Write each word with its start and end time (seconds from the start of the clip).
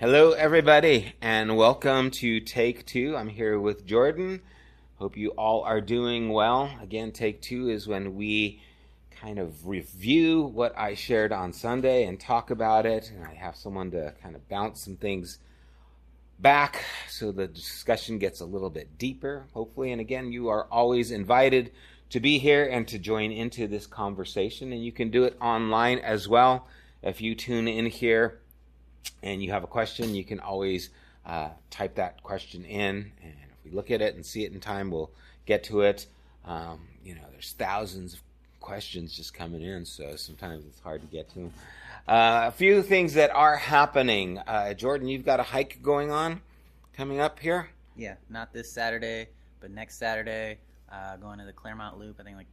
Hello, 0.00 0.30
everybody, 0.30 1.12
and 1.20 1.56
welcome 1.56 2.12
to 2.12 2.38
Take 2.38 2.86
Two. 2.86 3.16
I'm 3.16 3.26
here 3.26 3.58
with 3.58 3.84
Jordan. 3.84 4.42
Hope 4.94 5.16
you 5.16 5.30
all 5.30 5.64
are 5.64 5.80
doing 5.80 6.28
well. 6.28 6.70
Again, 6.80 7.10
Take 7.10 7.42
Two 7.42 7.68
is 7.68 7.88
when 7.88 8.14
we 8.14 8.62
kind 9.10 9.40
of 9.40 9.66
review 9.66 10.42
what 10.42 10.78
I 10.78 10.94
shared 10.94 11.32
on 11.32 11.52
Sunday 11.52 12.04
and 12.04 12.20
talk 12.20 12.52
about 12.52 12.86
it, 12.86 13.10
and 13.12 13.24
I 13.24 13.34
have 13.34 13.56
someone 13.56 13.90
to 13.90 14.14
kind 14.22 14.36
of 14.36 14.48
bounce 14.48 14.84
some 14.84 14.94
things 14.94 15.40
back 16.38 16.84
so 17.08 17.32
the 17.32 17.48
discussion 17.48 18.20
gets 18.20 18.38
a 18.38 18.46
little 18.46 18.70
bit 18.70 18.98
deeper, 18.98 19.46
hopefully. 19.52 19.90
And 19.90 20.00
again, 20.00 20.30
you 20.30 20.46
are 20.46 20.68
always 20.70 21.10
invited 21.10 21.72
to 22.10 22.20
be 22.20 22.38
here 22.38 22.64
and 22.64 22.86
to 22.86 23.00
join 23.00 23.32
into 23.32 23.66
this 23.66 23.88
conversation, 23.88 24.72
and 24.72 24.84
you 24.84 24.92
can 24.92 25.10
do 25.10 25.24
it 25.24 25.36
online 25.40 25.98
as 25.98 26.28
well. 26.28 26.68
If 27.02 27.20
you 27.20 27.34
tune 27.34 27.66
in 27.66 27.86
here, 27.86 28.38
and 29.22 29.42
you 29.42 29.50
have 29.50 29.64
a 29.64 29.66
question, 29.68 30.14
you 30.14 30.24
can 30.24 30.40
always 30.40 30.90
uh, 31.26 31.50
type 31.70 31.96
that 31.96 32.22
question 32.22 32.64
in, 32.64 33.12
and 33.22 33.34
if 33.50 33.64
we 33.64 33.70
look 33.70 33.90
at 33.90 34.00
it 34.00 34.14
and 34.14 34.24
see 34.24 34.44
it 34.44 34.52
in 34.52 34.60
time, 34.60 34.90
we'll 34.90 35.10
get 35.46 35.64
to 35.64 35.82
it. 35.82 36.06
Um, 36.44 36.80
you 37.04 37.14
know, 37.14 37.22
there's 37.32 37.52
thousands 37.58 38.14
of 38.14 38.20
questions 38.60 39.16
just 39.16 39.34
coming 39.34 39.62
in, 39.62 39.84
so 39.84 40.16
sometimes 40.16 40.64
it's 40.66 40.80
hard 40.80 41.00
to 41.00 41.06
get 41.08 41.28
to 41.30 41.34
them. 41.36 41.52
Uh, 42.06 42.44
a 42.46 42.52
few 42.52 42.82
things 42.82 43.14
that 43.14 43.30
are 43.34 43.56
happening. 43.56 44.38
Uh, 44.38 44.72
Jordan, 44.74 45.08
you've 45.08 45.24
got 45.26 45.40
a 45.40 45.42
hike 45.42 45.82
going 45.82 46.10
on 46.10 46.40
coming 46.94 47.20
up 47.20 47.38
here. 47.38 47.68
Yeah, 47.96 48.14
not 48.30 48.52
this 48.52 48.72
Saturday, 48.72 49.28
but 49.60 49.70
next 49.70 49.98
Saturday, 49.98 50.58
uh, 50.90 51.16
going 51.16 51.38
to 51.38 51.44
the 51.44 51.52
Claremont 51.52 51.98
Loop. 51.98 52.16
I 52.18 52.22
think 52.22 52.36
like 52.36 52.46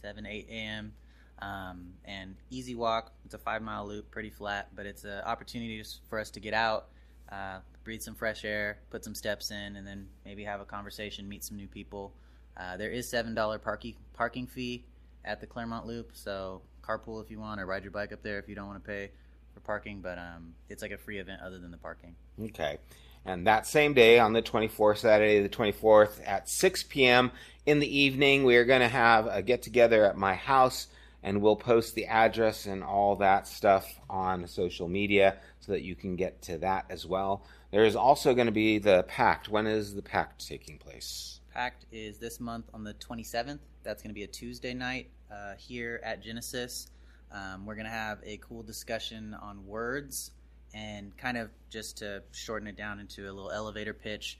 seven, 0.00 0.24
eight 0.24 0.46
a.m. 0.50 0.92
Um, 1.40 1.92
and 2.04 2.34
easy 2.50 2.74
walk. 2.74 3.12
It's 3.24 3.34
a 3.34 3.38
five 3.38 3.62
mile 3.62 3.86
loop, 3.86 4.10
pretty 4.10 4.30
flat, 4.30 4.68
but 4.74 4.86
it's 4.86 5.04
an 5.04 5.20
opportunity 5.24 5.82
for 6.08 6.18
us 6.18 6.30
to 6.30 6.40
get 6.40 6.52
out, 6.52 6.88
uh, 7.30 7.58
breathe 7.84 8.02
some 8.02 8.14
fresh 8.14 8.44
air, 8.44 8.78
put 8.90 9.04
some 9.04 9.14
steps 9.14 9.50
in, 9.50 9.76
and 9.76 9.86
then 9.86 10.08
maybe 10.24 10.44
have 10.44 10.60
a 10.60 10.64
conversation, 10.64 11.28
meet 11.28 11.44
some 11.44 11.56
new 11.56 11.68
people. 11.68 12.12
Uh, 12.56 12.76
there 12.76 12.90
is 12.90 13.08
seven 13.08 13.34
dollar 13.34 13.58
parking 13.58 13.94
parking 14.14 14.46
fee 14.46 14.84
at 15.24 15.40
the 15.40 15.46
Claremont 15.46 15.86
Loop, 15.86 16.10
so 16.14 16.62
carpool 16.82 17.22
if 17.22 17.30
you 17.30 17.38
want, 17.38 17.60
or 17.60 17.66
ride 17.66 17.84
your 17.84 17.92
bike 17.92 18.12
up 18.12 18.22
there 18.22 18.38
if 18.38 18.48
you 18.48 18.54
don't 18.54 18.66
want 18.66 18.82
to 18.82 18.88
pay 18.88 19.10
for 19.54 19.60
parking. 19.60 20.00
But 20.00 20.18
um, 20.18 20.54
it's 20.68 20.82
like 20.82 20.90
a 20.90 20.98
free 20.98 21.18
event 21.18 21.40
other 21.42 21.58
than 21.58 21.70
the 21.70 21.76
parking. 21.76 22.16
Okay. 22.42 22.78
And 23.24 23.46
that 23.46 23.66
same 23.66 23.94
day, 23.94 24.18
on 24.18 24.32
the 24.32 24.42
24th, 24.42 24.98
Saturday 24.98 25.42
the 25.42 25.48
24th, 25.48 26.20
at 26.24 26.48
6 26.48 26.84
p.m. 26.84 27.30
in 27.66 27.78
the 27.78 27.98
evening, 27.98 28.44
we 28.44 28.56
are 28.56 28.64
going 28.64 28.80
to 28.80 28.88
have 28.88 29.26
a 29.26 29.42
get 29.42 29.62
together 29.62 30.04
at 30.04 30.16
my 30.16 30.34
house 30.34 30.86
and 31.22 31.42
we'll 31.42 31.56
post 31.56 31.94
the 31.94 32.06
address 32.06 32.66
and 32.66 32.82
all 32.82 33.16
that 33.16 33.46
stuff 33.46 34.00
on 34.08 34.46
social 34.46 34.88
media 34.88 35.36
so 35.60 35.72
that 35.72 35.82
you 35.82 35.94
can 35.94 36.16
get 36.16 36.40
to 36.42 36.58
that 36.58 36.86
as 36.90 37.06
well. 37.06 37.44
There 37.70 37.84
is 37.84 37.96
also 37.96 38.34
going 38.34 38.46
to 38.46 38.52
be 38.52 38.78
the 38.78 39.04
pact. 39.08 39.48
When 39.48 39.66
is 39.66 39.94
the 39.94 40.02
pact 40.02 40.46
taking 40.46 40.78
place? 40.78 41.40
Pact 41.52 41.86
is 41.90 42.18
this 42.18 42.40
month 42.40 42.66
on 42.72 42.84
the 42.84 42.94
27th. 42.94 43.58
That's 43.82 44.02
going 44.02 44.10
to 44.10 44.14
be 44.14 44.22
a 44.22 44.28
Tuesday 44.28 44.74
night 44.74 45.10
uh, 45.30 45.54
here 45.56 46.00
at 46.04 46.22
Genesis. 46.22 46.88
Um, 47.32 47.66
we're 47.66 47.74
going 47.74 47.86
to 47.86 47.90
have 47.90 48.18
a 48.24 48.38
cool 48.38 48.62
discussion 48.62 49.34
on 49.34 49.66
words 49.66 50.30
and 50.72 51.16
kind 51.16 51.36
of 51.36 51.50
just 51.68 51.98
to 51.98 52.22
shorten 52.30 52.68
it 52.68 52.76
down 52.76 53.00
into 53.00 53.24
a 53.24 53.32
little 53.32 53.50
elevator 53.50 53.92
pitch. 53.92 54.38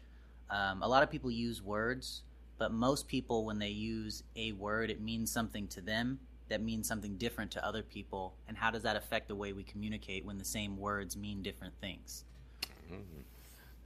Um, 0.51 0.83
a 0.83 0.89
lot 0.89 1.03
of 1.03 1.11
people 1.11 1.31
use 1.31 1.63
words, 1.63 2.23
but 2.59 2.73
most 2.73 3.09
people, 3.09 3.45
when 3.45 3.59
they 3.59 3.69
use 3.69 4.23
a 4.37 4.53
word, 4.53 4.91
it 4.91 5.01
means 5.01 5.31
something 5.31 5.67
to 5.69 5.81
them 5.81 6.19
that 6.49 6.63
means 6.63 6.89
something 6.89 7.17
different 7.17 7.51
to 7.53 7.65
other 7.65 7.83
people, 7.83 8.35
and 8.47 8.57
how 8.57 8.71
does 8.71 8.83
that 8.83 8.97
affect 8.97 9.29
the 9.29 9.35
way 9.35 9.53
we 9.53 9.63
communicate 9.63 10.25
when 10.25 10.39
the 10.39 10.45
same 10.45 10.77
words 10.77 11.17
mean 11.17 11.43
different 11.43 11.75
things? 11.81 12.25
Mm-hmm. 12.91 13.23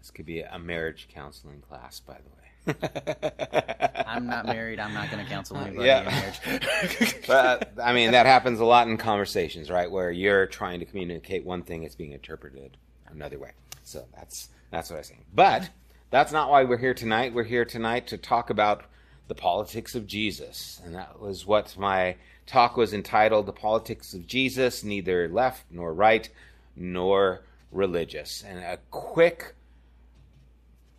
This 0.00 0.10
could 0.10 0.26
be 0.26 0.40
a 0.40 0.58
marriage 0.58 1.08
counseling 1.12 1.60
class, 1.60 2.00
by 2.00 2.14
the 2.14 2.28
way. 2.28 2.42
I'm 4.06 4.26
not 4.26 4.46
married. 4.46 4.78
I'm 4.78 4.94
not 4.94 5.10
going 5.10 5.24
to 5.24 5.30
counsel 5.30 5.56
anybody 5.56 5.86
yeah. 5.86 6.00
in 6.00 6.06
marriage. 6.06 7.16
but 7.26 7.72
I 7.82 7.92
mean, 7.92 8.12
that 8.12 8.26
happens 8.26 8.60
a 8.60 8.64
lot 8.64 8.88
in 8.88 8.96
conversations, 8.96 9.70
right? 9.70 9.90
Where 9.90 10.10
you're 10.10 10.46
trying 10.46 10.80
to 10.80 10.86
communicate 10.86 11.44
one 11.44 11.62
thing, 11.62 11.82
it's 11.82 11.94
being 11.94 12.12
interpreted 12.12 12.76
another 13.08 13.38
way. 13.38 13.52
So 13.82 14.04
that's 14.14 14.48
that's 14.70 14.90
what 14.90 14.98
I'm 14.98 15.04
saying. 15.04 15.24
But 15.34 15.70
that's 16.10 16.32
not 16.32 16.50
why 16.50 16.64
we're 16.64 16.78
here 16.78 16.94
tonight. 16.94 17.34
We're 17.34 17.44
here 17.44 17.64
tonight 17.64 18.06
to 18.08 18.18
talk 18.18 18.50
about 18.50 18.84
the 19.28 19.34
politics 19.34 19.94
of 19.94 20.06
Jesus, 20.06 20.80
and 20.84 20.94
that 20.94 21.20
was 21.20 21.46
what 21.46 21.76
my 21.76 22.16
talk 22.46 22.76
was 22.76 22.92
entitled 22.92 23.46
The 23.46 23.52
Politics 23.52 24.14
of 24.14 24.26
Jesus, 24.26 24.84
Neither 24.84 25.28
Left 25.28 25.64
Nor 25.70 25.94
Right 25.94 26.28
Nor 26.76 27.42
Religious. 27.70 28.44
And 28.46 28.58
a 28.58 28.78
quick 28.90 29.54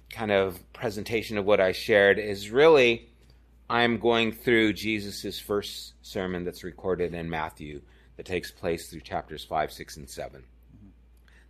kind 0.09 0.31
of 0.31 0.59
presentation 0.73 1.37
of 1.37 1.45
what 1.45 1.59
I 1.59 1.71
shared 1.71 2.19
is 2.19 2.49
really 2.49 3.09
I'm 3.69 3.97
going 3.97 4.31
through 4.31 4.73
Jesus' 4.73 5.39
first 5.39 5.93
sermon 6.01 6.43
that's 6.43 6.63
recorded 6.63 7.13
in 7.13 7.29
Matthew 7.29 7.81
that 8.17 8.25
takes 8.25 8.51
place 8.51 8.89
through 8.89 9.01
chapters 9.01 9.43
5, 9.43 9.71
6, 9.71 9.97
and 9.97 10.09
7. 10.09 10.41
Mm-hmm. 10.41 10.87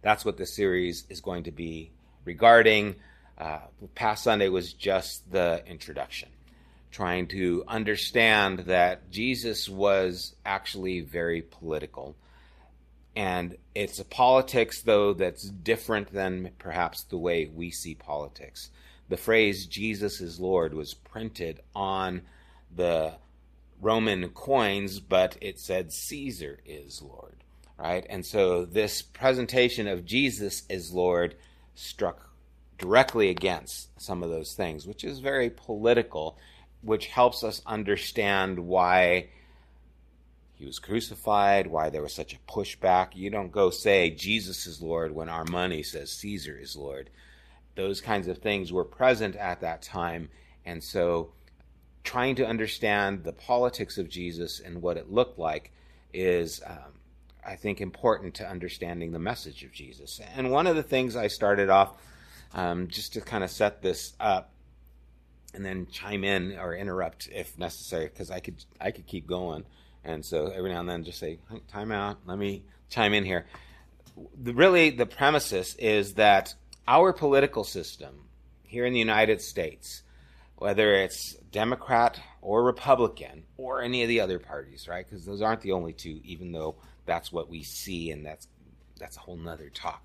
That's 0.01 0.23
what 0.23 0.37
the 0.37 0.45
series 0.45 1.05
is 1.09 1.19
going 1.19 1.43
to 1.43 1.51
be 1.51 1.91
regarding. 2.23 2.95
Uh, 3.37 3.59
past 3.95 4.23
Sunday 4.23 4.47
was 4.47 4.73
just 4.73 5.29
the 5.31 5.63
introduction 5.67 6.29
trying 6.93 7.27
to 7.27 7.63
understand 7.67 8.59
that 8.59 9.09
Jesus 9.09 9.67
was 9.67 10.35
actually 10.45 11.01
very 11.01 11.41
political. 11.41 12.15
And 13.15 13.57
it's 13.75 13.99
a 13.99 14.05
politics, 14.05 14.81
though, 14.81 15.13
that's 15.13 15.43
different 15.43 16.13
than 16.13 16.51
perhaps 16.59 17.03
the 17.03 17.17
way 17.17 17.49
we 17.53 17.71
see 17.71 17.95
politics. 17.95 18.69
The 19.09 19.17
phrase 19.17 19.65
Jesus 19.65 20.21
is 20.21 20.39
Lord 20.39 20.73
was 20.73 20.93
printed 20.93 21.59
on 21.75 22.21
the 22.73 23.15
Roman 23.81 24.29
coins, 24.29 24.99
but 24.99 25.35
it 25.41 25.59
said 25.59 25.91
Caesar 25.91 26.59
is 26.63 27.01
Lord, 27.01 27.43
right? 27.77 28.05
And 28.07 28.25
so 28.25 28.65
this 28.65 29.01
presentation 29.01 29.87
of 29.87 30.05
Jesus 30.05 30.63
as 30.69 30.93
Lord 30.93 31.35
struck 31.75 32.29
directly 32.77 33.29
against 33.29 33.89
some 33.99 34.23
of 34.23 34.29
those 34.29 34.53
things, 34.53 34.87
which 34.87 35.03
is 35.03 35.19
very 35.19 35.49
political 35.49 36.37
which 36.83 37.07
helps 37.07 37.44
us 37.44 37.61
understand 37.66 38.59
why 38.59 39.29
he 40.53 40.66
was 40.66 40.79
crucified, 40.79 41.67
why 41.67 41.89
there 41.89 42.01
was 42.01 42.13
such 42.13 42.33
a 42.33 42.51
pushback. 42.51 43.16
You 43.16 43.29
don't 43.29 43.51
go 43.51 43.69
say 43.69 44.09
Jesus 44.11 44.67
is 44.67 44.81
Lord 44.81 45.13
when 45.13 45.29
our 45.29 45.45
money 45.45 45.83
says 45.83 46.11
Caesar 46.11 46.57
is 46.57 46.75
Lord. 46.75 47.09
Those 47.75 48.01
kinds 48.01 48.27
of 48.27 48.38
things 48.38 48.71
were 48.71 48.83
present 48.83 49.35
at 49.35 49.61
that 49.61 49.81
time. 49.81 50.29
And 50.66 50.83
so 50.83 51.31
trying 52.03 52.35
to 52.35 52.47
understand 52.47 53.23
the 53.23 53.33
politics 53.33 53.97
of 53.97 54.09
Jesus 54.09 54.59
and 54.59 54.81
what 54.81 54.97
it 54.97 55.11
looked 55.11 55.39
like 55.39 55.71
is, 56.13 56.61
um, 56.65 56.94
I 57.45 57.55
think, 57.55 57.81
important 57.81 58.35
to 58.35 58.47
understanding 58.47 59.11
the 59.11 59.19
message 59.19 59.63
of 59.63 59.71
Jesus. 59.71 60.21
And 60.35 60.51
one 60.51 60.67
of 60.67 60.75
the 60.75 60.83
things 60.83 61.15
I 61.15 61.27
started 61.27 61.69
off, 61.69 61.97
um, 62.53 62.88
just 62.88 63.13
to 63.13 63.21
kind 63.21 63.44
of 63.44 63.50
set 63.50 63.81
this 63.81 64.13
up, 64.19 64.52
and 65.53 65.65
then 65.65 65.87
chime 65.91 66.23
in 66.23 66.57
or 66.57 66.75
interrupt 66.75 67.29
if 67.31 67.57
necessary 67.57 68.05
because 68.05 68.31
I 68.31 68.39
could 68.39 68.63
I 68.79 68.91
could 68.91 69.05
keep 69.05 69.27
going. 69.27 69.65
And 70.03 70.25
so 70.25 70.47
every 70.47 70.71
now 70.71 70.79
and 70.81 70.89
then 70.89 71.03
just 71.03 71.19
say 71.19 71.39
time 71.67 71.91
out. 71.91 72.17
Let 72.25 72.37
me 72.37 72.63
chime 72.89 73.13
in 73.13 73.23
here. 73.23 73.45
The, 74.41 74.53
really, 74.53 74.89
the 74.89 75.05
premises 75.05 75.75
is 75.79 76.15
that 76.15 76.53
our 76.87 77.13
political 77.13 77.63
system 77.63 78.25
here 78.63 78.85
in 78.85 78.93
the 78.93 78.99
United 78.99 79.41
States, 79.41 80.03
whether 80.57 80.93
it's 80.93 81.35
Democrat 81.51 82.19
or 82.41 82.63
Republican 82.63 83.43
or 83.57 83.81
any 83.81 84.03
of 84.03 84.09
the 84.09 84.19
other 84.19 84.39
parties, 84.39 84.87
right? 84.87 85.05
Because 85.07 85.25
those 85.25 85.41
aren't 85.41 85.61
the 85.61 85.71
only 85.71 85.94
two, 85.94 86.19
even 86.23 86.51
though 86.51 86.75
that's 87.06 87.31
what 87.31 87.49
we 87.49 87.63
see, 87.63 88.11
and 88.11 88.25
that's 88.25 88.47
that's 88.99 89.17
a 89.17 89.21
whole 89.21 89.38
nother 89.38 89.69
talk. 89.69 90.03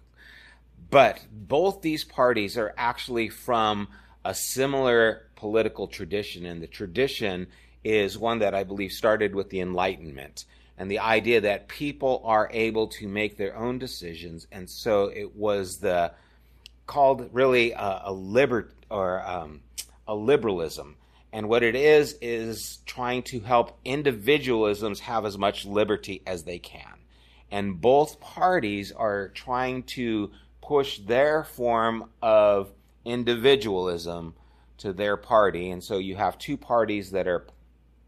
But 0.91 1.27
both 1.31 1.83
these 1.83 2.05
parties 2.05 2.57
are 2.57 2.73
actually 2.77 3.29
from 3.29 3.89
a 4.25 4.35
similar 4.35 5.27
political 5.37 5.87
tradition, 5.87 6.47
and 6.47 6.63
the 6.63 6.67
tradition 6.67 7.47
is 7.85 8.19
one 8.19 8.41
that 8.41 8.55
I 8.55 8.65
believe 8.65 8.93
started 8.93 9.35
with 9.35 9.51
the 9.51 9.61
Enlightenment 9.61 10.45
and 10.77 10.91
the 10.91 11.01
idea 11.01 11.41
that 11.41 11.69
people 11.69 12.23
are 12.25 12.49
able 12.53 12.87
to 12.87 13.09
make 13.09 13.37
their 13.37 13.57
own 13.57 13.79
decisions, 13.79 14.47
and 14.53 14.71
so 14.71 15.07
it 15.07 15.35
was 15.35 15.79
the 15.79 16.13
called 16.87 17.29
really 17.33 17.73
a, 17.73 18.03
a 18.05 18.13
liber 18.13 18.73
or 18.91 19.27
um, 19.27 19.61
a 20.07 20.15
liberalism. 20.15 20.97
And 21.33 21.49
what 21.49 21.63
it 21.63 21.75
is 21.75 22.17
is 22.23 22.79
trying 22.87 23.23
to 23.25 23.41
help 23.41 23.83
individualisms 23.85 25.01
have 25.01 25.27
as 25.27 25.37
much 25.37 25.67
liberty 25.67 26.23
as 26.27 26.45
they 26.45 26.59
can. 26.59 26.95
And 27.51 27.81
both 27.81 28.21
parties 28.21 28.93
are 28.93 29.29
trying 29.29 29.83
to 29.85 30.31
push 30.63 30.99
their 30.99 31.45
form 31.45 32.09
of 32.23 32.71
individualism 33.05 34.35
to 34.79 34.93
their 34.93 35.17
party. 35.17 35.71
And 35.71 35.83
so 35.83 35.99
you 35.99 36.17
have 36.17 36.39
two 36.39 36.57
parties 36.57 37.11
that 37.11 37.27
are 37.27 37.47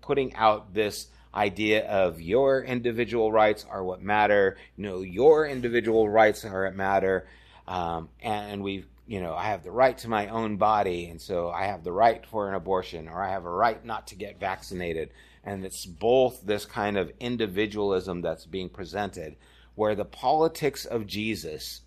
putting 0.00 0.34
out 0.34 0.74
this 0.74 1.08
idea 1.34 1.86
of 1.88 2.20
your 2.20 2.62
individual 2.62 3.30
rights 3.32 3.64
are 3.70 3.84
what 3.84 4.02
matter. 4.02 4.56
You 4.76 4.84
know, 4.84 5.00
your 5.02 5.46
individual 5.46 6.08
rights 6.08 6.44
are 6.44 6.64
what 6.64 6.74
matter. 6.74 7.26
um, 7.70 8.08
and 8.20 8.62
we've 8.62 8.86
you 9.06 9.20
know 9.20 9.34
I 9.34 9.44
have 9.44 9.62
the 9.62 9.70
right 9.70 9.96
to 9.98 10.08
my 10.08 10.28
own 10.28 10.56
body, 10.56 11.06
and 11.06 11.20
so 11.20 11.50
I 11.50 11.66
have 11.66 11.84
the 11.84 11.92
right 11.92 12.24
for 12.26 12.48
an 12.48 12.54
abortion, 12.54 13.08
or 13.08 13.22
I 13.22 13.30
have 13.30 13.44
a 13.44 13.50
right 13.50 13.84
not 13.84 14.08
to 14.08 14.16
get 14.16 14.40
vaccinated, 14.40 15.10
and 15.44 15.64
it's 15.64 15.86
both 15.86 16.42
this 16.44 16.66
kind 16.66 16.98
of 16.98 17.12
individualism 17.20 18.22
that's 18.22 18.46
being 18.46 18.68
presented, 18.68 19.36
where 19.76 19.94
the 19.94 20.04
politics 20.04 20.84
of 20.84 21.06
Jesus 21.06 21.82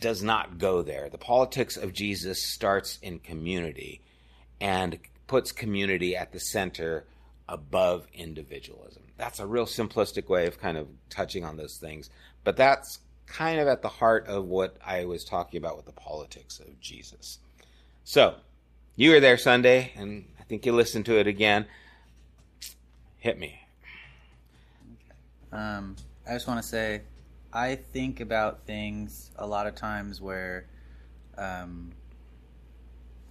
does 0.00 0.22
not 0.22 0.58
go 0.58 0.82
there. 0.82 1.08
The 1.08 1.18
politics 1.18 1.76
of 1.76 1.92
Jesus 1.92 2.42
starts 2.42 2.98
in 3.02 3.18
community 3.18 4.00
and 4.60 4.98
puts 5.26 5.52
community 5.52 6.16
at 6.16 6.32
the 6.32 6.40
center 6.40 7.04
above 7.48 8.06
individualism. 8.14 9.02
That's 9.16 9.38
a 9.38 9.46
real 9.46 9.66
simplistic 9.66 10.28
way 10.28 10.46
of 10.46 10.60
kind 10.60 10.76
of 10.76 10.88
touching 11.10 11.44
on 11.44 11.56
those 11.56 11.76
things, 11.76 12.10
but 12.42 12.56
that's 12.56 12.98
kind 13.26 13.60
of 13.60 13.68
at 13.68 13.82
the 13.82 13.88
heart 13.88 14.26
of 14.26 14.46
what 14.46 14.76
I 14.84 15.04
was 15.04 15.24
talking 15.24 15.58
about 15.58 15.76
with 15.76 15.86
the 15.86 15.92
politics 15.92 16.60
of 16.60 16.80
Jesus. 16.80 17.38
So, 18.04 18.34
you 18.96 19.10
were 19.10 19.20
there 19.20 19.38
Sunday, 19.38 19.92
and 19.96 20.24
I 20.38 20.44
think 20.44 20.66
you 20.66 20.72
listened 20.72 21.06
to 21.06 21.18
it 21.18 21.26
again. 21.26 21.66
Hit 23.18 23.38
me. 23.38 23.60
Um, 25.52 25.96
I 26.28 26.34
just 26.34 26.46
want 26.46 26.62
to 26.62 26.68
say, 26.68 27.02
I 27.54 27.76
think 27.76 28.18
about 28.18 28.66
things 28.66 29.30
a 29.36 29.46
lot 29.46 29.68
of 29.68 29.76
times 29.76 30.20
where 30.20 30.66
um, 31.38 31.92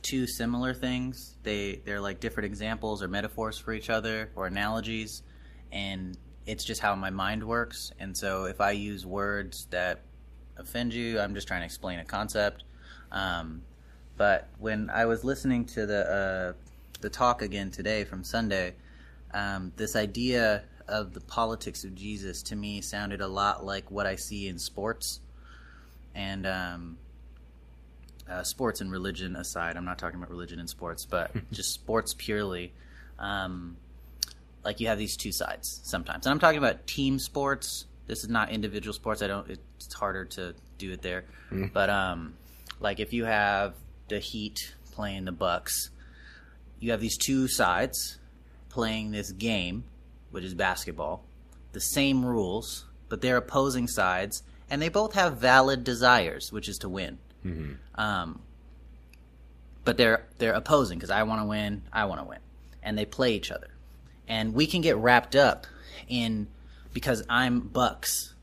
two 0.02 0.26
similar 0.28 0.74
things 0.74 1.36
they 1.44 1.82
they're 1.86 2.00
like 2.00 2.22
different 2.22 2.46
examples 2.46 3.04
or 3.04 3.10
metaphors 3.10 3.58
for 3.58 3.74
each 3.74 3.90
other 3.90 4.32
or 4.36 4.48
analogies, 4.48 5.24
and 5.74 6.18
it's 6.46 6.64
just 6.64 6.80
how 6.80 6.96
my 6.96 7.10
mind 7.10 7.44
works. 7.44 7.92
And 8.00 8.16
so 8.16 8.46
if 8.46 8.62
I 8.62 8.72
use 8.72 9.06
words 9.06 9.68
that 9.72 10.02
offend 10.58 10.94
you, 10.94 11.20
I'm 11.20 11.36
just 11.36 11.48
trying 11.48 11.62
to 11.62 11.66
explain 11.66 12.00
a 12.00 12.06
concept. 12.06 12.64
Um, 13.12 13.64
but 14.16 14.48
when 14.58 14.90
I 14.90 15.06
was 15.06 15.26
listening 15.26 15.66
to 15.66 15.86
the 15.86 16.10
uh, 16.10 16.54
the 17.02 17.10
talk 17.10 17.42
again 17.42 17.72
today 17.72 18.06
from 18.06 18.24
Sunday, 18.24 18.76
um, 19.34 19.74
this 19.76 19.98
idea 19.98 20.64
of 20.88 21.14
the 21.14 21.22
politics 21.22 21.84
of 21.84 21.96
Jesus 21.96 22.42
to 22.44 22.56
me 22.56 22.82
sounded 22.82 23.22
a 23.22 23.28
lot 23.28 23.66
like 23.66 23.90
what 23.92 24.06
I 24.06 24.16
see 24.16 24.48
in 24.48 24.60
sports. 24.60 25.20
And 26.16 26.46
um, 26.46 26.98
uh, 28.30 28.44
sports 28.44 28.82
and 28.82 28.92
religion 28.92 29.36
aside, 29.36 29.78
I'm 29.78 29.86
not 29.86 29.98
talking 29.98 30.18
about 30.18 30.30
religion 30.30 30.60
and 30.60 30.70
sports, 30.70 31.06
but 31.06 31.32
just 31.52 31.74
sports 31.74 32.14
purely. 32.18 32.72
Um, 33.20 33.78
like 34.64 34.80
you 34.80 34.88
have 34.88 34.98
these 34.98 35.18
two 35.18 35.32
sides 35.32 35.82
sometimes, 35.84 36.26
and 36.26 36.32
I'm 36.32 36.40
talking 36.40 36.58
about 36.58 36.88
team 36.88 37.20
sports. 37.20 37.86
This 38.08 38.24
is 38.24 38.30
not 38.30 38.50
individual 38.50 38.94
sports. 38.94 39.22
I 39.22 39.28
don't. 39.28 39.50
It's 39.50 39.94
harder 39.94 40.26
to 40.26 40.56
do 40.78 40.92
it 40.94 41.02
there, 41.02 41.26
mm. 41.52 41.72
but 41.74 41.90
um, 41.90 42.34
like 42.80 43.00
if 43.00 43.14
you 43.14 43.26
have 43.26 43.74
the 44.08 44.20
Heat 44.20 44.74
playing 44.92 45.26
the 45.26 45.32
Bucks, 45.32 45.90
you 46.80 46.92
have 46.92 47.02
these 47.02 47.18
two 47.18 47.48
sides 47.48 48.20
playing 48.70 49.12
this 49.12 49.32
game, 49.32 49.84
which 50.34 50.44
is 50.44 50.56
basketball, 50.56 51.24
the 51.74 51.80
same 51.80 52.26
rules, 52.26 52.86
but 53.08 53.22
they're 53.22 53.38
opposing 53.38 53.88
sides, 53.88 54.42
and 54.68 54.82
they 54.82 54.90
both 54.90 55.14
have 55.14 55.38
valid 55.38 55.84
desires, 55.84 56.52
which 56.52 56.68
is 56.68 56.80
to 56.80 56.90
win. 56.90 57.20
Mm-hmm. 57.46 57.74
Um, 58.02 58.42
but 59.86 59.98
they're 59.98 60.26
they're 60.40 60.54
opposing 60.54 60.98
because 60.98 61.12
I 61.12 61.22
want 61.24 61.42
to 61.42 61.46
win, 61.46 61.84
I 61.94 62.06
want 62.06 62.20
to 62.22 62.26
win, 62.26 62.40
and 62.82 62.98
they 62.98 63.06
play 63.06 63.34
each 63.34 63.52
other, 63.52 63.68
and 64.28 64.56
we 64.56 64.66
can 64.66 64.82
get 64.82 64.98
wrapped 64.98 65.36
up 65.36 65.68
in 66.08 66.48
because 66.94 67.24
I'm 67.30 67.60
Bucks 67.60 68.34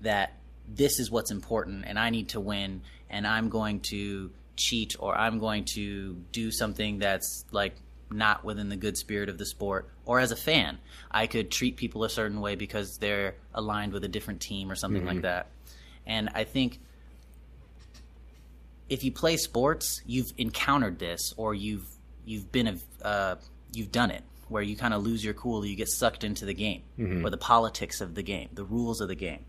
that 0.00 0.38
this 0.66 0.98
is 0.98 1.10
what's 1.10 1.30
important, 1.30 1.84
and 1.86 1.98
I 1.98 2.08
need 2.08 2.30
to 2.30 2.40
win, 2.40 2.80
and 3.10 3.26
I'm 3.26 3.50
going 3.50 3.80
to 3.80 4.30
cheat 4.56 4.96
or 4.98 5.14
I'm 5.14 5.38
going 5.38 5.66
to 5.74 6.14
do 6.32 6.50
something 6.50 6.98
that's 6.98 7.44
like 7.50 7.76
not 8.10 8.44
within 8.44 8.68
the 8.68 8.76
good 8.76 8.96
spirit 8.96 9.28
of 9.28 9.38
the 9.38 9.46
sport 9.46 9.88
or 10.04 10.20
as 10.20 10.30
a 10.30 10.36
fan 10.36 10.78
i 11.10 11.26
could 11.26 11.50
treat 11.50 11.76
people 11.76 12.04
a 12.04 12.08
certain 12.08 12.40
way 12.40 12.54
because 12.54 12.98
they're 12.98 13.34
aligned 13.54 13.92
with 13.92 14.04
a 14.04 14.08
different 14.08 14.40
team 14.40 14.70
or 14.70 14.76
something 14.76 15.02
mm-hmm. 15.02 15.14
like 15.14 15.22
that 15.22 15.48
and 16.06 16.28
i 16.34 16.44
think 16.44 16.78
if 18.88 19.04
you 19.04 19.12
play 19.12 19.36
sports, 19.36 20.00
you've 20.06 20.32
encountered 20.38 20.98
this, 20.98 21.34
or 21.36 21.54
you've 21.54 21.86
you've 22.24 22.50
been 22.52 22.66
a 22.68 23.06
uh, 23.06 23.36
you've 23.72 23.92
done 23.92 24.10
it, 24.10 24.22
where 24.48 24.62
you 24.62 24.76
kind 24.76 24.94
of 24.94 25.02
lose 25.02 25.24
your 25.24 25.34
cool, 25.34 25.64
you 25.64 25.76
get 25.76 25.88
sucked 25.88 26.24
into 26.24 26.44
the 26.44 26.54
game, 26.54 26.82
mm-hmm. 26.98 27.24
or 27.24 27.30
the 27.30 27.36
politics 27.36 28.00
of 28.00 28.14
the 28.14 28.22
game, 28.22 28.48
the 28.52 28.64
rules 28.64 29.00
of 29.00 29.08
the 29.08 29.14
game, 29.14 29.44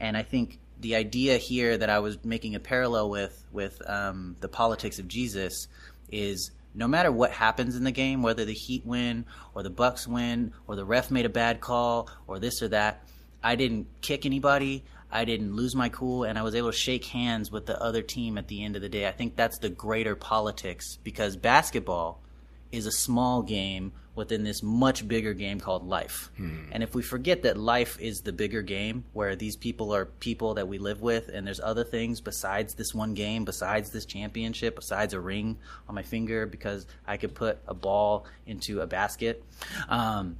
and 0.00 0.16
I 0.16 0.22
think 0.22 0.58
the 0.80 0.96
idea 0.96 1.36
here 1.36 1.78
that 1.78 1.90
I 1.90 2.00
was 2.00 2.24
making 2.24 2.54
a 2.54 2.60
parallel 2.60 3.10
with 3.10 3.44
with 3.52 3.80
um, 3.88 4.36
the 4.40 4.48
politics 4.48 4.98
of 4.98 5.06
Jesus 5.08 5.68
is 6.10 6.50
no 6.74 6.88
matter 6.88 7.12
what 7.12 7.30
happens 7.30 7.76
in 7.76 7.84
the 7.84 7.90
game, 7.90 8.22
whether 8.22 8.44
the 8.44 8.54
Heat 8.54 8.86
win 8.86 9.26
or 9.54 9.62
the 9.62 9.70
Bucks 9.70 10.06
win 10.06 10.52
or 10.66 10.76
the 10.76 10.84
ref 10.84 11.10
made 11.10 11.26
a 11.26 11.30
bad 11.30 11.60
call 11.60 12.08
or 12.26 12.38
this 12.38 12.62
or 12.62 12.68
that, 12.68 13.04
I 13.42 13.56
didn't 13.56 13.88
kick 14.00 14.24
anybody. 14.24 14.84
I 15.10 15.26
didn't 15.26 15.54
lose 15.54 15.74
my 15.74 15.90
cool 15.90 16.24
and 16.24 16.38
I 16.38 16.42
was 16.42 16.54
able 16.54 16.70
to 16.72 16.76
shake 16.76 17.04
hands 17.04 17.50
with 17.50 17.66
the 17.66 17.80
other 17.80 18.00
team 18.00 18.38
at 18.38 18.48
the 18.48 18.64
end 18.64 18.76
of 18.76 18.82
the 18.82 18.88
day. 18.88 19.06
I 19.06 19.12
think 19.12 19.36
that's 19.36 19.58
the 19.58 19.68
greater 19.68 20.16
politics 20.16 20.98
because 21.04 21.36
basketball 21.36 22.22
is 22.70 22.86
a 22.86 22.92
small 22.92 23.42
game 23.42 23.92
within 24.14 24.44
this 24.44 24.62
much 24.62 25.08
bigger 25.08 25.32
game 25.32 25.58
called 25.58 25.86
life. 25.86 26.30
Hmm. 26.36 26.70
And 26.70 26.82
if 26.82 26.94
we 26.94 27.02
forget 27.02 27.42
that 27.42 27.56
life 27.56 27.98
is 27.98 28.20
the 28.20 28.32
bigger 28.32 28.60
game 28.60 29.04
where 29.12 29.34
these 29.36 29.56
people 29.56 29.94
are 29.94 30.04
people 30.04 30.54
that 30.54 30.68
we 30.68 30.78
live 30.78 31.00
with 31.00 31.28
and 31.28 31.46
there's 31.46 31.60
other 31.60 31.84
things 31.84 32.20
besides 32.20 32.74
this 32.74 32.94
one 32.94 33.14
game, 33.14 33.44
besides 33.44 33.90
this 33.90 34.04
championship, 34.04 34.76
besides 34.76 35.14
a 35.14 35.20
ring 35.20 35.58
on 35.88 35.94
my 35.94 36.02
finger 36.02 36.44
because 36.44 36.86
I 37.06 37.16
could 37.16 37.34
put 37.34 37.58
a 37.66 37.74
ball 37.74 38.26
into 38.46 38.80
a 38.80 38.86
basket. 38.86 39.42
Um, 39.88 40.36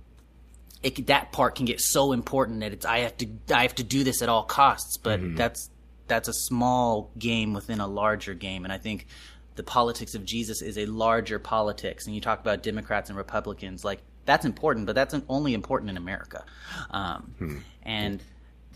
it, 0.82 1.06
that 1.06 1.32
part 1.32 1.54
can 1.54 1.64
get 1.64 1.80
so 1.80 2.12
important 2.12 2.60
that 2.60 2.72
it's 2.72 2.84
I 2.84 3.00
have 3.00 3.16
to 3.18 3.28
I 3.54 3.62
have 3.62 3.76
to 3.76 3.84
do 3.84 4.04
this 4.04 4.20
at 4.20 4.28
all 4.28 4.42
costs. 4.42 4.98
But 4.98 5.20
mm-hmm. 5.20 5.36
that's 5.36 5.70
that's 6.08 6.28
a 6.28 6.32
small 6.32 7.10
game 7.18 7.54
within 7.54 7.80
a 7.80 7.86
larger 7.86 8.34
game, 8.34 8.64
and 8.64 8.72
I 8.72 8.78
think 8.78 9.06
the 9.54 9.62
politics 9.62 10.14
of 10.14 10.24
Jesus 10.24 10.62
is 10.62 10.78
a 10.78 10.86
larger 10.86 11.38
politics. 11.38 12.06
And 12.06 12.14
you 12.14 12.20
talk 12.20 12.40
about 12.40 12.62
Democrats 12.62 13.10
and 13.10 13.16
Republicans, 13.16 13.84
like 13.84 14.00
that's 14.24 14.44
important, 14.44 14.86
but 14.86 14.94
that's 14.94 15.14
only 15.28 15.54
important 15.54 15.90
in 15.90 15.96
America, 15.96 16.44
um, 16.90 17.34
hmm. 17.38 17.58
and 17.82 18.22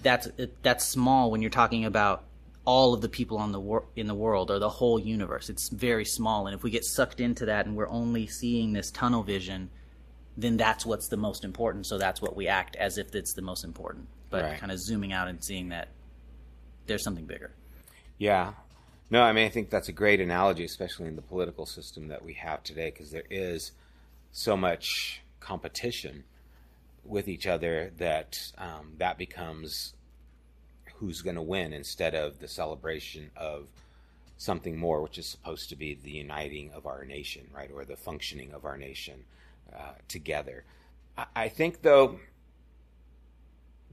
that's 0.02 0.28
that's 0.62 0.84
small 0.84 1.30
when 1.30 1.40
you're 1.40 1.50
talking 1.50 1.84
about 1.84 2.24
all 2.64 2.94
of 2.94 3.00
the 3.00 3.08
people 3.08 3.38
on 3.38 3.52
the 3.52 3.60
wor- 3.60 3.86
in 3.94 4.08
the 4.08 4.14
world 4.14 4.50
or 4.50 4.58
the 4.58 4.68
whole 4.68 4.98
universe. 4.98 5.48
It's 5.48 5.68
very 5.68 6.04
small, 6.04 6.46
and 6.46 6.54
if 6.54 6.62
we 6.62 6.70
get 6.70 6.84
sucked 6.84 7.20
into 7.20 7.46
that 7.46 7.66
and 7.66 7.76
we're 7.76 7.88
only 7.88 8.26
seeing 8.26 8.72
this 8.72 8.90
tunnel 8.90 9.22
vision 9.22 9.70
then 10.36 10.56
that's 10.56 10.84
what's 10.84 11.08
the 11.08 11.16
most 11.16 11.44
important. 11.44 11.86
So 11.86 11.98
that's 11.98 12.20
what 12.20 12.36
we 12.36 12.48
act 12.48 12.76
as 12.76 12.98
if 12.98 13.14
it's 13.14 13.32
the 13.32 13.42
most 13.42 13.64
important. 13.64 14.08
But 14.30 14.44
right. 14.44 14.58
kind 14.58 14.70
of 14.70 14.78
zooming 14.78 15.12
out 15.12 15.28
and 15.28 15.42
seeing 15.42 15.70
that 15.70 15.88
there's 16.86 17.02
something 17.02 17.24
bigger. 17.24 17.52
Yeah. 18.18 18.52
No, 19.08 19.22
I 19.22 19.32
mean, 19.32 19.46
I 19.46 19.50
think 19.50 19.70
that's 19.70 19.88
a 19.88 19.92
great 19.92 20.20
analogy, 20.20 20.64
especially 20.64 21.06
in 21.06 21.16
the 21.16 21.22
political 21.22 21.64
system 21.64 22.08
that 22.08 22.24
we 22.24 22.34
have 22.34 22.64
today, 22.64 22.90
because 22.90 23.12
there 23.12 23.22
is 23.30 23.70
so 24.32 24.56
much 24.56 25.22
competition 25.38 26.24
with 27.04 27.28
each 27.28 27.46
other 27.46 27.92
that 27.98 28.52
um, 28.58 28.94
that 28.98 29.16
becomes 29.16 29.94
who's 30.96 31.22
going 31.22 31.36
to 31.36 31.42
win 31.42 31.72
instead 31.72 32.14
of 32.14 32.40
the 32.40 32.48
celebration 32.48 33.30
of 33.36 33.68
something 34.38 34.76
more, 34.76 35.00
which 35.02 35.18
is 35.18 35.26
supposed 35.26 35.68
to 35.68 35.76
be 35.76 35.94
the 35.94 36.10
uniting 36.10 36.72
of 36.72 36.84
our 36.84 37.04
nation, 37.04 37.46
right, 37.54 37.70
or 37.72 37.84
the 37.84 37.96
functioning 37.96 38.52
of 38.52 38.64
our 38.64 38.76
nation 38.76 39.24
uh, 39.72 39.92
together. 40.08 40.64
I, 41.16 41.26
I 41.36 41.48
think, 41.48 41.82
though, 41.82 42.18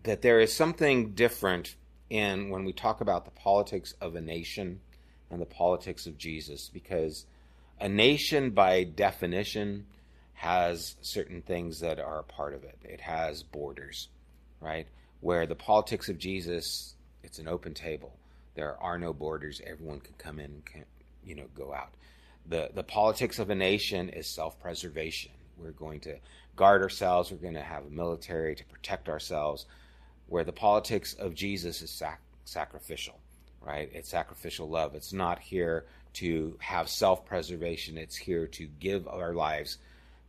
that 0.03 0.23
there 0.23 0.39
is 0.39 0.51
something 0.51 1.11
different 1.11 1.75
in 2.09 2.49
when 2.49 2.65
we 2.65 2.73
talk 2.73 2.99
about 2.99 3.25
the 3.25 3.31
politics 3.31 3.93
of 4.01 4.15
a 4.15 4.21
nation 4.21 4.79
and 5.33 5.41
the 5.41 5.45
politics 5.45 6.07
of 6.07 6.17
Jesus, 6.17 6.69
because 6.73 7.25
a 7.79 7.89
nation, 7.89 8.51
by 8.51 8.83
definition, 8.83 9.85
has 10.33 10.95
certain 11.01 11.41
things 11.41 11.79
that 11.79 11.99
are 11.99 12.19
a 12.19 12.23
part 12.23 12.53
of 12.53 12.63
it. 12.63 12.77
It 12.83 13.01
has 13.01 13.43
borders, 13.43 14.09
right? 14.61 14.87
Where 15.21 15.45
the 15.45 15.55
politics 15.55 16.09
of 16.09 16.17
Jesus, 16.17 16.95
it's 17.23 17.39
an 17.39 17.47
open 17.47 17.73
table. 17.73 18.13
There 18.55 18.77
are 18.81 18.99
no 18.99 19.13
borders. 19.13 19.61
Everyone 19.65 19.99
can 19.99 20.13
come 20.17 20.39
in, 20.39 20.61
can 20.65 20.85
you 21.25 21.35
know, 21.35 21.47
go 21.55 21.73
out. 21.73 21.93
The 22.47 22.69
the 22.73 22.83
politics 22.83 23.39
of 23.39 23.49
a 23.49 23.55
nation 23.55 24.09
is 24.09 24.27
self-preservation. 24.27 25.31
We're 25.57 25.71
going 25.71 26.01
to 26.01 26.17
guard 26.55 26.81
ourselves. 26.81 27.31
We're 27.31 27.37
going 27.37 27.53
to 27.53 27.61
have 27.61 27.85
a 27.85 27.89
military 27.89 28.55
to 28.55 28.65
protect 28.65 29.07
ourselves. 29.07 29.65
Where 30.27 30.43
the 30.43 30.51
politics 30.51 31.13
of 31.13 31.35
Jesus 31.35 31.81
is 31.81 31.89
sac- 31.89 32.21
sacrificial, 32.45 33.19
right? 33.65 33.89
It's 33.93 34.09
sacrificial 34.09 34.69
love. 34.69 34.95
It's 34.95 35.13
not 35.13 35.39
here 35.39 35.85
to 36.13 36.57
have 36.59 36.89
self 36.89 37.25
preservation, 37.25 37.97
it's 37.97 38.15
here 38.15 38.47
to 38.47 38.67
give 38.79 39.07
our 39.07 39.33
lives 39.33 39.77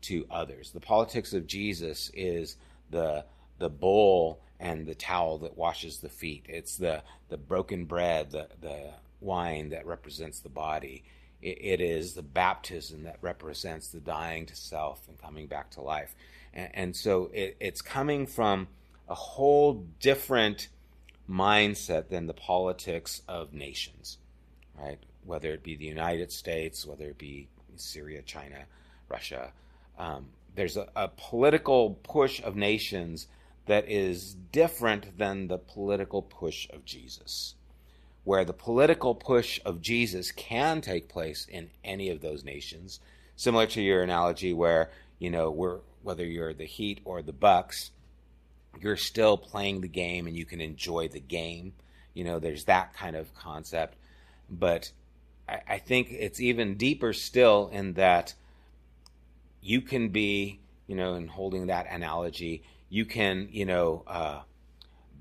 to 0.02 0.26
others. 0.30 0.70
The 0.70 0.80
politics 0.80 1.32
of 1.32 1.46
Jesus 1.46 2.10
is 2.14 2.56
the, 2.90 3.24
the 3.58 3.68
bowl 3.70 4.40
and 4.60 4.86
the 4.86 4.94
towel 4.94 5.38
that 5.38 5.56
washes 5.56 5.98
the 5.98 6.08
feet. 6.08 6.46
It's 6.48 6.76
the 6.76 7.02
the 7.28 7.36
broken 7.36 7.84
bread, 7.84 8.30
the 8.30 8.48
the 8.60 8.90
wine 9.20 9.70
that 9.70 9.86
represents 9.86 10.40
the 10.40 10.48
body. 10.48 11.04
It, 11.42 11.82
is 11.82 12.14
the 12.14 12.22
baptism 12.22 13.02
that 13.02 13.18
represents 13.20 13.88
the 13.88 14.00
dying 14.00 14.46
to 14.46 14.56
self 14.56 15.06
and 15.08 15.20
coming 15.20 15.46
back 15.46 15.68
to 15.72 15.82
life. 15.82 16.14
And, 16.54 16.70
and 16.72 16.96
so 16.96 17.30
it, 17.34 17.58
it's 17.60 17.82
coming 17.82 18.26
from 18.26 18.66
a 19.10 19.14
whole 19.14 19.84
different 20.00 20.68
mindset 21.28 22.08
than 22.08 22.26
the 22.26 22.34
politics 22.34 23.22
of 23.28 23.52
nations, 23.52 24.18
right? 24.78 24.98
Whether 25.24 25.52
it 25.52 25.62
be 25.62 25.76
the 25.76 25.86
United 25.86 26.30
States, 26.32 26.86
whether 26.86 27.06
it 27.06 27.18
be 27.18 27.48
Syria, 27.76 28.22
China, 28.22 28.64
Russia. 29.08 29.52
Um, 29.98 30.26
there's 30.54 30.76
a, 30.76 30.88
a 30.94 31.08
political 31.08 31.98
push 32.02 32.42
of 32.42 32.56
nations 32.56 33.26
that 33.66 33.88
is 33.88 34.34
different 34.52 35.18
than 35.18 35.48
the 35.48 35.58
political 35.58 36.22
push 36.22 36.68
of 36.70 36.84
Jesus. 36.84 37.54
Where 38.24 38.44
the 38.44 38.52
political 38.52 39.14
push 39.14 39.60
of 39.64 39.82
Jesus 39.82 40.32
can 40.32 40.80
take 40.80 41.08
place 41.08 41.46
in 41.50 41.70
any 41.82 42.10
of 42.10 42.20
those 42.20 42.44
nations, 42.44 43.00
similar 43.36 43.66
to 43.66 43.82
your 43.82 44.02
analogy 44.02 44.52
where, 44.52 44.90
you 45.18 45.30
know, 45.30 45.50
we're, 45.50 45.80
whether 46.02 46.24
you're 46.24 46.54
the 46.54 46.64
Heat 46.64 47.00
or 47.04 47.22
the 47.22 47.32
Bucks, 47.32 47.90
you're 48.80 48.96
still 48.96 49.36
playing 49.36 49.80
the 49.80 49.88
game 49.88 50.26
and 50.26 50.36
you 50.36 50.44
can 50.44 50.60
enjoy 50.60 51.08
the 51.08 51.20
game. 51.20 51.72
You 52.12 52.24
know, 52.24 52.38
there's 52.38 52.64
that 52.64 52.94
kind 52.94 53.16
of 53.16 53.34
concept. 53.34 53.96
But 54.50 54.90
I, 55.48 55.60
I 55.68 55.78
think 55.78 56.08
it's 56.10 56.40
even 56.40 56.76
deeper 56.76 57.12
still 57.12 57.68
in 57.72 57.94
that 57.94 58.34
you 59.60 59.80
can 59.80 60.10
be, 60.10 60.60
you 60.86 60.94
know, 60.94 61.14
in 61.14 61.28
holding 61.28 61.68
that 61.68 61.86
analogy, 61.90 62.62
you 62.88 63.04
can, 63.04 63.48
you 63.50 63.64
know, 63.64 64.04
uh, 64.06 64.40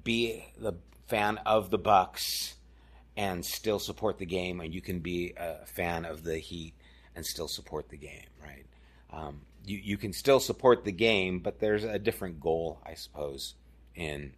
be 0.04 0.46
the 0.60 0.74
fan 1.08 1.40
of 1.46 1.70
the 1.70 1.78
Bucks 1.78 2.56
and 3.16 3.46
still 3.46 3.80
support 3.80 4.18
the 4.18 4.26
game, 4.26 4.60
and 4.60 4.74
you 4.74 4.82
can 4.82 5.00
be 5.00 5.34
a 5.38 5.66
fan 5.66 6.06
of 6.06 6.24
the 6.24 6.38
Heat 6.38 6.74
and 7.16 7.26
still 7.26 7.48
support 7.48 7.90
the 7.90 7.98
game, 7.98 8.28
right? 8.42 8.66
Um, 9.12 9.42
you, 9.66 9.78
you 9.78 9.98
can 9.98 10.14
still 10.14 10.40
support 10.40 10.84
the 10.84 10.92
game, 10.92 11.40
but 11.40 11.60
there's 11.60 11.84
a 11.84 12.00
different 12.00 12.40
goal, 12.40 12.80
I 12.86 12.94
suppose, 12.96 13.56
in 13.96 14.34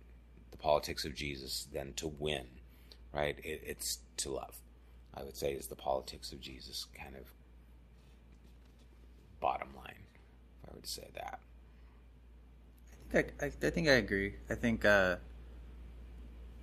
the 0.51 0.57
politics 0.57 1.05
of 1.05 1.15
Jesus 1.15 1.67
than 1.73 1.93
to 1.93 2.07
win, 2.07 2.45
right? 3.13 3.37
It, 3.43 3.61
it's 3.65 3.99
to 4.17 4.29
love, 4.31 4.55
I 5.13 5.23
would 5.23 5.35
say, 5.35 5.53
is 5.53 5.67
the 5.67 5.75
politics 5.75 6.31
of 6.31 6.39
Jesus 6.41 6.85
kind 6.99 7.15
of 7.15 7.31
bottom 9.39 9.69
line, 9.75 10.03
if 10.63 10.69
I 10.69 10.75
would 10.75 10.87
say 10.87 11.07
that. 11.15 11.39
I 13.09 13.11
think 13.11 13.33
I, 13.41 13.45
I, 13.45 13.51
I 13.67 13.69
think 13.69 13.87
I 13.87 13.93
agree. 13.93 14.35
I 14.49 14.55
think 14.55 14.85
uh, 14.85 15.17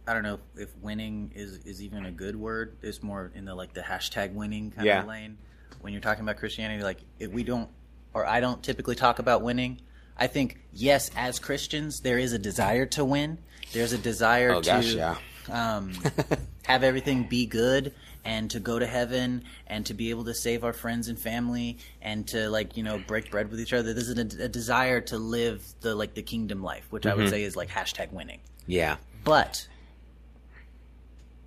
I 0.07 0.14
don't 0.14 0.23
know 0.23 0.38
if, 0.57 0.69
if 0.69 0.76
winning 0.78 1.33
is, 1.35 1.59
is 1.64 1.83
even 1.83 2.07
a 2.07 2.11
good 2.11 2.37
word. 2.37 2.76
It's 2.83 3.02
more 3.02 3.31
in 3.35 3.45
the 3.45 3.54
like 3.54 3.73
the 3.73 3.81
hashtag 3.81 4.35
winning 4.35 4.71
kind 4.71 4.87
Yeah. 4.87 5.02
of 5.02 5.09
lane. 5.09 5.38
When 5.81 5.92
you're 5.92 6.02
talking 6.02 6.23
about 6.23 6.37
Christianity, 6.37 6.83
like 6.83 7.00
if 7.19 7.31
we 7.31 7.42
don't 7.45 7.69
or 8.14 8.26
I 8.26 8.40
don't 8.40 8.62
typically 8.62 8.95
talk 8.95 9.19
about 9.19 9.42
winning. 9.42 9.81
I 10.16 10.26
think 10.26 10.59
yes, 10.73 11.11
as 11.16 11.38
Christians, 11.38 12.00
there 12.00 12.19
is 12.19 12.33
a 12.33 12.38
desire 12.38 12.87
to 12.87 13.04
win. 13.04 13.38
There's 13.73 13.92
a 13.92 13.99
desire 13.99 14.52
Oh, 14.52 14.61
to 14.61 14.66
gosh, 14.71 14.95
yeah. 14.95 15.16
um, 15.50 15.92
have 16.66 16.83
everything 16.85 17.25
be 17.25 17.47
good 17.47 17.95
and 18.25 18.50
to 18.52 18.61
go 18.61 18.78
to 18.78 18.87
heaven 18.87 19.42
and 19.66 19.85
to 19.87 19.95
be 19.95 20.11
able 20.11 20.25
to 20.26 20.35
save 20.35 20.62
our 20.62 20.73
friends 20.73 21.09
and 21.09 21.19
family 21.19 21.78
and 22.00 22.28
to 22.28 22.49
like 22.50 22.76
you 22.76 22.83
know 22.85 22.99
break 22.99 23.31
bread 23.31 23.50
with 23.50 23.61
each 23.61 23.73
other. 23.73 23.95
There's 23.95 24.11
a, 24.11 24.21
a 24.45 24.49
desire 24.49 25.00
to 25.02 25.19
live 25.19 25.64
the 25.81 25.95
like 25.95 26.14
the 26.14 26.23
kingdom 26.23 26.62
life, 26.62 26.87
which 26.90 27.07
I 27.07 27.14
would 27.14 27.31
say 27.31 27.42
is 27.42 27.57
like 27.57 27.69
hashtag 27.71 28.12
winning. 28.12 28.40
Yeah. 28.66 28.97
But 29.25 29.66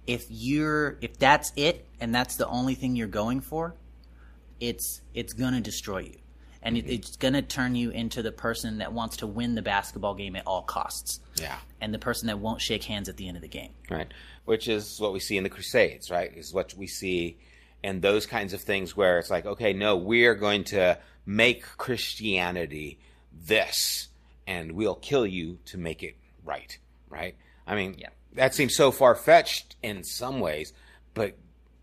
if 0.08 0.26
you're 0.30 0.98
if 1.02 1.18
that's 1.18 1.52
it 1.56 1.86
and 2.00 2.14
that's 2.14 2.36
the 2.36 2.48
only 2.48 2.76
thing 2.76 2.96
you're 2.96 3.08
going 3.08 3.42
for, 3.42 3.76
it's 4.60 5.02
it's 5.14 5.34
gonna 5.34 5.62
destroy 5.62 6.00
you. 6.00 6.18
And 6.66 6.76
it, 6.78 6.86
it's 6.90 7.16
gonna 7.16 7.42
turn 7.42 7.76
you 7.76 7.92
into 7.92 8.22
the 8.22 8.32
person 8.32 8.80
that 8.80 8.92
wants 8.92 9.18
to 9.18 9.28
win 9.28 9.56
the 9.56 9.62
basketball 9.62 10.16
game 10.16 10.36
at 10.36 10.46
all 10.46 10.64
costs. 10.64 11.20
Yeah. 11.36 11.56
And 11.80 11.94
the 11.94 12.00
person 12.00 12.28
that 12.28 12.40
won't 12.40 12.60
shake 12.60 12.84
hands 12.84 13.08
at 13.08 13.16
the 13.18 13.28
end 13.28 13.38
of 13.38 13.42
the 13.42 13.48
game. 13.48 13.72
right? 13.90 14.12
Which 14.46 14.68
is 14.68 15.00
what 15.00 15.14
we 15.14 15.20
see 15.20 15.38
in 15.38 15.44
the 15.44 15.50
Crusades, 15.50 16.10
right? 16.12 16.36
Is 16.36 16.54
what 16.54 16.74
we 16.74 16.88
see 16.88 17.38
in 17.84 18.02
those 18.02 18.26
kinds 18.26 18.54
of 18.54 18.62
things 18.62 18.98
where 18.98 19.20
it's 19.20 19.30
like, 19.30 19.46
okay, 19.46 19.72
no, 19.74 19.96
we 19.96 20.26
are 20.26 20.36
going 20.36 20.64
to 20.66 20.98
make 21.26 21.64
Christianity 21.78 22.98
this, 23.32 24.08
and 24.48 24.72
we'll 24.74 24.96
kill 24.96 25.26
you 25.28 25.60
to 25.66 25.78
make 25.78 26.02
it 26.04 26.16
right, 26.44 26.78
right? 27.10 27.36
I 27.68 27.76
mean, 27.76 27.96
Yeah. 27.98 28.10
that 28.34 28.54
seems 28.56 28.76
so 28.76 28.92
far 28.92 29.16
fetched 29.16 29.76
in 29.84 30.04
some 30.04 30.40
ways, 30.40 30.74
but 31.14 31.36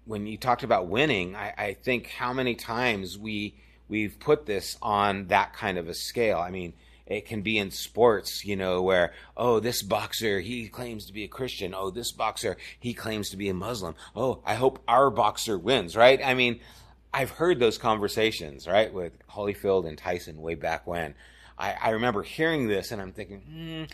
when 0.04 0.26
you 0.26 0.36
talked 0.38 0.62
about 0.64 0.88
winning, 0.88 1.36
I, 1.36 1.52
I 1.56 1.74
think 1.74 2.08
how 2.08 2.32
many 2.32 2.54
times 2.54 3.18
we 3.18 3.54
we've 3.88 4.18
put 4.18 4.46
this 4.46 4.76
on 4.82 5.28
that 5.28 5.52
kind 5.52 5.78
of 5.78 5.88
a 5.88 5.94
scale. 5.94 6.38
I 6.38 6.50
mean, 6.50 6.72
it 7.06 7.26
can 7.26 7.42
be 7.42 7.58
in 7.58 7.70
sports, 7.70 8.44
you 8.44 8.56
know, 8.56 8.82
where 8.82 9.12
oh, 9.36 9.60
this 9.60 9.82
boxer 9.82 10.40
he 10.40 10.68
claims 10.68 11.06
to 11.06 11.12
be 11.12 11.24
a 11.24 11.28
Christian. 11.28 11.74
Oh, 11.74 11.90
this 11.90 12.12
boxer 12.12 12.56
he 12.78 12.94
claims 12.94 13.30
to 13.30 13.36
be 13.36 13.48
a 13.48 13.54
Muslim. 13.54 13.94
Oh, 14.14 14.40
I 14.44 14.54
hope 14.54 14.82
our 14.88 15.10
boxer 15.10 15.58
wins, 15.58 15.96
right? 15.96 16.20
I 16.24 16.34
mean, 16.34 16.60
I've 17.12 17.30
heard 17.30 17.58
those 17.58 17.78
conversations, 17.78 18.66
right, 18.66 18.92
with 18.92 19.12
Holyfield 19.28 19.86
and 19.86 19.98
Tyson 19.98 20.40
way 20.40 20.54
back 20.54 20.86
when. 20.86 21.14
I, 21.58 21.74
I 21.80 21.90
remember 21.90 22.22
hearing 22.22 22.68
this, 22.68 22.90
and 22.90 23.02
I'm 23.02 23.12
thinking, 23.12 23.40
hmm, 23.40 23.84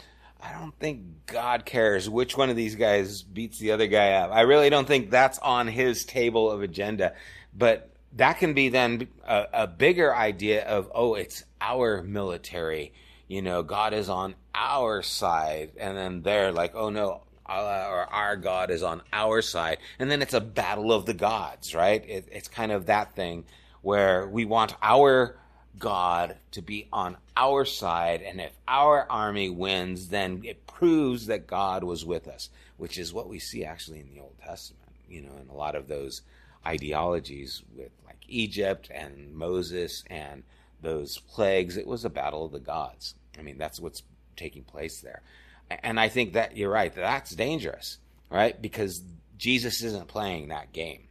I 0.40 0.52
don't 0.52 0.78
think 0.78 1.26
God 1.26 1.64
cares 1.64 2.09
which 2.09 2.37
one 2.37 2.50
of 2.50 2.57
these 2.57 2.76
guys 2.76 3.23
beats 3.23 3.59
the 3.59 3.73
other 3.73 3.88
guy 3.88 4.12
up. 4.12 4.30
I 4.30 4.42
really 4.42 4.71
don't 4.71 4.87
think 4.87 5.11
that's 5.11 5.38
on 5.40 5.66
his 5.66 6.04
table 6.04 6.50
of 6.50 6.62
agenda. 6.62 7.14
But 7.52 7.90
that 8.16 8.38
can 8.38 8.54
be 8.54 8.68
then 8.68 9.08
a, 9.26 9.46
a 9.52 9.66
bigger 9.66 10.14
idea 10.14 10.64
of, 10.66 10.90
oh, 10.94 11.14
it's 11.14 11.44
our 11.60 12.02
military. 12.02 12.92
You 13.26 13.42
know, 13.42 13.62
God 13.62 13.92
is 13.92 14.08
on 14.08 14.34
our 14.54 15.02
side. 15.02 15.72
And 15.78 15.96
then 15.96 16.22
they're 16.22 16.52
like, 16.52 16.74
oh, 16.74 16.90
no, 16.90 17.22
Allah 17.46 17.86
or 17.88 18.12
our 18.12 18.36
God 18.36 18.70
is 18.70 18.82
on 18.82 19.02
our 19.12 19.42
side. 19.42 19.78
And 19.98 20.10
then 20.10 20.22
it's 20.22 20.34
a 20.34 20.40
battle 20.40 20.92
of 20.92 21.06
the 21.06 21.14
gods, 21.14 21.74
right? 21.74 22.04
It, 22.08 22.28
it's 22.30 22.48
kind 22.48 22.72
of 22.72 22.86
that 22.86 23.14
thing 23.14 23.44
where 23.82 24.26
we 24.26 24.44
want 24.44 24.74
our 24.82 25.36
God 25.78 26.36
to 26.52 26.62
be 26.62 26.88
on 26.92 27.16
our 27.36 27.64
side, 27.64 28.22
and 28.22 28.40
if 28.40 28.52
our 28.66 29.06
army 29.08 29.48
wins, 29.48 30.08
then 30.08 30.42
it 30.44 30.66
proves 30.66 31.26
that 31.26 31.46
God 31.46 31.84
was 31.84 32.04
with 32.04 32.26
us, 32.26 32.50
which 32.76 32.98
is 32.98 33.12
what 33.12 33.28
we 33.28 33.38
see 33.38 33.64
actually 33.64 34.00
in 34.00 34.08
the 34.12 34.20
Old 34.20 34.36
Testament, 34.44 34.90
you 35.08 35.22
know, 35.22 35.32
in 35.40 35.48
a 35.48 35.54
lot 35.54 35.74
of 35.74 35.88
those 35.88 36.22
ideologies 36.66 37.62
with 37.76 37.90
like 38.06 38.18
Egypt 38.28 38.90
and 38.92 39.34
Moses 39.34 40.04
and 40.08 40.42
those 40.80 41.18
plagues. 41.18 41.76
It 41.76 41.86
was 41.86 42.04
a 42.04 42.10
battle 42.10 42.44
of 42.44 42.52
the 42.52 42.60
gods. 42.60 43.14
I 43.38 43.42
mean, 43.42 43.58
that's 43.58 43.80
what's 43.80 44.02
taking 44.36 44.62
place 44.62 45.00
there. 45.00 45.22
And 45.70 46.00
I 46.00 46.08
think 46.08 46.32
that 46.32 46.56
you're 46.56 46.70
right, 46.70 46.94
that's 46.94 47.34
dangerous, 47.34 47.98
right? 48.30 48.60
Because 48.60 49.02
Jesus 49.36 49.82
isn't 49.82 50.08
playing 50.08 50.48
that 50.48 50.72
game. 50.72 51.08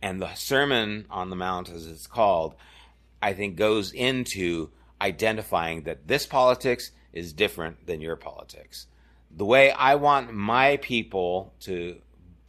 And 0.00 0.22
the 0.22 0.34
Sermon 0.34 1.06
on 1.10 1.30
the 1.30 1.36
Mount, 1.36 1.68
as 1.68 1.86
it's 1.86 2.06
called, 2.06 2.54
I 3.20 3.32
think 3.32 3.56
goes 3.56 3.92
into 3.92 4.70
identifying 5.00 5.82
that 5.82 6.06
this 6.06 6.26
politics 6.26 6.92
is 7.12 7.32
different 7.32 7.86
than 7.86 8.00
your 8.00 8.16
politics. 8.16 8.86
The 9.30 9.44
way 9.44 9.70
I 9.70 9.96
want 9.96 10.32
my 10.32 10.76
people 10.78 11.52
to 11.60 11.96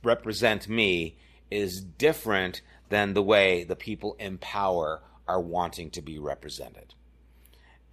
represent 0.04 0.68
me 0.70 1.18
is 1.52 1.82
different 1.82 2.62
than 2.90 3.14
the 3.14 3.24
way 3.24 3.64
the 3.64 3.76
people 3.76 4.16
in 4.20 4.38
power 4.38 5.02
are 5.28 5.40
wanting 5.40 5.92
to 5.92 6.02
be 6.02 6.18
represented. 6.18 6.94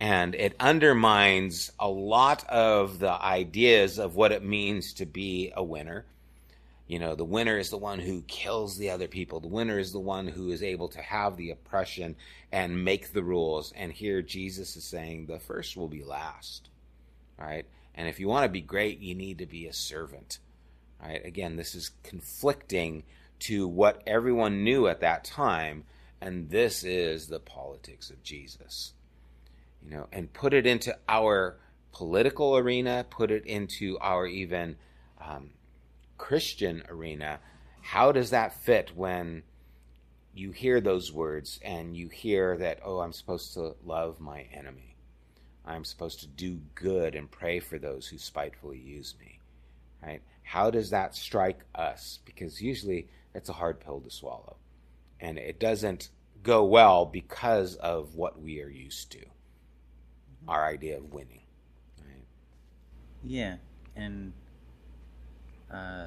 And 0.00 0.34
it 0.34 0.54
undermines 0.60 1.72
a 1.78 1.88
lot 1.88 2.46
of 2.48 2.98
the 2.98 3.12
ideas 3.12 3.98
of 3.98 4.14
what 4.14 4.32
it 4.32 4.44
means 4.44 4.92
to 4.94 5.06
be 5.06 5.52
a 5.56 5.62
winner. 5.62 6.04
You 6.86 6.98
know, 6.98 7.14
the 7.14 7.24
winner 7.24 7.58
is 7.58 7.70
the 7.70 7.78
one 7.78 7.98
who 7.98 8.22
kills 8.22 8.76
the 8.76 8.90
other 8.90 9.08
people. 9.08 9.40
The 9.40 9.48
winner 9.48 9.78
is 9.78 9.92
the 9.92 10.00
one 10.00 10.28
who 10.28 10.50
is 10.50 10.62
able 10.62 10.88
to 10.88 11.00
have 11.00 11.36
the 11.36 11.50
oppression 11.50 12.16
and 12.52 12.84
make 12.84 13.12
the 13.12 13.24
rules. 13.24 13.72
And 13.74 13.92
here 13.92 14.22
Jesus 14.22 14.76
is 14.76 14.84
saying 14.84 15.26
the 15.26 15.38
first 15.38 15.76
will 15.76 15.88
be 15.88 16.04
last. 16.04 16.68
Right? 17.38 17.66
And 17.94 18.08
if 18.08 18.20
you 18.20 18.28
want 18.28 18.44
to 18.44 18.50
be 18.50 18.60
great, 18.60 19.00
you 19.00 19.14
need 19.14 19.38
to 19.38 19.46
be 19.46 19.66
a 19.66 19.72
servant. 19.72 20.38
Right? 21.02 21.24
Again, 21.24 21.56
this 21.56 21.74
is 21.74 21.90
conflicting 22.02 23.02
to 23.40 23.68
what 23.68 24.02
everyone 24.06 24.64
knew 24.64 24.86
at 24.86 25.00
that 25.00 25.24
time, 25.24 25.84
and 26.20 26.50
this 26.50 26.84
is 26.84 27.26
the 27.26 27.40
politics 27.40 28.10
of 28.10 28.22
Jesus. 28.22 28.92
You 29.84 29.90
know, 29.90 30.08
and 30.12 30.32
put 30.32 30.52
it 30.52 30.66
into 30.66 30.96
our 31.08 31.58
political 31.92 32.56
arena, 32.56 33.06
put 33.08 33.30
it 33.30 33.46
into 33.46 33.98
our 34.00 34.26
even 34.26 34.76
um, 35.20 35.50
Christian 36.18 36.82
arena, 36.88 37.40
how 37.80 38.12
does 38.12 38.30
that 38.30 38.52
fit 38.52 38.92
when 38.94 39.42
you 40.34 40.50
hear 40.50 40.80
those 40.80 41.12
words 41.12 41.60
and 41.62 41.96
you 41.96 42.08
hear 42.08 42.56
that, 42.58 42.80
oh, 42.84 42.98
I'm 42.98 43.12
supposed 43.12 43.54
to 43.54 43.76
love 43.84 44.20
my 44.20 44.46
enemy? 44.52 44.96
I'm 45.64 45.84
supposed 45.84 46.20
to 46.20 46.26
do 46.26 46.60
good 46.74 47.14
and 47.14 47.30
pray 47.30 47.60
for 47.60 47.78
those 47.78 48.06
who 48.06 48.18
spitefully 48.18 48.78
use 48.78 49.14
me. 49.20 49.40
Right? 50.02 50.22
How 50.42 50.70
does 50.70 50.90
that 50.90 51.14
strike 51.14 51.60
us? 51.74 52.18
Because 52.24 52.60
usually 52.60 53.08
it's 53.36 53.50
a 53.50 53.52
hard 53.52 53.80
pill 53.80 54.00
to 54.00 54.10
swallow. 54.10 54.56
And 55.20 55.38
it 55.38 55.60
doesn't 55.60 56.08
go 56.42 56.64
well 56.64 57.04
because 57.04 57.74
of 57.76 58.14
what 58.14 58.40
we 58.40 58.62
are 58.62 58.68
used 58.68 59.12
to. 59.12 59.24
Our 60.48 60.64
idea 60.64 60.96
of 60.96 61.12
winning. 61.12 61.42
Right? 61.98 62.24
Yeah, 63.24 63.56
and 63.94 64.32
uh, 65.72 66.06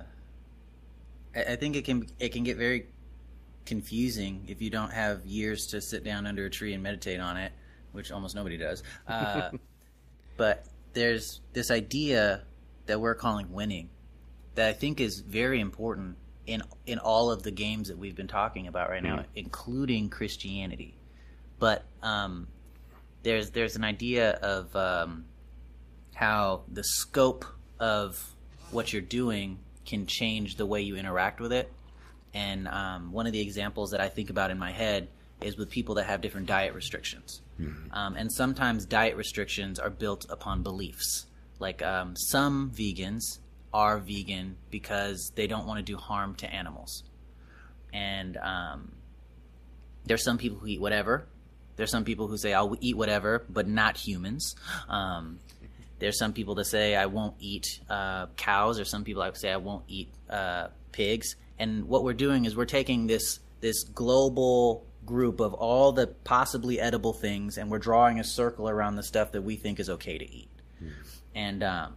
I, 1.35 1.43
I 1.49 1.55
think 1.55 1.75
it 1.75 1.85
can 1.85 2.07
it 2.19 2.29
can 2.29 2.43
get 2.43 2.57
very 2.57 2.87
confusing 3.65 4.45
if 4.47 4.61
you 4.61 4.69
don't 4.69 4.91
have 4.91 5.25
years 5.25 5.67
to 5.67 5.81
sit 5.81 6.03
down 6.03 6.25
under 6.25 6.45
a 6.45 6.49
tree 6.49 6.73
and 6.73 6.81
meditate 6.81 7.19
on 7.19 7.37
it, 7.37 7.51
which 7.91 8.11
almost 8.11 8.35
nobody 8.35 8.57
does. 8.57 8.81
Uh, 9.07 9.51
but 10.37 10.65
there's 10.93 11.41
this 11.53 11.69
idea 11.69 12.43
that 12.85 12.99
we're 12.99 13.15
calling 13.15 13.51
winning 13.51 13.89
that 14.55 14.69
I 14.69 14.73
think 14.73 15.01
is 15.01 15.19
very 15.19 15.59
important 15.59 16.15
in 16.49 16.63
in 16.85 16.97
all 16.99 17.31
of 17.31 17.43
the 17.43 17.51
games 17.51 17.87
that 17.89 17.97
we've 17.97 18.15
been 18.15 18.27
talking 18.27 18.67
about 18.67 18.89
right 18.89 19.03
now, 19.03 19.17
Mhm. 19.17 19.25
including 19.35 20.09
Christianity. 20.09 20.95
But 21.59 21.83
um, 22.01 22.47
there's 23.23 23.51
there's 23.51 23.75
an 23.75 23.83
idea 23.83 24.31
of 24.55 24.75
um, 24.75 25.25
how 26.15 26.63
the 26.71 26.83
scope 26.83 27.45
of 27.79 28.33
what 28.71 28.91
you're 28.91 29.01
doing 29.01 29.59
can 29.85 30.05
change 30.05 30.55
the 30.55 30.65
way 30.65 30.81
you 30.81 30.95
interact 30.95 31.39
with 31.39 31.51
it. 31.53 31.71
And 32.33 32.67
um, 32.67 33.11
one 33.11 33.25
of 33.27 33.33
the 33.33 33.41
examples 33.41 33.91
that 33.91 34.01
I 34.01 34.09
think 34.09 34.29
about 34.29 34.51
in 34.51 34.59
my 34.59 34.71
head 34.71 35.07
is 35.41 35.57
with 35.57 35.69
people 35.69 35.95
that 35.95 36.05
have 36.05 36.21
different 36.21 36.47
diet 36.47 36.73
restrictions. 36.73 37.41
Um, 37.91 38.15
and 38.15 38.31
sometimes 38.31 38.85
diet 38.85 39.17
restrictions 39.17 39.79
are 39.79 39.89
built 39.89 40.25
upon 40.29 40.63
beliefs. 40.63 41.25
Like 41.59 41.81
um, 41.81 42.15
some 42.15 42.71
vegans 42.71 43.39
are 43.73 43.99
vegan 43.99 44.57
because 44.69 45.31
they 45.35 45.47
don't 45.47 45.65
want 45.67 45.77
to 45.77 45.83
do 45.83 45.97
harm 45.97 46.35
to 46.35 46.51
animals. 46.51 47.03
And 47.93 48.37
um, 48.37 48.91
there's 50.05 50.23
some 50.23 50.37
people 50.37 50.57
who 50.57 50.67
eat 50.67 50.81
whatever. 50.81 51.27
There's 51.75 51.91
some 51.91 52.03
people 52.03 52.27
who 52.27 52.37
say, 52.37 52.53
I'll 52.53 52.75
eat 52.81 52.97
whatever, 52.97 53.45
but 53.49 53.67
not 53.67 53.95
humans. 53.97 54.55
Um, 54.89 55.39
there's 55.99 56.17
some 56.17 56.33
people 56.33 56.55
that 56.55 56.65
say, 56.65 56.95
I 56.95 57.05
won't 57.05 57.35
eat 57.39 57.79
uh, 57.89 58.27
cows, 58.37 58.79
or 58.79 58.85
some 58.85 59.03
people 59.03 59.23
that 59.23 59.37
say, 59.37 59.51
I 59.51 59.57
won't 59.57 59.83
eat 59.87 60.09
uh, 60.29 60.67
pigs. 60.91 61.35
And 61.57 61.85
what 61.85 62.03
we're 62.03 62.13
doing 62.13 62.45
is 62.45 62.55
we're 62.55 62.65
taking 62.65 63.07
this 63.07 63.39
this 63.61 63.83
global 63.83 64.85
group 65.05 65.41
of 65.41 65.53
all 65.53 65.91
the 65.91 66.07
possibly 66.07 66.79
edible 66.79 67.13
things, 67.13 67.57
and 67.57 67.69
we're 67.69 67.79
drawing 67.79 68.19
a 68.19 68.23
circle 68.23 68.69
around 68.69 68.95
the 68.95 69.03
stuff 69.03 69.33
that 69.33 69.41
we 69.41 69.55
think 69.57 69.79
is 69.79 69.89
okay 69.89 70.17
to 70.17 70.31
eat. 70.31 70.49
And 71.35 71.63
um, 71.63 71.95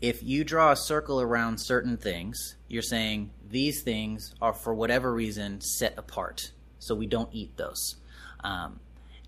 if 0.00 0.22
you 0.22 0.44
draw 0.44 0.72
a 0.72 0.76
circle 0.76 1.20
around 1.20 1.58
certain 1.58 1.96
things, 1.96 2.56
you're 2.68 2.82
saying 2.82 3.30
these 3.50 3.82
things 3.82 4.34
are 4.40 4.52
for 4.52 4.74
whatever 4.74 5.12
reason 5.12 5.60
set 5.60 5.94
apart, 5.98 6.52
so 6.78 6.94
we 6.94 7.06
don't 7.06 7.28
eat 7.32 7.56
those. 7.56 7.96
Um, 8.44 8.80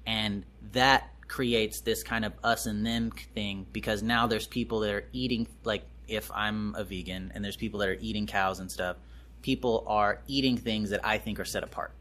and 0.07 0.45
that 0.73 1.11
creates 1.29 1.81
this 1.81 2.03
kind 2.03 2.25
of 2.25 2.33
us 2.43 2.67
and 2.67 2.85
them 2.85 3.11
thing 3.35 3.67
because 3.73 4.03
now 4.03 4.27
there's 4.27 4.47
people 4.47 4.81
that 4.81 4.93
are 4.93 5.05
eating, 5.13 5.47
like 5.65 5.85
if 6.09 6.31
I'm 6.33 6.75
a 6.75 6.85
vegan 6.85 7.33
and 7.35 7.45
there's 7.45 7.57
people 7.57 7.81
that 7.81 7.89
are 7.89 7.99
eating 8.01 8.27
cows 8.27 8.61
and 8.61 8.71
stuff, 8.71 8.97
people 9.43 9.85
are 9.87 10.21
eating 10.27 10.57
things 10.57 10.91
that 10.91 11.05
I 11.05 11.19
think 11.19 11.41
are 11.41 11.45
set 11.45 11.63
apart. 11.63 11.93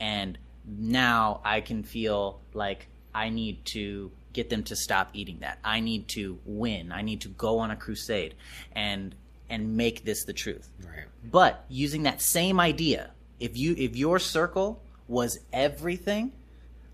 And 0.00 0.38
now 0.66 1.40
I 1.44 1.60
can 1.60 1.82
feel 1.82 2.40
like 2.54 2.86
I 3.14 3.30
need 3.30 3.64
to 3.66 4.10
get 4.38 4.50
them 4.50 4.62
to 4.62 4.76
stop 4.76 5.10
eating 5.14 5.40
that. 5.40 5.58
I 5.64 5.80
need 5.80 6.06
to 6.10 6.38
win. 6.44 6.92
I 6.92 7.02
need 7.02 7.22
to 7.22 7.28
go 7.28 7.58
on 7.58 7.72
a 7.72 7.76
crusade 7.76 8.34
and 8.70 9.16
and 9.50 9.76
make 9.76 10.04
this 10.04 10.24
the 10.24 10.32
truth. 10.32 10.68
Right. 10.80 11.06
But 11.24 11.64
using 11.68 12.04
that 12.04 12.22
same 12.22 12.60
idea, 12.60 13.10
if 13.40 13.56
you 13.56 13.74
if 13.76 13.96
your 13.96 14.20
circle 14.20 14.80
was 15.08 15.40
everything, 15.52 16.30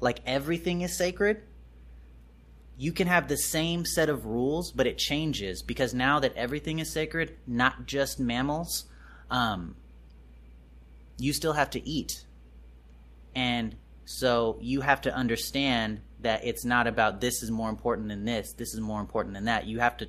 like 0.01 0.21
everything 0.25 0.81
is 0.81 0.97
sacred, 0.97 1.43
you 2.79 2.93
can 2.93 3.09
have 3.09 3.29
the 3.29 3.37
same 3.37 3.85
set 3.85 4.09
of 4.09 4.25
rules, 4.25 4.73
but 4.73 4.87
it 4.87 4.97
changes 4.97 5.61
because 5.61 5.93
now 5.93 6.21
that 6.21 6.35
everything 6.37 6.79
is 6.79 6.91
sacred, 6.91 7.37
not 7.47 7.85
just 7.85 8.19
mammals, 8.19 8.87
um, 9.31 9.77
you 11.19 11.35
still 11.35 11.53
have 11.53 11.69
to 11.71 11.87
eat. 11.87 12.25
And 13.35 13.77
so 14.07 14.57
you 14.63 14.81
have 14.81 15.03
to 15.03 15.15
understand 15.15 16.01
that 16.25 16.45
it's 16.45 16.65
not 16.65 16.87
about 16.87 17.21
this 17.21 17.43
is 17.43 17.51
more 17.51 17.71
important 17.71 18.09
than 18.09 18.25
this, 18.25 18.53
this 18.55 18.75
is 18.75 18.81
more 18.81 19.01
important 19.01 19.35
than 19.35 19.45
that. 19.45 19.67
You 19.67 19.79
have 19.79 19.97
to 19.99 20.09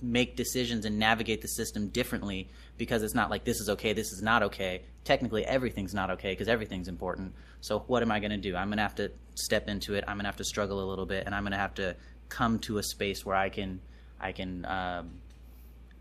make 0.00 0.36
decisions 0.36 0.84
and 0.84 0.98
navigate 0.98 1.40
the 1.40 1.48
system 1.48 1.88
differently 1.88 2.48
because 2.76 3.02
it's 3.02 3.14
not 3.14 3.30
like 3.30 3.44
this 3.44 3.60
is 3.60 3.68
okay, 3.70 3.92
this 3.92 4.12
is 4.12 4.22
not 4.22 4.42
okay. 4.42 4.82
Technically, 5.04 5.44
everything's 5.44 5.94
not 5.94 6.10
okay 6.10 6.32
because 6.32 6.48
everything's 6.48 6.88
important. 6.88 7.34
So, 7.60 7.80
what 7.80 8.02
am 8.02 8.12
I 8.12 8.20
going 8.20 8.30
to 8.30 8.36
do? 8.36 8.54
I'm 8.56 8.68
going 8.68 8.78
to 8.78 8.82
have 8.82 8.94
to 8.96 9.10
step 9.34 9.68
into 9.68 9.94
it. 9.94 10.04
I'm 10.06 10.16
going 10.16 10.24
to 10.24 10.28
have 10.28 10.36
to 10.36 10.44
struggle 10.44 10.82
a 10.82 10.88
little 10.88 11.06
bit, 11.06 11.24
and 11.26 11.34
I'm 11.34 11.42
going 11.42 11.52
to 11.52 11.58
have 11.58 11.74
to 11.74 11.96
come 12.28 12.58
to 12.60 12.78
a 12.78 12.82
space 12.82 13.24
where 13.24 13.36
I 13.36 13.48
can, 13.48 13.80
I 14.20 14.32
can 14.32 14.64
um, 14.66 15.10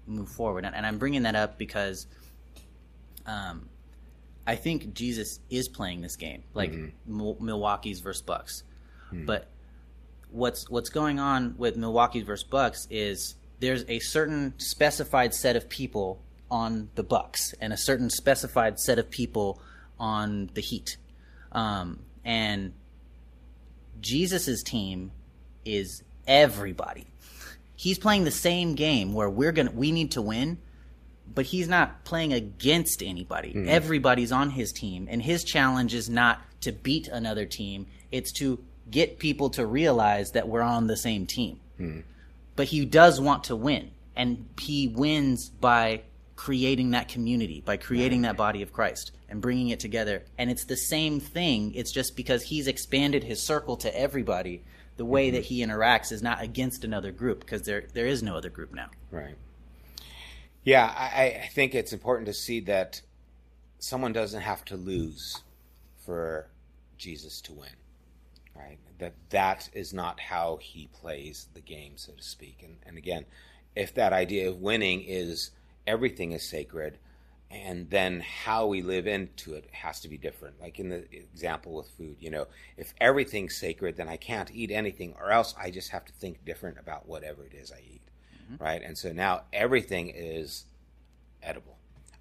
move 0.08 0.30
forward. 0.30 0.65
And, 0.65 0.76
and 0.76 0.86
I'm 0.86 0.97
bringing 0.97 1.23
that 1.23 1.36
up 1.36 1.58
because 1.58 2.08
um, 3.26 3.69
I 4.45 4.56
think 4.56 4.93
Jesus 4.93 5.39
is 5.49 5.69
playing 5.69 6.02
this 6.02 6.15
game, 6.15 6.43
like 6.54 6.73
Mil- 7.06 7.38
Milwaukee's 7.39 8.02
versus 8.02 8.21
Bucks. 8.21 8.63
But 9.26 9.47
what's 10.33 10.69
what's 10.69 10.89
going 10.89 11.19
on 11.19 11.55
with 11.57 11.77
Milwaukee 11.77 12.21
versus 12.21 12.43
Bucks 12.43 12.87
is 12.89 13.35
there's 13.59 13.85
a 13.87 13.99
certain 13.99 14.53
specified 14.57 15.33
set 15.33 15.55
of 15.55 15.69
people 15.69 16.21
on 16.51 16.89
the 16.95 17.03
Bucks 17.03 17.53
and 17.61 17.71
a 17.71 17.77
certain 17.77 18.09
specified 18.09 18.79
set 18.79 18.99
of 18.99 19.09
people 19.09 19.61
on 19.99 20.49
the 20.53 20.61
Heat, 20.61 20.97
um, 21.51 21.99
and 22.25 22.73
Jesus's 24.01 24.63
team 24.63 25.11
is 25.65 26.03
everybody. 26.27 27.07
He's 27.75 27.97
playing 27.97 28.23
the 28.23 28.31
same 28.31 28.75
game 28.75 29.13
where 29.13 29.29
we're 29.29 29.51
gonna 29.51 29.71
we 29.71 29.91
need 29.91 30.11
to 30.11 30.21
win, 30.21 30.57
but 31.33 31.45
he's 31.45 31.67
not 31.67 32.03
playing 32.05 32.33
against 32.33 33.03
anybody. 33.03 33.53
Everybody's 33.67 34.31
on 34.31 34.49
his 34.49 34.71
team, 34.71 35.07
and 35.09 35.21
his 35.21 35.43
challenge 35.43 35.93
is 35.93 36.09
not 36.09 36.41
to 36.61 36.71
beat 36.71 37.07
another 37.07 37.45
team; 37.45 37.87
it's 38.11 38.31
to 38.33 38.63
get 38.93 39.19
people 39.19 39.49
to 39.51 39.65
realize 39.65 40.32
that 40.32 40.47
we're 40.47 40.62
on 40.62 40.88
the 40.88 40.95
same 40.95 41.25
team. 41.25 41.60
Hmm. 41.77 41.99
But 42.56 42.67
he 42.67 42.86
does 42.86 43.19
want 43.19 43.45
to 43.45 43.56
win, 43.56 43.91
and 44.15 44.47
he 44.60 44.88
wins 44.88 45.49
by 45.49 46.03
creating 46.36 46.91
that 46.91 47.08
community, 47.08 47.62
by 47.65 47.77
creating 47.77 48.21
that 48.21 48.38
body 48.38 48.62
of 48.62 48.71
Christ 48.71 49.12
and 49.29 49.41
bringing 49.41 49.69
it 49.69 49.79
together. 49.79 50.23
And 50.38 50.51
it's 50.51 50.65
the 50.65 50.77
same 50.77 51.19
thing. 51.19 51.73
It's 51.73 51.91
just 51.91 52.15
because 52.15 52.43
he's 52.43 52.67
expanded 52.67 53.23
his 53.23 53.41
circle 53.41 53.77
to 53.77 53.99
everybody. 53.99 54.63
The 54.97 55.06
way 55.06 55.27
mm-hmm. 55.27 55.36
that 55.36 55.45
he 55.45 55.65
interacts 55.65 56.12
is 56.12 56.21
not 56.21 56.41
against 56.41 56.84
another 56.84 57.12
group 57.12 57.39
because 57.39 57.63
there 57.63 57.86
there 57.93 58.06
is 58.06 58.21
no 58.21 58.38
other 58.38 58.49
group 58.49 58.73
now. 58.73 58.89
Right. 59.10 59.36
Yeah, 60.63 60.86
I, 60.86 61.41
I 61.43 61.49
think 61.51 61.73
it's 61.75 61.93
important 61.93 62.27
to 62.27 62.34
see 62.34 62.60
that 62.62 63.01
someone 63.79 64.13
doesn't 64.13 64.41
have 64.41 64.63
to 64.65 64.77
lose 64.77 65.41
for 66.06 66.47
Jesus 66.97 67.41
to 67.41 67.53
win. 67.53 67.75
Right? 68.55 68.77
That 68.99 69.13
that 69.29 69.69
is 69.73 69.93
not 69.93 70.19
how 70.19 70.57
he 70.61 70.87
plays 70.93 71.47
the 71.53 71.61
game, 71.61 71.93
so 71.95 72.13
to 72.13 72.23
speak. 72.23 72.61
And 72.63 72.77
and 72.85 72.97
again, 72.97 73.25
if 73.75 73.93
that 73.95 74.13
idea 74.13 74.49
of 74.49 74.61
winning 74.61 75.01
is 75.01 75.51
everything 75.87 76.31
is 76.31 76.47
sacred, 76.47 76.99
and 77.49 77.89
then 77.89 78.19
how 78.19 78.65
we 78.65 78.81
live 78.81 79.05
into 79.05 79.53
it 79.53 79.69
has 79.71 79.99
to 80.01 80.09
be 80.09 80.17
different. 80.17 80.59
Like 80.59 80.79
in 80.79 80.89
the 80.89 81.05
example 81.11 81.73
with 81.73 81.89
food, 81.89 82.17
you 82.19 82.29
know, 82.29 82.47
if 82.77 82.93
everything's 82.99 83.55
sacred, 83.55 83.95
then 83.95 84.09
I 84.09 84.17
can't 84.17 84.51
eat 84.51 84.71
anything, 84.71 85.13
or 85.19 85.31
else 85.31 85.53
I 85.59 85.69
just 85.69 85.89
have 85.89 86.05
to 86.05 86.13
think 86.13 86.45
different 86.45 86.79
about 86.79 87.07
whatever 87.07 87.45
it 87.45 87.53
is 87.53 87.71
I 87.71 87.79
eat, 87.79 88.01
mm-hmm. 88.43 88.63
right? 88.63 88.81
And 88.81 88.97
so 88.97 89.11
now 89.11 89.43
everything 89.51 90.11
is 90.15 90.65
edible. 91.41 91.77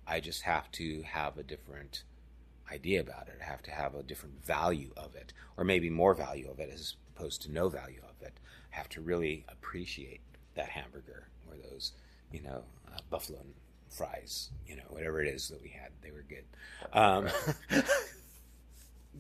I 0.07 0.21
just 0.21 0.43
have 0.43 0.71
to 0.73 1.03
have 1.03 1.39
a 1.39 1.43
different 1.43 2.03
idea 2.73 3.01
about 3.01 3.29
it. 3.29 3.41
Have 3.41 3.63
to 3.65 3.71
have 3.71 3.95
a 3.95 4.03
different 4.03 4.45
value 4.45 4.91
of 4.97 5.15
it, 5.15 5.33
or 5.57 5.65
maybe 5.65 5.91
more 5.91 6.15
value 6.15 6.51
of 6.51 6.59
it 6.59 6.71
as 6.73 6.95
opposed 7.15 7.43
to 7.43 7.53
no 7.53 7.69
value 7.69 8.01
of 8.03 8.27
it. 8.27 8.33
Have 8.71 8.89
to 8.91 9.01
really 9.01 9.45
appreciate 9.49 10.21
that 10.55 10.69
hamburger 10.69 11.29
or 11.49 11.57
those, 11.57 11.93
you 12.31 12.43
know, 12.43 12.65
uh, 12.89 12.99
buffalo 13.11 13.41
fries, 13.91 14.51
you 14.67 14.77
know, 14.77 14.83
whatever 14.89 15.23
it 15.23 15.29
is 15.29 15.49
that 15.49 15.63
we 15.63 15.69
had. 15.69 15.91
They 16.03 16.11
were 16.11 16.25
good. 16.29 16.45
Um, 16.93 17.29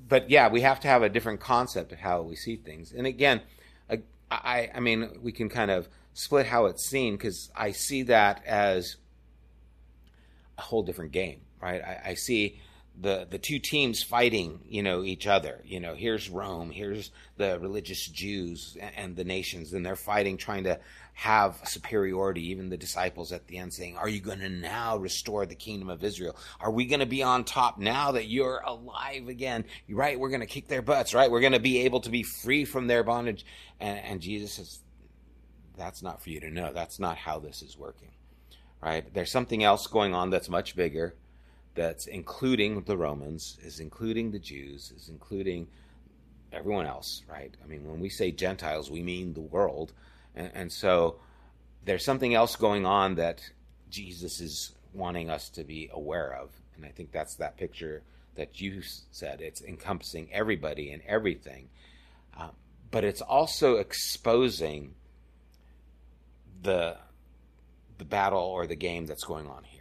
but 0.09 0.31
yeah, 0.31 0.49
we 0.49 0.63
have 0.63 0.81
to 0.81 0.89
have 0.89 1.03
a 1.03 1.09
different 1.09 1.41
concept 1.41 1.93
of 1.93 1.99
how 1.99 2.23
we 2.23 2.37
see 2.37 2.57
things. 2.57 2.93
And 2.93 3.07
again, 3.07 3.43
I, 3.91 4.03
I, 4.31 4.71
I 4.75 4.81
mean, 4.81 5.19
we 5.23 5.33
can 5.33 5.49
kind 5.49 5.71
of 5.71 5.89
split 6.15 6.47
how 6.47 6.67
it's 6.67 6.89
seen 6.89 7.17
because 7.17 7.51
I 7.55 7.73
see 7.73 8.03
that 8.05 8.43
as 8.47 8.97
a 10.59 10.63
whole 10.63 10.83
different 10.83 11.13
game, 11.13 11.41
right? 11.61 11.83
I, 11.83 12.01
I 12.11 12.15
see 12.15 12.61
the 13.01 13.27
the 13.29 13.39
two 13.39 13.59
teams 13.59 14.03
fighting, 14.03 14.61
you 14.69 14.83
know, 14.83 15.03
each 15.03 15.27
other. 15.27 15.63
You 15.65 15.81
know, 15.81 15.95
here's 15.95 16.29
Rome, 16.29 16.71
here's 16.71 17.11
the 17.37 17.59
religious 17.59 18.07
Jews 18.07 18.77
and 18.97 19.17
the 19.17 19.25
nations, 19.25 19.73
and 19.73 19.85
they're 19.85 19.97
fighting, 19.97 20.37
trying 20.37 20.65
to 20.65 20.79
have 21.15 21.61
superiority. 21.65 22.51
Even 22.51 22.69
the 22.69 22.77
disciples 22.77 23.33
at 23.33 23.47
the 23.47 23.59
end 23.59 23.73
saying, 23.73 23.97
"Are 23.97 24.09
you 24.09 24.21
going 24.21 24.41
to 24.41 24.49
now 24.49 24.99
restore 24.99 25.47
the 25.47 25.55
kingdom 25.55 25.89
of 25.89 26.05
Israel? 26.05 26.37
Are 26.61 26.71
we 26.71 26.85
going 26.85 27.01
to 27.01 27.07
be 27.07 27.23
on 27.23 27.45
top 27.45 27.79
now 27.79 28.13
that 28.13 28.29
you're 28.29 28.63
alive 28.67 29.29
again? 29.29 29.65
Right? 29.89 30.19
We're 30.19 30.29
going 30.29 30.41
to 30.41 30.47
kick 30.47 30.69
their 30.69 30.83
butts. 30.83 31.15
Right? 31.15 31.31
We're 31.31 31.41
going 31.41 31.53
to 31.53 31.61
be 31.61 31.81
able 31.81 32.01
to 32.01 32.11
be 32.11 32.23
free 32.23 32.65
from 32.65 32.87
their 32.87 33.03
bondage." 33.03 33.47
And, 33.81 33.99
and 34.01 34.21
Jesus 34.21 34.55
says, 34.55 34.81
"That's 35.77 36.03
not 36.03 36.23
for 36.23 36.31
you 36.31 36.41
to 36.41 36.51
know. 36.51 36.73
That's 36.73 36.99
not 36.99 37.17
how 37.17 37.39
this 37.39 37.63
is 37.63 37.79
working." 37.79 38.11
Right? 38.83 39.13
There's 39.15 39.31
something 39.31 39.65
else 39.65 39.87
going 39.87 40.13
on 40.13 40.31
that's 40.31 40.49
much 40.49 40.77
bigger 40.77 41.15
that's 41.75 42.07
including 42.07 42.83
the 42.83 42.97
Romans, 42.97 43.59
is 43.63 43.81
including 43.81 44.31
the 44.31 44.39
Jews, 44.39 44.93
is 44.97 45.09
including 45.09 45.69
everyone 46.53 46.87
else, 46.87 47.23
right? 47.29 47.55
I 47.63 47.67
mean, 47.67 47.89
when 47.89 48.01
we 48.01 48.09
say 48.09 48.31
Gentiles, 48.31 48.91
we 48.91 49.03
mean 49.03 49.33
the 49.33 49.41
world. 49.41 49.93
And, 50.35 50.51
and, 50.55 50.73
so 50.73 51.17
there's 51.85 52.05
something 52.05 52.35
else 52.35 52.57
going 52.57 52.85
on 52.85 53.15
that 53.17 53.41
Jesus 53.91 54.41
is 54.41 54.73
wanting 54.93 55.31
us 55.31 55.49
to 55.51 55.65
be 55.65 55.89
aware 55.93 56.35
of. 56.35 56.51
And 56.77 56.85
I 56.85 56.89
think 56.89 57.13
that's 57.13 57.37
that 57.37 57.57
picture 57.57 58.03
that 58.35 58.61
you 58.61 58.83
said. 59.11 59.41
It's 59.41 59.63
encompassing 59.63 60.29
everybody 60.33 60.91
and 60.93 61.03
everything. 61.07 61.69
Uh, 62.39 62.49
but 62.91 63.05
it's 63.05 63.21
also 63.21 63.77
exposing 63.77 64.95
the 66.63 66.97
the 67.99 68.05
battle 68.05 68.41
or 68.41 68.67
the 68.67 68.77
game 68.77 69.07
that's 69.07 69.25
going 69.25 69.47
on 69.47 69.63
here 69.65 69.72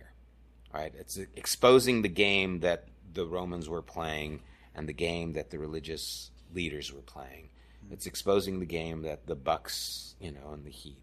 right? 0.74 0.94
It's 0.98 1.18
exposing 1.36 2.02
the 2.02 2.10
game 2.10 2.60
that 2.62 2.88
the 3.14 3.26
Romans 3.26 3.68
were 3.68 3.82
playing 3.82 4.42
and 4.76 4.88
the 4.88 4.94
game 4.94 5.34
that 5.34 5.50
the 5.50 5.60
religious 5.60 6.32
leaders 6.54 6.94
were 6.94 7.02
playing. 7.02 7.50
It's 7.92 8.06
exposing 8.06 8.60
the 8.60 8.66
game 8.66 9.02
that 9.02 9.28
the 9.28 9.36
Bucks, 9.36 10.16
you 10.20 10.32
know, 10.32 10.52
and 10.54 10.64
the 10.64 10.70
Heat, 10.70 10.98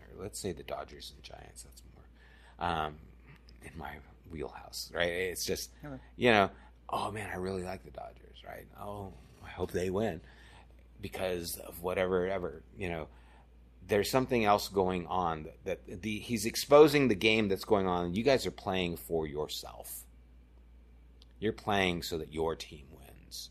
or 0.00 0.22
let's 0.22 0.38
say 0.38 0.52
the 0.52 0.62
Dodgers 0.62 1.12
and 1.14 1.22
Giants. 1.22 1.64
That's 1.64 1.82
more 1.94 2.68
um, 2.70 2.94
in 3.62 3.76
my 3.76 3.94
wheelhouse, 4.30 4.92
right? 4.94 5.08
It's 5.08 5.44
just, 5.44 5.70
you 6.16 6.30
know, 6.30 6.50
oh 6.88 7.10
man, 7.10 7.28
I 7.32 7.36
really 7.36 7.64
like 7.64 7.84
the 7.84 7.90
Dodgers, 7.90 8.42
right? 8.46 8.66
Oh, 8.80 9.12
I 9.44 9.48
hope 9.48 9.72
they 9.72 9.90
win 9.90 10.20
because 11.00 11.56
of 11.56 11.82
whatever, 11.82 12.28
ever, 12.28 12.62
you 12.78 12.88
know 12.88 13.08
there's 13.92 14.08
something 14.08 14.46
else 14.46 14.68
going 14.68 15.06
on 15.06 15.42
that, 15.42 15.86
that 15.86 16.00
the 16.00 16.18
he's 16.18 16.46
exposing 16.46 17.08
the 17.08 17.14
game 17.14 17.48
that's 17.48 17.66
going 17.66 17.86
on. 17.86 18.14
You 18.14 18.22
guys 18.22 18.46
are 18.46 18.50
playing 18.50 18.96
for 18.96 19.26
yourself. 19.26 20.04
You're 21.38 21.52
playing 21.52 22.02
so 22.02 22.16
that 22.16 22.32
your 22.32 22.56
team 22.56 22.86
wins. 22.96 23.50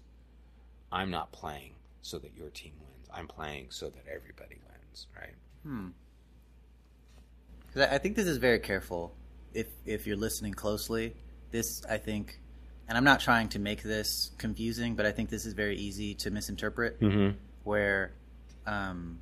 I'm 0.92 1.12
not 1.12 1.32
playing 1.32 1.76
so 2.02 2.18
that 2.18 2.36
your 2.36 2.50
team 2.50 2.74
wins. 2.80 3.08
I'm 3.14 3.28
playing 3.28 3.68
so 3.70 3.90
that 3.90 4.04
everybody 4.12 4.58
wins, 4.68 5.06
right? 5.16 5.36
Hmm. 5.62 5.90
I 7.76 8.00
think 8.00 8.16
this 8.16 8.26
is 8.26 8.38
very 8.38 8.60
careful. 8.60 9.14
If 9.54 9.68
if 9.86 10.08
you're 10.08 10.18
listening 10.18 10.56
closely, 10.56 11.14
this 11.52 11.86
I 11.86 11.98
think, 11.98 12.40
and 12.88 12.98
I'm 12.98 13.04
not 13.04 13.20
trying 13.20 13.50
to 13.50 13.60
make 13.60 13.84
this 13.84 14.32
confusing, 14.40 14.96
but 14.96 15.06
I 15.06 15.12
think 15.12 15.30
this 15.30 15.46
is 15.46 15.54
very 15.54 15.78
easy 15.78 16.16
to 16.16 16.32
misinterpret. 16.32 17.00
Mm-hmm. 17.00 17.38
Where, 17.64 18.14
um, 18.66 19.20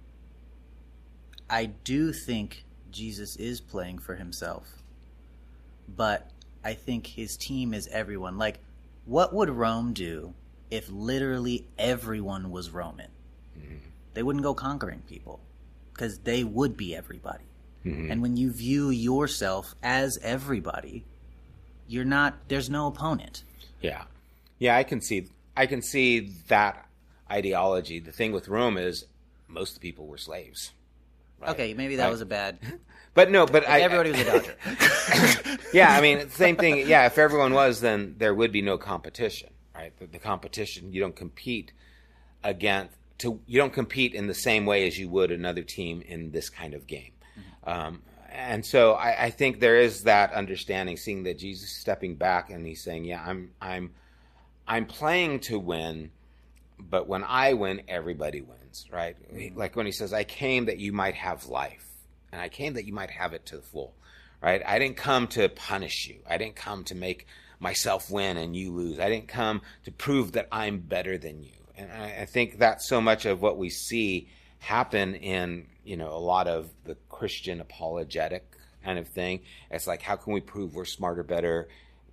I 1.50 1.66
do 1.66 2.14
think 2.14 2.66
Jesus 2.92 3.36
is 3.36 3.62
playing 3.62 4.00
for 4.00 4.16
himself, 4.16 4.68
but 5.88 6.30
I 6.64 6.74
think 6.74 7.08
his 7.08 7.38
team 7.38 7.74
is 7.74 7.88
everyone. 7.88 8.38
Like, 8.38 8.60
what 9.06 9.34
would 9.34 9.50
Rome 9.50 9.94
do 9.94 10.34
if 10.70 10.90
literally 10.90 11.66
everyone 11.78 12.52
was 12.52 12.70
Roman? 12.70 13.10
Mm-hmm. 13.58 13.78
They 14.14 14.24
wouldn't 14.24 14.44
go 14.44 14.54
conquering 14.54 15.02
people 15.08 15.40
because 15.94 16.20
they 16.20 16.44
would 16.44 16.78
be 16.78 16.96
everybody. 16.96 17.46
Mm-hmm. 17.86 18.12
And 18.12 18.22
when 18.22 18.38
you 18.38 18.52
view 18.52 18.90
yourself 18.90 19.74
as 19.82 20.18
everybody, 20.22 21.06
you're 21.88 22.06
not. 22.06 22.36
There's 22.48 22.70
no 22.70 22.88
opponent. 22.88 23.44
Yeah, 23.82 24.04
yeah. 24.60 24.76
I 24.76 24.84
can 24.84 25.02
see. 25.02 25.28
I 25.56 25.66
can 25.66 25.82
see 25.82 26.32
that 26.48 26.88
ideology. 27.32 28.00
The 28.00 28.12
thing 28.12 28.32
with 28.32 28.48
Rome 28.48 28.78
is 28.78 29.06
most 29.48 29.70
of 29.70 29.76
the 29.76 29.90
people 29.90 30.08
were 30.08 30.18
slaves. 30.18 30.72
Right? 31.42 31.52
Okay, 31.52 31.74
maybe 31.74 31.96
that 31.98 32.06
right. 32.06 32.12
was 32.12 32.22
a 32.22 32.26
bad. 32.26 32.60
But 33.16 33.32
no, 33.32 33.46
but 33.46 33.68
I, 33.68 33.82
everybody 33.82 34.12
was 34.12 34.22
a 34.22 34.26
Dodger. 34.26 35.60
yeah, 35.74 35.94
I 35.94 36.00
mean, 36.00 36.30
same 36.30 36.56
thing. 36.56 36.88
Yeah, 36.88 37.06
if 37.06 37.18
everyone 37.18 37.54
was, 37.54 37.82
then 37.82 38.16
there 38.18 38.34
would 38.34 38.52
be 38.52 38.62
no 38.62 38.78
competition, 38.78 39.50
right? 39.76 39.92
The, 40.00 40.06
the 40.06 40.20
competition, 40.20 40.94
you 40.94 41.02
don't 41.02 41.16
compete 41.16 41.74
against. 42.44 42.96
To 43.18 43.42
you 43.48 43.60
don't 43.60 43.74
compete 43.74 44.14
in 44.14 44.28
the 44.28 44.34
same 44.34 44.66
way 44.66 44.88
as 44.88 44.98
you 44.98 45.10
would 45.10 45.32
another 45.32 45.64
team 45.64 46.02
in 46.02 46.32
this 46.32 46.50
kind 46.50 46.74
of 46.74 46.88
game. 46.88 47.12
Mm-hmm. 47.38 47.70
Um, 47.70 48.02
and 48.32 48.66
so 48.66 48.94
I, 48.94 49.26
I, 49.26 49.30
think 49.32 49.60
there 49.60 49.78
is 49.78 50.04
that 50.04 50.32
understanding, 50.32 50.96
seeing 50.96 51.24
that 51.24 51.38
Jesus 51.38 51.72
stepping 51.72 52.16
back 52.16 52.50
and 52.50 52.66
he's 52.66 52.82
saying, 52.82 53.04
"Yeah, 53.04 53.22
I'm, 53.26 53.52
I'm, 53.60 53.92
I'm 54.66 54.86
playing 54.86 55.42
to 55.42 55.60
win, 55.60 56.12
but 56.80 57.08
when 57.08 57.26
I 57.26 57.54
win, 57.54 57.82
everybody 57.90 58.40
wins." 58.40 58.59
Right? 58.92 59.16
Mm-hmm. 59.34 59.58
Like 59.58 59.76
when 59.76 59.86
he 59.86 59.92
says, 59.92 60.14
I 60.14 60.24
came 60.24 60.66
that 60.66 60.80
you 60.80 60.92
might 60.92 61.16
have 61.16 61.48
life, 61.48 61.86
and 62.32 62.42
I 62.42 62.50
came 62.50 62.74
that 62.74 62.86
you 62.86 62.94
might 62.94 63.10
have 63.12 63.34
it 63.34 63.46
to 63.48 63.58
the 63.58 63.62
full, 63.62 63.94
right? 64.42 64.62
I 64.66 64.80
didn't 64.80 64.98
come 64.98 65.28
to 65.28 65.50
punish 65.50 66.08
you. 66.08 66.20
I 66.30 66.38
didn't 66.38 66.56
come 66.56 66.84
to 66.86 66.96
make 66.96 67.28
myself 67.60 68.10
win 68.10 68.38
and 68.38 68.56
you 68.56 68.72
lose. 68.72 69.00
I 69.00 69.10
didn't 69.10 69.28
come 69.28 69.62
to 69.84 69.92
prove 69.92 70.34
that 70.34 70.48
I'm 70.52 70.80
better 70.80 71.18
than 71.18 71.44
you. 71.44 71.52
And 71.76 71.92
I, 71.92 72.22
I 72.22 72.26
think 72.26 72.58
that's 72.58 72.88
so 72.88 73.02
much 73.02 73.26
of 73.26 73.42
what 73.42 73.58
we 73.58 73.70
see 73.70 74.30
happen 74.60 75.16
in, 75.16 75.68
you 75.84 75.98
know, 75.98 76.14
a 76.14 76.20
lot 76.20 76.48
of 76.48 76.70
the 76.86 76.96
Christian 77.10 77.62
apologetic 77.62 78.46
kind 78.84 79.00
of 79.00 79.08
thing. 79.08 79.42
It's 79.72 79.88
like, 79.88 80.02
how 80.02 80.16
can 80.16 80.34
we 80.34 80.42
prove 80.42 80.76
we're 80.76 80.86
smarter, 80.86 81.24
better 81.24 81.68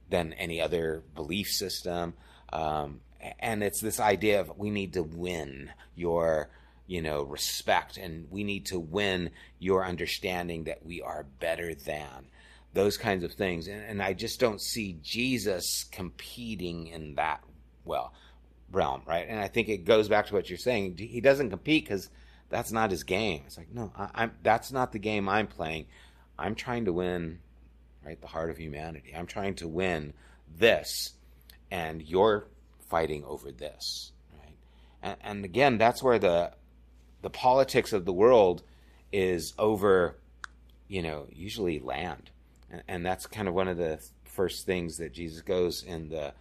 than 0.09 0.33
any 0.33 0.61
other 0.61 1.03
belief 1.15 1.49
system? 1.49 2.15
Um, 2.53 3.01
and 3.39 3.63
it's 3.63 3.81
this 3.81 4.01
idea 4.01 4.41
of 4.41 4.57
we 4.57 4.71
need 4.71 4.93
to 4.95 5.03
win 5.03 5.71
your 5.95 6.51
you 6.87 7.03
know 7.03 7.23
respect 7.23 7.97
and 7.97 8.31
we 8.31 8.45
need 8.45 8.67
to 8.67 8.79
win 8.79 9.31
your 9.59 9.85
understanding 9.85 10.65
that 10.65 10.85
we 10.85 11.01
are 11.03 11.27
better 11.41 11.75
than 11.75 12.27
those 12.75 12.97
kinds 12.99 13.25
of 13.25 13.33
things. 13.33 13.67
And, 13.67 13.83
and 13.83 14.03
i 14.03 14.13
just 14.13 14.39
don't 14.41 14.61
see 14.61 14.99
jesus 15.03 15.85
competing 15.91 16.89
in 16.89 17.15
that 17.17 17.43
well 17.85 18.13
realm 18.71 19.03
right? 19.07 19.27
And 19.29 19.41
i 19.41 19.49
think 19.49 19.69
it 19.69 19.85
goes 19.85 20.09
back 20.09 20.27
to 20.27 20.35
what 20.35 20.49
you're 20.49 20.59
saying. 20.59 20.97
He 20.99 21.21
doesn't 21.21 21.51
compete 21.51 21.85
because 21.85 22.11
that's 22.49 22.71
not 22.71 22.91
his 22.91 23.05
game. 23.05 23.43
It's 23.47 23.57
like 23.57 23.73
no 23.73 23.93
I, 23.97 24.11
i'm 24.15 24.33
that's 24.43 24.73
not 24.73 24.93
the 24.93 24.99
game 24.99 25.29
i'm 25.29 25.47
playing. 25.47 25.87
I'm 26.39 26.55
trying 26.55 26.85
to 26.85 26.93
win 26.93 27.41
right 28.05 28.21
the 28.21 28.27
heart 28.27 28.51
of 28.51 28.59
humanity. 28.59 29.15
I'm 29.17 29.27
trying 29.27 29.55
to 29.57 29.69
win 29.69 30.13
this 30.59 31.13
and 31.71 32.03
you're 32.03 32.47
fighting 32.89 33.25
over 33.25 33.51
this, 33.51 34.13
right? 34.33 34.57
And, 35.03 35.17
and 35.23 35.45
again, 35.45 35.79
that's 35.79 36.03
where 36.03 36.19
the 36.19 36.53
the 37.23 37.31
politics 37.31 37.93
of 37.93 38.05
the 38.05 38.13
world 38.13 38.63
is 39.13 39.55
over, 39.59 40.17
you 40.87 41.03
know, 41.03 41.27
usually 41.33 41.79
land, 41.79 42.31
and, 42.71 42.83
and 42.87 43.07
that's 43.07 43.27
kind 43.27 43.49
of 43.49 43.55
one 43.55 43.69
of 43.69 43.77
the 43.77 43.99
first 44.25 44.67
things 44.67 44.99
that 44.99 45.13
Jesus 45.13 45.43
goes 45.43 45.83
in 45.83 46.11
the, 46.11 46.35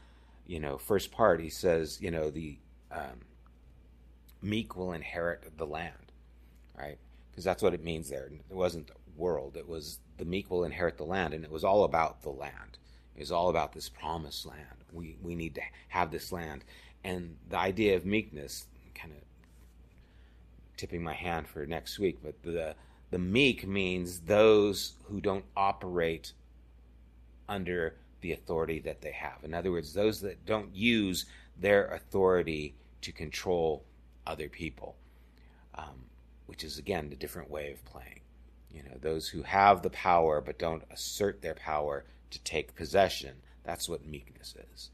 you 0.45 0.59
know, 0.59 0.77
first 0.77 1.11
part. 1.11 1.39
He 1.39 1.49
says, 1.49 1.99
you 2.01 2.11
know, 2.11 2.29
the 2.29 2.57
um, 2.91 3.21
meek 4.41 4.75
will 4.75 4.93
inherit 4.93 5.57
the 5.57 5.65
land, 5.65 6.11
right? 6.77 6.97
Because 7.31 7.45
that's 7.45 7.63
what 7.63 7.73
it 7.73 7.83
means 7.83 8.09
there. 8.09 8.25
It 8.25 8.55
wasn't 8.55 8.87
the 8.87 8.93
world; 9.17 9.55
it 9.55 9.67
was 9.67 9.99
the 10.17 10.25
meek 10.25 10.51
will 10.51 10.63
inherit 10.63 10.97
the 10.97 11.03
land, 11.03 11.33
and 11.33 11.43
it 11.43 11.51
was 11.51 11.63
all 11.63 11.83
about 11.83 12.21
the 12.21 12.29
land. 12.29 12.77
It 13.15 13.21
was 13.21 13.31
all 13.31 13.49
about 13.49 13.71
this 13.71 13.87
promised 13.87 14.45
land 14.45 14.84
we, 14.95 15.17
we 15.21 15.35
need 15.35 15.55
to 15.55 15.61
have 15.89 16.11
this 16.11 16.31
land. 16.31 16.63
And 17.03 17.37
the 17.49 17.57
idea 17.57 17.95
of 17.95 18.05
meekness, 18.05 18.65
kind 18.95 19.13
of 19.13 19.19
tipping 20.77 21.03
my 21.03 21.13
hand 21.13 21.47
for 21.47 21.65
next 21.65 21.99
week, 21.99 22.19
but 22.23 22.41
the, 22.43 22.75
the 23.11 23.19
meek 23.19 23.67
means 23.67 24.21
those 24.21 24.93
who 25.03 25.21
don't 25.21 25.45
operate 25.55 26.33
under 27.47 27.95
the 28.21 28.33
authority 28.33 28.79
that 28.79 29.01
they 29.01 29.11
have. 29.11 29.43
In 29.43 29.53
other 29.53 29.71
words, 29.71 29.93
those 29.93 30.21
that 30.21 30.45
don't 30.45 30.75
use 30.75 31.25
their 31.59 31.87
authority 31.87 32.73
to 33.01 33.11
control 33.11 33.83
other 34.25 34.49
people, 34.49 34.95
um, 35.75 36.05
which 36.47 36.63
is 36.63 36.79
again 36.79 37.09
a 37.11 37.15
different 37.15 37.51
way 37.51 37.71
of 37.71 37.85
playing. 37.85 38.21
You 38.71 38.83
know, 38.83 38.97
those 38.99 39.27
who 39.29 39.43
have 39.43 39.81
the 39.81 39.91
power 39.91 40.41
but 40.41 40.57
don't 40.57 40.83
assert 40.91 41.41
their 41.41 41.53
power 41.53 42.03
to 42.31 42.39
take 42.39 42.75
possession 42.75 43.35
that's 43.65 43.89
what 43.89 44.05
meekness 44.05 44.55
is. 44.73 44.89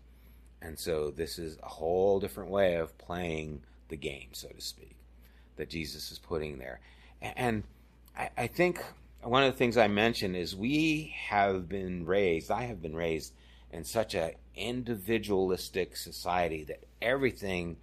And 0.61 0.77
so 0.77 1.11
this 1.11 1.37
is 1.39 1.57
a 1.61 1.67
whole 1.67 2.19
different 2.19 2.49
way 2.49 2.75
of 2.75 2.97
playing 2.97 3.61
the 3.89 3.97
game, 3.97 4.29
so 4.31 4.47
to 4.47 4.61
speak, 4.61 4.95
that 5.57 5.69
Jesus 5.69 6.11
is 6.11 6.19
putting 6.19 6.59
there. 6.59 6.79
And 7.21 7.63
I, 8.37 8.47
think 8.47 8.83
one 9.21 9.43
of 9.43 9.51
the 9.51 9.57
things 9.57 9.77
I 9.77 9.87
mentioned 9.87 10.35
is 10.35 10.55
we 10.55 11.15
have 11.27 11.67
been 11.69 12.05
raised, 12.05 12.51
I 12.51 12.63
have 12.63 12.81
been 12.81 12.95
raised 12.95 13.33
in 13.71 13.83
such 13.83 14.15
a 14.15 14.35
individualistic 14.55 15.95
society 15.95 16.63
that 16.65 16.83
everything 17.01 17.77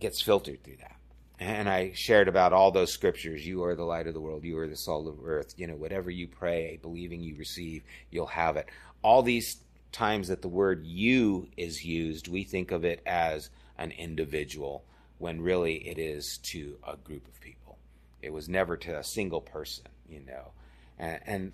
gets 0.00 0.20
filtered 0.22 0.62
through 0.62 0.76
that. 0.76 0.96
And 1.40 1.68
I 1.68 1.92
shared 1.94 2.28
about 2.28 2.52
all 2.52 2.70
those 2.70 2.92
scriptures. 2.92 3.46
You 3.46 3.64
are 3.64 3.74
the 3.74 3.84
light 3.84 4.06
of 4.06 4.14
the 4.14 4.20
world. 4.20 4.44
You 4.44 4.58
are 4.58 4.68
the 4.68 4.76
salt 4.76 5.08
of 5.08 5.18
earth. 5.24 5.54
You 5.56 5.66
know, 5.66 5.74
whatever 5.74 6.10
you 6.10 6.28
pray, 6.28 6.78
believing 6.80 7.22
you 7.22 7.34
receive, 7.36 7.82
you'll 8.10 8.26
have 8.26 8.56
it. 8.56 8.68
All 9.02 9.22
these 9.22 9.58
times 9.90 10.28
that 10.28 10.42
the 10.42 10.48
word 10.48 10.84
you 10.84 11.48
is 11.56 11.84
used, 11.84 12.28
we 12.28 12.44
think 12.44 12.70
of 12.70 12.84
it 12.84 13.02
as 13.04 13.50
an 13.78 13.90
individual 13.92 14.84
when 15.18 15.40
really 15.40 15.76
it 15.88 15.98
is 15.98 16.38
to 16.38 16.76
a 16.86 16.96
group 16.96 17.26
of 17.26 17.40
people. 17.40 17.78
It 18.22 18.32
was 18.32 18.48
never 18.48 18.76
to 18.78 18.98
a 18.98 19.04
single 19.04 19.40
person, 19.40 19.84
you 20.08 20.20
know. 20.20 20.52
And, 20.98 21.20
and 21.26 21.52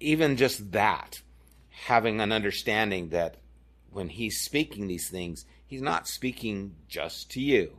even 0.00 0.36
just 0.36 0.72
that, 0.72 1.20
having 1.70 2.20
an 2.20 2.32
understanding 2.32 3.08
that 3.10 3.36
when 3.90 4.08
he's 4.08 4.40
speaking 4.40 4.86
these 4.86 5.08
things, 5.08 5.44
he's 5.66 5.82
not 5.82 6.06
speaking 6.08 6.74
just 6.88 7.30
to 7.32 7.40
you. 7.40 7.78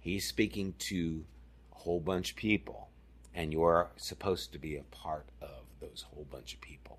He's 0.00 0.26
speaking 0.26 0.74
to 0.78 1.24
a 1.72 1.78
whole 1.78 2.00
bunch 2.00 2.30
of 2.30 2.36
people, 2.36 2.88
and 3.34 3.52
you're 3.52 3.90
supposed 3.96 4.52
to 4.52 4.58
be 4.58 4.76
a 4.76 4.82
part 4.84 5.26
of 5.42 5.64
those 5.80 6.06
whole 6.12 6.26
bunch 6.30 6.54
of 6.54 6.60
people. 6.60 6.98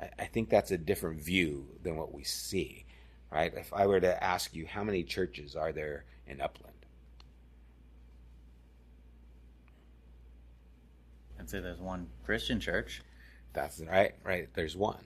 I, 0.00 0.10
I 0.18 0.24
think 0.26 0.50
that's 0.50 0.70
a 0.70 0.78
different 0.78 1.20
view 1.20 1.66
than 1.82 1.96
what 1.96 2.12
we 2.12 2.24
see, 2.24 2.84
right? 3.32 3.52
If 3.54 3.72
I 3.72 3.86
were 3.86 4.00
to 4.00 4.22
ask 4.22 4.54
you, 4.54 4.66
how 4.66 4.84
many 4.84 5.02
churches 5.02 5.56
are 5.56 5.72
there 5.72 6.04
in 6.26 6.40
Upland? 6.40 6.74
I'd 11.40 11.48
say 11.48 11.60
there's 11.60 11.80
one 11.80 12.08
Christian 12.24 12.60
church. 12.60 13.02
That's 13.54 13.80
right, 13.80 14.14
right. 14.22 14.48
There's 14.54 14.76
one. 14.76 15.04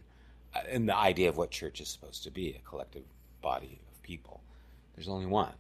Uh, 0.55 0.63
and 0.69 0.89
the 0.89 0.97
idea 0.97 1.29
of 1.29 1.37
what 1.37 1.51
church 1.51 1.81
is 1.81 1.89
supposed 1.89 2.25
to 2.25 2.31
be 2.31 2.51
a 2.51 2.69
collective 2.69 3.05
body 3.41 3.79
of 3.93 4.03
people. 4.03 4.41
There's 4.95 5.09
only 5.09 5.27
one, 5.27 5.53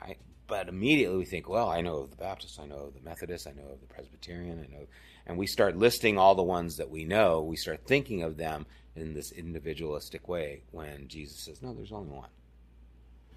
right? 0.00 0.18
But 0.46 0.68
immediately 0.68 1.16
we 1.16 1.24
think, 1.24 1.48
well, 1.48 1.68
I 1.68 1.80
know 1.80 1.98
of 1.98 2.10
the 2.10 2.16
Baptist, 2.16 2.60
I 2.60 2.66
know 2.66 2.76
of 2.76 2.94
the 2.94 3.00
Methodist, 3.00 3.46
I 3.46 3.52
know 3.52 3.68
of 3.72 3.80
the 3.80 3.86
Presbyterian, 3.86 4.58
I 4.58 4.72
know, 4.72 4.86
and 5.26 5.38
we 5.38 5.46
start 5.46 5.76
listing 5.76 6.18
all 6.18 6.34
the 6.34 6.42
ones 6.42 6.76
that 6.76 6.90
we 6.90 7.04
know. 7.04 7.42
We 7.42 7.56
start 7.56 7.86
thinking 7.86 8.22
of 8.22 8.36
them 8.36 8.66
in 8.94 9.14
this 9.14 9.32
individualistic 9.32 10.28
way 10.28 10.62
when 10.70 11.08
Jesus 11.08 11.44
says, 11.44 11.62
no, 11.62 11.72
there's 11.72 11.92
only 11.92 12.10
one. 12.10 12.28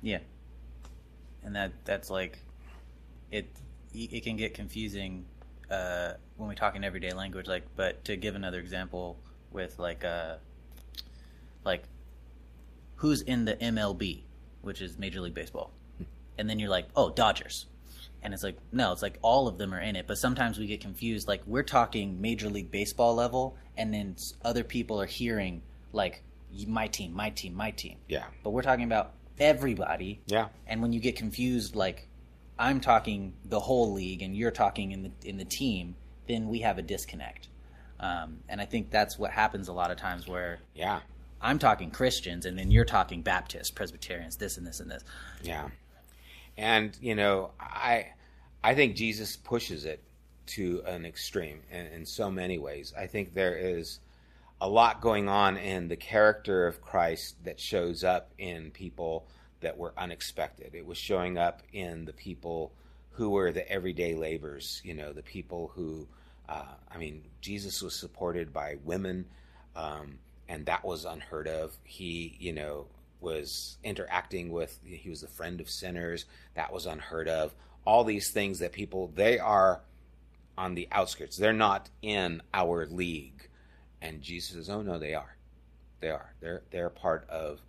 Yeah, 0.01 0.19
and 1.43 1.55
that 1.55 1.71
that's 1.85 2.09
like 2.09 2.39
it. 3.31 3.47
It 3.93 4.23
can 4.23 4.35
get 4.35 4.53
confusing 4.53 5.25
uh, 5.71 6.13
when 6.35 6.49
we 6.49 6.55
talk 6.55 6.75
in 6.75 6.83
everyday 6.83 7.11
language. 7.11 7.47
Like, 7.47 7.63
but 7.75 8.03
to 8.05 8.17
give 8.17 8.35
another 8.35 8.59
example 8.59 9.17
with 9.51 9.79
like 9.79 10.03
uh, 10.03 10.35
like 11.63 11.83
who's 12.97 13.21
in 13.21 13.45
the 13.45 13.55
MLB, 13.55 14.23
which 14.61 14.81
is 14.81 14.97
Major 14.97 15.21
League 15.21 15.33
Baseball, 15.33 15.71
and 16.37 16.49
then 16.49 16.59
you're 16.59 16.69
like, 16.69 16.87
oh, 16.95 17.09
Dodgers. 17.09 17.65
And 18.21 18.33
it's 18.33 18.43
like, 18.43 18.57
no, 18.71 18.91
it's 18.91 19.03
like 19.03 19.19
all 19.21 19.47
of 19.47 19.57
them 19.57 19.73
are 19.73 19.79
in 19.79 19.95
it. 19.95 20.07
But 20.07 20.17
sometimes 20.17 20.57
we 20.57 20.65
get 20.65 20.81
confused. 20.81 21.27
Like, 21.27 21.43
we're 21.45 21.63
talking 21.63 22.21
Major 22.21 22.49
League 22.49 22.71
Baseball 22.71 23.13
level, 23.13 23.55
and 23.77 23.93
then 23.93 24.15
other 24.43 24.63
people 24.63 24.99
are 24.99 25.05
hearing, 25.05 25.61
like, 25.93 26.23
my 26.67 26.87
team, 26.87 27.13
my 27.13 27.29
team, 27.29 27.53
my 27.53 27.71
team. 27.71 27.97
Yeah. 28.07 28.23
But 28.43 28.49
we're 28.51 28.63
talking 28.63 28.85
about 28.85 29.13
everybody. 29.39 30.21
Yeah. 30.25 30.47
And 30.65 30.81
when 30.81 30.91
you 30.93 30.99
get 30.99 31.15
confused, 31.15 31.75
like, 31.75 32.07
I'm 32.57 32.79
talking 32.79 33.33
the 33.43 33.59
whole 33.59 33.93
league 33.93 34.21
and 34.21 34.35
you're 34.35 34.51
talking 34.51 34.91
in 34.91 35.03
the 35.03 35.11
in 35.23 35.37
the 35.37 35.45
team, 35.45 35.95
then 36.27 36.47
we 36.47 36.59
have 36.59 36.77
a 36.77 36.81
disconnect. 36.81 37.49
Um, 37.99 38.39
and 38.49 38.61
I 38.61 38.65
think 38.65 38.91
that's 38.91 39.19
what 39.19 39.31
happens 39.31 39.67
a 39.67 39.73
lot 39.73 39.91
of 39.91 39.97
times 39.97 40.27
where 40.27 40.59
Yeah. 40.73 41.01
I'm 41.41 41.59
talking 41.59 41.91
Christians 41.91 42.45
and 42.45 42.57
then 42.57 42.71
you're 42.71 42.85
talking 42.85 43.21
Baptists, 43.21 43.71
Presbyterians, 43.71 44.37
this 44.37 44.57
and 44.57 44.65
this 44.65 44.79
and 44.79 44.89
this. 44.89 45.03
Yeah. 45.43 45.67
And, 46.57 46.97
you 47.01 47.15
know, 47.15 47.51
I 47.59 48.07
I 48.63 48.73
think 48.75 48.95
Jesus 48.95 49.35
pushes 49.35 49.85
it 49.85 50.03
to 50.47 50.81
an 50.85 51.05
extreme 51.05 51.61
in, 51.71 51.85
in 51.87 52.05
so 52.05 52.31
many 52.31 52.57
ways. 52.57 52.93
I 52.97 53.07
think 53.07 53.33
there 53.33 53.57
is 53.57 53.99
a 54.61 54.69
lot 54.69 55.01
going 55.01 55.27
on 55.27 55.57
in 55.57 55.87
the 55.87 55.95
character 55.95 56.65
of 56.65 56.81
Christ 56.81 57.43
that 57.43 57.59
shows 57.59 58.03
up 58.03 58.31
in 58.37 58.71
people 58.71 59.27
that 59.61 59.77
were 59.77 59.93
unexpected. 59.97 60.73
It 60.73 60.85
was 60.85 60.97
showing 60.97 61.37
up 61.37 61.61
in 61.73 62.05
the 62.05 62.13
people 62.13 62.71
who 63.11 63.29
were 63.31 63.51
the 63.51 63.69
everyday 63.69 64.15
laborers, 64.15 64.81
you 64.83 64.93
know, 64.93 65.13
the 65.13 65.23
people 65.23 65.71
who, 65.75 66.07
uh, 66.49 66.73
I 66.91 66.97
mean, 66.97 67.23
Jesus 67.41 67.81
was 67.81 67.99
supported 67.99 68.53
by 68.53 68.77
women, 68.83 69.25
um, 69.75 70.19
and 70.47 70.65
that 70.65 70.83
was 70.83 71.05
unheard 71.05 71.47
of. 71.47 71.75
He, 71.83 72.35
you 72.39 72.53
know, 72.53 72.87
was 73.25 73.77
interacting 73.83 74.51
with, 74.51 74.79
he 74.85 75.09
was 75.09 75.23
a 75.23 75.27
friend 75.27 75.59
of 75.59 75.69
sinners, 75.69 76.25
that 76.53 76.71
was 76.71 76.85
unheard 76.85 77.27
of. 77.27 77.55
All 77.83 78.03
these 78.03 78.31
things 78.31 78.59
that 78.59 78.71
people, 78.71 79.11
they 79.15 79.39
are 79.39 79.81
on 80.57 80.75
the 80.75 80.87
outskirts, 80.91 81.35
they're 81.35 81.51
not 81.51 81.89
in 82.01 82.41
our 82.53 82.85
league. 82.85 83.49
And 84.01 84.21
Jesus 84.21 84.55
says, 84.55 84.69
oh 84.69 84.83
no, 84.83 84.99
they 84.99 85.15
are. 85.15 85.35
They 85.99 86.09
are. 86.09 86.33
They're, 86.39 86.61
they're 86.69 86.89
part 86.89 87.27
of 87.29 87.59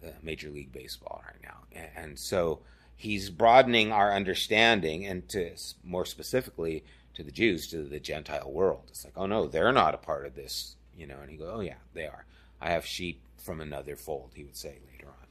the 0.00 0.12
Major 0.22 0.50
League 0.50 0.72
Baseball 0.72 1.22
right 1.26 1.42
now. 1.42 1.80
And 1.96 2.16
so 2.16 2.60
he's 2.96 3.30
broadening 3.30 3.90
our 3.90 4.12
understanding 4.12 5.04
and 5.06 5.28
to 5.30 5.50
more 5.82 6.06
specifically 6.06 6.84
to 7.14 7.24
the 7.24 7.32
Jews, 7.32 7.66
to 7.68 7.82
the 7.82 7.98
Gentile 8.00 8.50
world. 8.50 8.84
It's 8.88 9.04
like, 9.04 9.14
oh 9.16 9.26
no, 9.26 9.48
they're 9.48 9.72
not 9.72 9.94
a 9.94 9.98
part 9.98 10.24
of 10.24 10.36
this, 10.36 10.76
you 10.96 11.06
know. 11.06 11.18
And 11.20 11.30
he 11.30 11.36
goes, 11.36 11.50
oh 11.52 11.60
yeah, 11.60 11.80
they 11.94 12.06
are. 12.06 12.24
I 12.60 12.70
have 12.70 12.86
sheep 12.86 13.20
from 13.44 13.60
another 13.60 13.96
fold, 13.96 14.32
he 14.34 14.44
would 14.44 14.56
say 14.56 14.78
later 14.90 15.08
on. 15.08 15.26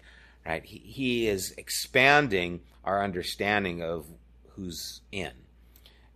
Right? 0.45 0.63
He, 0.63 0.77
he 0.79 1.27
is 1.27 1.53
expanding 1.57 2.61
our 2.83 3.03
understanding 3.03 3.81
of 3.81 4.05
who's 4.49 5.01
in. 5.11 5.31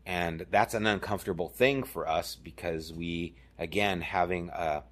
And 0.05 0.45
that's 0.51 0.73
an 0.73 0.85
uncomfortable 0.85 1.49
thing 1.49 1.83
for 1.83 2.07
us 2.07 2.35
because 2.35 2.93
we, 2.93 3.35
again, 3.59 4.01
having 4.01 4.49
a 4.49 4.83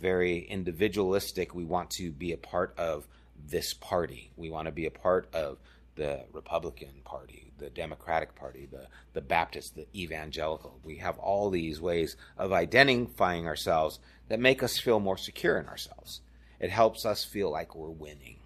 very 0.00 0.40
individualistic. 0.40 1.54
We 1.54 1.64
want 1.64 1.90
to 1.90 2.10
be 2.10 2.32
a 2.32 2.36
part 2.36 2.74
of 2.76 3.06
this 3.48 3.72
party. 3.72 4.30
We 4.36 4.50
want 4.50 4.66
to 4.66 4.72
be 4.72 4.86
a 4.86 4.90
part 4.90 5.28
of 5.32 5.58
the 5.94 6.24
Republican 6.32 7.02
Party, 7.04 7.52
the 7.58 7.70
Democratic 7.70 8.34
Party, 8.34 8.66
the, 8.70 8.88
the 9.12 9.20
Baptist, 9.20 9.76
the 9.76 9.86
Evangelical. 9.94 10.80
We 10.84 10.96
have 10.96 11.18
all 11.18 11.50
these 11.50 11.80
ways 11.80 12.16
of 12.36 12.52
identifying 12.52 13.46
ourselves 13.46 14.00
that 14.28 14.40
make 14.40 14.62
us 14.62 14.78
feel 14.78 15.00
more 15.00 15.18
secure 15.18 15.58
in 15.58 15.66
ourselves. 15.66 16.22
It 16.62 16.70
helps 16.70 17.04
us 17.04 17.24
feel 17.24 17.50
like 17.50 17.74
we're 17.74 17.90
winning, 17.90 18.38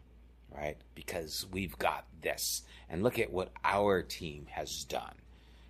right? 0.51 0.79
Because 0.97 1.47
we've 1.53 1.79
got 1.79 2.07
this. 2.23 2.63
And 2.89 3.05
look 3.05 3.19
at 3.19 3.31
what 3.31 3.53
our 3.63 4.03
team 4.03 4.47
has 4.51 4.85
done 4.89 5.15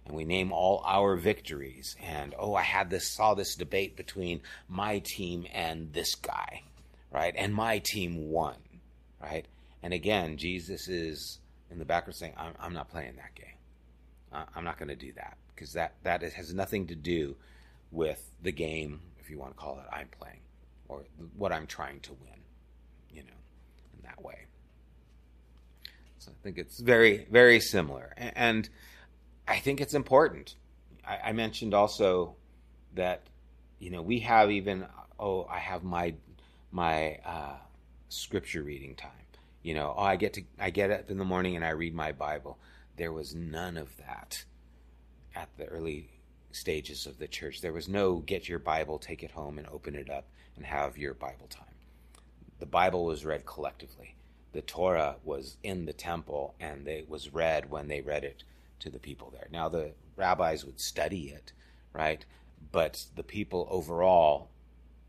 and 0.06 0.16
we 0.16 0.24
name 0.24 0.52
all 0.52 0.82
our 0.86 1.16
victories. 1.16 1.96
And 2.00 2.34
oh, 2.38 2.54
I 2.54 2.62
had 2.62 2.88
this 2.88 3.10
saw 3.10 3.34
this 3.34 3.56
debate 3.56 3.96
between 3.96 4.40
my 4.68 5.00
team 5.00 5.46
and 5.52 5.92
this 5.92 6.14
guy, 6.14 6.62
right? 7.12 7.34
And 7.36 7.52
my 7.52 7.82
team 7.84 8.30
won, 8.30 8.56
right? 9.20 9.46
And 9.82 9.92
again, 9.92 10.36
Jesus 10.36 10.88
is 10.88 11.40
in 11.70 11.78
the 11.78 11.84
background 11.84 12.16
saying, 12.16 12.34
"I'm, 12.36 12.54
I'm 12.60 12.72
not 12.72 12.88
playing 12.88 13.16
that 13.16 13.34
game. 13.34 13.46
I'm 14.54 14.64
not 14.64 14.78
going 14.78 14.88
to 14.88 14.96
do 14.96 15.12
that 15.14 15.36
because 15.54 15.72
that 15.72 15.94
that 16.02 16.22
is, 16.22 16.34
has 16.34 16.52
nothing 16.52 16.86
to 16.88 16.94
do 16.94 17.36
with 17.90 18.30
the 18.42 18.52
game, 18.52 19.00
if 19.18 19.30
you 19.30 19.38
want 19.38 19.52
to 19.52 19.58
call 19.58 19.78
it, 19.78 19.86
I'm 19.90 20.08
playing 20.08 20.40
or 20.88 21.04
what 21.36 21.52
I'm 21.52 21.66
trying 21.66 22.00
to 22.00 22.12
win, 22.12 22.35
that 24.06 24.22
way." 24.22 24.46
So 26.18 26.32
I 26.32 26.42
think 26.42 26.58
it's 26.58 26.80
very 26.80 27.26
very 27.30 27.60
similar 27.60 28.12
and 28.16 28.68
I 29.48 29.58
think 29.58 29.80
it's 29.80 29.94
important. 29.94 30.56
I, 31.06 31.32
mentioned 31.32 31.72
also 31.72 32.34
that 32.94 33.22
you 33.78 33.90
know 33.90 34.02
we 34.02 34.18
have 34.20 34.50
even 34.50 34.86
oh 35.20 35.44
I 35.44 35.58
have 35.58 35.84
my 35.84 36.14
my 36.72 37.18
uh, 37.24 37.56
scripture 38.08 38.62
reading 38.62 38.96
time. 38.96 39.10
You 39.62 39.74
know, 39.74 39.94
oh 39.96 40.02
I 40.02 40.16
get 40.16 40.32
to 40.34 40.42
I 40.58 40.70
get 40.70 40.90
up 40.90 41.10
in 41.10 41.18
the 41.18 41.24
morning 41.24 41.54
and 41.54 41.64
I 41.64 41.70
read 41.70 41.94
my 41.94 42.12
Bible. 42.12 42.58
There 42.96 43.12
was 43.12 43.34
none 43.34 43.76
of 43.76 43.96
that 43.98 44.44
at 45.34 45.48
the 45.58 45.66
early 45.66 46.08
stages 46.50 47.06
of 47.06 47.18
the 47.18 47.28
church. 47.28 47.60
There 47.60 47.72
was 47.72 47.88
no 47.88 48.16
get 48.16 48.48
your 48.48 48.58
Bible, 48.58 48.98
take 48.98 49.22
it 49.22 49.30
home, 49.30 49.58
and 49.58 49.68
open 49.68 49.94
it 49.94 50.10
up 50.10 50.24
and 50.56 50.66
have 50.66 50.98
your 50.98 51.14
Bible 51.14 51.46
time. 51.48 51.75
The 52.58 52.66
Bible 52.66 53.04
was 53.04 53.24
read 53.24 53.44
collectively. 53.46 54.14
The 54.52 54.62
Torah 54.62 55.16
was 55.24 55.56
in 55.62 55.84
the 55.84 55.92
temple 55.92 56.54
and 56.58 56.88
it 56.88 57.08
was 57.08 57.32
read 57.32 57.70
when 57.70 57.88
they 57.88 58.00
read 58.00 58.24
it 58.24 58.42
to 58.80 58.90
the 58.90 58.98
people 58.98 59.30
there. 59.30 59.48
Now, 59.50 59.68
the 59.68 59.92
rabbis 60.16 60.64
would 60.64 60.80
study 60.80 61.28
it, 61.28 61.52
right? 61.92 62.24
But 62.72 63.04
the 63.14 63.22
people 63.22 63.68
overall 63.70 64.48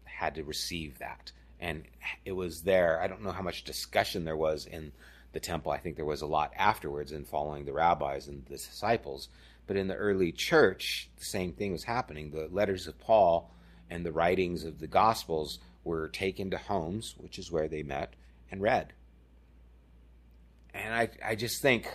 had 0.03 0.35
to 0.35 0.43
receive 0.43 0.99
that. 0.99 1.31
And 1.59 1.85
it 2.25 2.33
was 2.33 2.63
there. 2.63 3.01
I 3.01 3.07
don't 3.07 3.23
know 3.23 3.31
how 3.31 3.41
much 3.41 3.63
discussion 3.63 4.25
there 4.25 4.37
was 4.37 4.65
in 4.65 4.91
the 5.31 5.39
temple. 5.39 5.71
I 5.71 5.77
think 5.77 5.95
there 5.95 6.05
was 6.05 6.21
a 6.21 6.27
lot 6.27 6.51
afterwards 6.57 7.11
in 7.11 7.25
following 7.25 7.65
the 7.65 7.73
rabbis 7.73 8.27
and 8.27 8.45
the 8.45 8.49
disciples. 8.49 9.29
But 9.65 9.77
in 9.77 9.87
the 9.87 9.95
early 9.95 10.31
church, 10.31 11.09
the 11.17 11.25
same 11.25 11.53
thing 11.53 11.71
was 11.71 11.83
happening. 11.83 12.31
The 12.31 12.47
letters 12.51 12.87
of 12.87 12.99
Paul 12.99 13.51
and 13.89 14.05
the 14.05 14.11
writings 14.11 14.63
of 14.63 14.79
the 14.79 14.87
Gospels 14.87 15.59
were 15.87 16.09
taken 16.09 16.51
to 16.51 16.57
homes, 16.57 17.15
which 17.17 17.39
is 17.39 17.51
where 17.51 17.67
they 17.67 17.81
met, 17.81 18.13
and 18.51 18.61
read. 18.61 18.93
And 20.73 20.93
I, 20.93 21.09
I 21.25 21.35
just 21.35 21.61
think, 21.61 21.91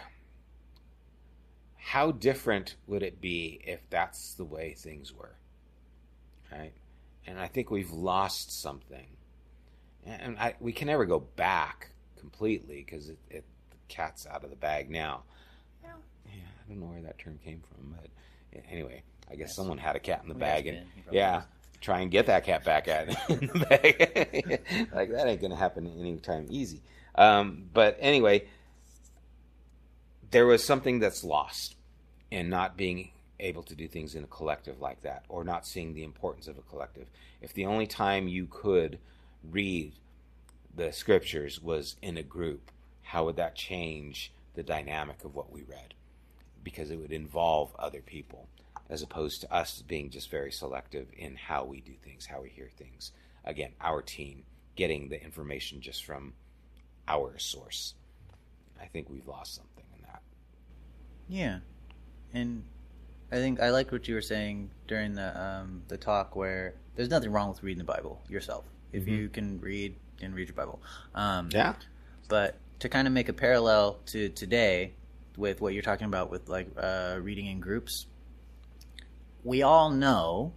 how 1.76 2.10
different 2.10 2.76
would 2.86 3.02
it 3.02 3.20
be 3.20 3.60
if 3.64 3.80
that's 3.90 4.34
the 4.34 4.44
way 4.44 4.74
things 4.74 5.12
were? 5.12 5.36
Right? 6.50 6.72
And 7.26 7.38
I 7.38 7.46
think 7.46 7.70
we've 7.70 7.92
lost 7.92 8.60
something. 8.60 9.06
And 10.04 10.36
I, 10.38 10.54
we 10.58 10.72
can 10.72 10.88
never 10.88 11.04
go 11.04 11.20
back 11.20 11.90
completely 12.18 12.84
because 12.84 13.08
it, 13.08 13.18
it, 13.30 13.44
the 13.70 13.76
cat's 13.88 14.26
out 14.26 14.42
of 14.42 14.50
the 14.50 14.56
bag 14.56 14.90
now. 14.90 15.22
Yeah. 15.84 15.90
yeah, 16.26 16.32
I 16.32 16.68
don't 16.68 16.80
know 16.80 16.86
where 16.86 17.02
that 17.02 17.18
term 17.18 17.38
came 17.44 17.62
from, 17.68 17.94
but 18.00 18.10
anyway, 18.68 19.02
I 19.30 19.36
guess 19.36 19.48
yes. 19.48 19.56
someone 19.56 19.78
had 19.78 19.94
a 19.94 20.00
cat 20.00 20.20
in 20.22 20.28
the 20.28 20.34
we 20.34 20.40
bag, 20.40 20.66
and 20.66 20.86
yeah. 21.12 21.42
Try 21.82 22.00
and 22.00 22.10
get 22.10 22.26
that 22.26 22.44
cat 22.44 22.64
back 22.64 22.88
at 22.88 23.08
like 23.28 25.10
that 25.10 25.24
ain't 25.26 25.42
gonna 25.42 25.56
happen 25.56 25.86
anytime 25.98 26.46
easy. 26.48 26.80
Um, 27.14 27.64
but 27.74 27.98
anyway, 28.00 28.46
there 30.30 30.46
was 30.46 30.64
something 30.64 30.98
that's 30.98 31.22
lost 31.22 31.76
in 32.30 32.48
not 32.48 32.76
being 32.76 33.10
able 33.38 33.62
to 33.64 33.74
do 33.74 33.88
things 33.88 34.14
in 34.14 34.24
a 34.24 34.28
collective 34.28 34.80
like 34.80 35.02
that, 35.02 35.24
or 35.28 35.44
not 35.44 35.66
seeing 35.66 35.94
the 35.94 36.04
importance 36.04 36.48
of 36.48 36.56
a 36.56 36.62
collective. 36.62 37.08
If 37.40 37.52
the 37.52 37.66
only 37.66 37.86
time 37.86 38.28
you 38.28 38.46
could 38.46 38.98
read 39.50 39.92
the 40.74 40.92
scriptures 40.92 41.60
was 41.60 41.96
in 42.00 42.16
a 42.16 42.22
group, 42.22 42.70
how 43.02 43.24
would 43.26 43.36
that 43.36 43.54
change 43.54 44.32
the 44.54 44.62
dynamic 44.62 45.24
of 45.24 45.34
what 45.34 45.52
we 45.52 45.62
read? 45.62 45.94
Because 46.62 46.90
it 46.90 46.96
would 46.96 47.12
involve 47.12 47.74
other 47.78 48.00
people, 48.00 48.46
as 48.92 49.00
opposed 49.00 49.40
to 49.40 49.52
us 49.52 49.82
being 49.88 50.10
just 50.10 50.30
very 50.30 50.52
selective 50.52 51.08
in 51.16 51.34
how 51.34 51.64
we 51.64 51.80
do 51.80 51.94
things, 52.04 52.26
how 52.26 52.42
we 52.42 52.50
hear 52.50 52.68
things. 52.76 53.10
Again, 53.42 53.72
our 53.80 54.02
team 54.02 54.44
getting 54.76 55.08
the 55.08 55.20
information 55.20 55.80
just 55.80 56.04
from 56.04 56.34
our 57.08 57.38
source. 57.38 57.94
I 58.78 58.84
think 58.84 59.08
we've 59.08 59.26
lost 59.26 59.54
something 59.54 59.84
in 59.96 60.02
that. 60.02 60.20
Yeah. 61.26 61.60
And 62.34 62.64
I 63.32 63.36
think 63.36 63.60
I 63.60 63.70
liked 63.70 63.92
what 63.92 64.06
you 64.08 64.14
were 64.14 64.20
saying 64.20 64.70
during 64.86 65.14
the 65.14 65.42
um, 65.42 65.82
the 65.88 65.96
talk 65.96 66.36
where 66.36 66.74
there's 66.94 67.08
nothing 67.08 67.32
wrong 67.32 67.48
with 67.48 67.62
reading 67.62 67.78
the 67.78 67.84
Bible 67.84 68.20
yourself 68.28 68.66
if 68.92 69.04
mm-hmm. 69.04 69.14
you 69.14 69.28
can 69.30 69.58
read 69.58 69.96
and 70.20 70.34
read 70.34 70.48
your 70.48 70.54
Bible. 70.54 70.82
Um, 71.14 71.48
yeah. 71.50 71.76
But 72.28 72.56
to 72.80 72.90
kind 72.90 73.06
of 73.08 73.14
make 73.14 73.30
a 73.30 73.32
parallel 73.32 74.00
to 74.06 74.28
today 74.28 74.92
with 75.38 75.62
what 75.62 75.72
you're 75.72 75.82
talking 75.82 76.06
about 76.06 76.30
with 76.30 76.50
like 76.50 76.68
uh, 76.76 77.18
reading 77.22 77.46
in 77.46 77.58
groups, 77.58 78.06
we 79.44 79.62
all 79.62 79.90
know 79.90 80.52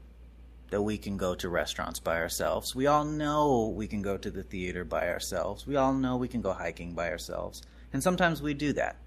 that 0.69 0.81
we 0.81 0.97
can 0.97 1.17
go 1.17 1.35
to 1.35 1.49
restaurants 1.49 1.99
by 1.99 2.17
ourselves. 2.17 2.75
We 2.75 2.87
all 2.87 3.05
know 3.05 3.73
we 3.75 3.87
can 3.87 4.01
go 4.01 4.17
to 4.17 4.31
the 4.31 4.43
theater 4.43 4.83
by 4.83 5.07
ourselves. 5.09 5.65
We 5.67 5.75
all 5.75 5.93
know 5.93 6.17
we 6.17 6.27
can 6.27 6.41
go 6.41 6.53
hiking 6.53 6.93
by 6.93 7.09
ourselves. 7.09 7.61
And 7.93 8.01
sometimes 8.01 8.41
we 8.41 8.53
do 8.53 8.73
that. 8.73 8.97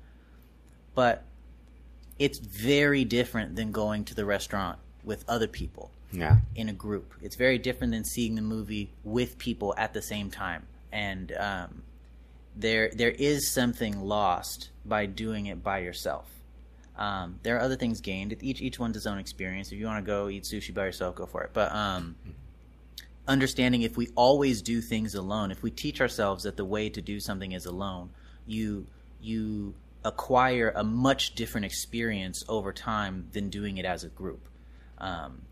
But 0.95 1.25
it's 2.19 2.39
very 2.39 3.05
different 3.05 3.57
than 3.57 3.73
going 3.73 4.05
to 4.07 4.15
the 4.15 4.25
restaurant 4.25 4.79
with 5.05 5.25
other 5.29 5.47
people 5.47 5.91
yeah. 6.13 6.39
in 6.55 6.69
a 6.69 6.73
group. 6.73 7.15
It's 7.23 7.37
very 7.37 7.59
different 7.59 7.93
than 7.93 8.05
seeing 8.05 8.35
the 8.35 8.43
movie 8.43 8.91
with 9.05 9.39
people 9.39 9.75
at 9.77 9.95
the 9.95 10.03
same 10.03 10.31
time. 10.31 10.67
And 10.93 11.33
um, 11.33 11.83
there 12.57 12.91
there 12.95 13.11
is 13.11 13.53
something 13.53 14.01
lost 14.01 14.71
by 14.85 15.07
doing 15.07 15.47
it 15.47 15.63
by 15.63 15.79
yourself. 15.79 16.27
Um, 16.99 17.39
there 17.45 17.57
are 17.57 17.61
other 17.61 17.77
things 17.77 18.01
gained. 18.01 18.37
Each 18.41 18.61
each 18.61 18.79
one's 18.79 18.97
its 18.97 19.07
own 19.07 19.19
experience. 19.19 19.71
If 19.71 19.79
you 19.79 19.87
want 19.87 20.05
to 20.05 20.07
go 20.07 20.29
eat 20.29 20.43
sushi 20.43 20.75
by 20.75 20.87
yourself, 20.87 21.15
go 21.15 21.27
for 21.27 21.43
it. 21.45 21.51
But 21.53 21.73
um, 21.73 22.17
understanding 23.27 23.83
if 23.83 23.97
we 23.97 24.09
always 24.17 24.63
do 24.63 24.81
things 24.81 25.15
alone, 25.15 25.53
if 25.53 25.63
we 25.63 25.71
teach 25.71 26.01
ourselves 26.01 26.43
that 26.43 26.57
the 26.57 26.65
way 26.65 26.89
to 26.91 27.01
do 27.01 27.21
something 27.21 27.53
is 27.53 27.67
alone, 27.67 28.11
you 28.47 28.87
you 29.21 29.75
acquire 30.05 30.73
a 30.75 30.83
much 30.83 31.35
different 31.35 31.65
experience 31.67 32.45
over 32.49 32.73
time 32.73 33.29
than 33.33 33.51
doing 33.51 33.79
it 33.79 33.85
as 33.85 34.05
a 34.05 34.09
group. 34.09 34.49
Um, 34.99 35.43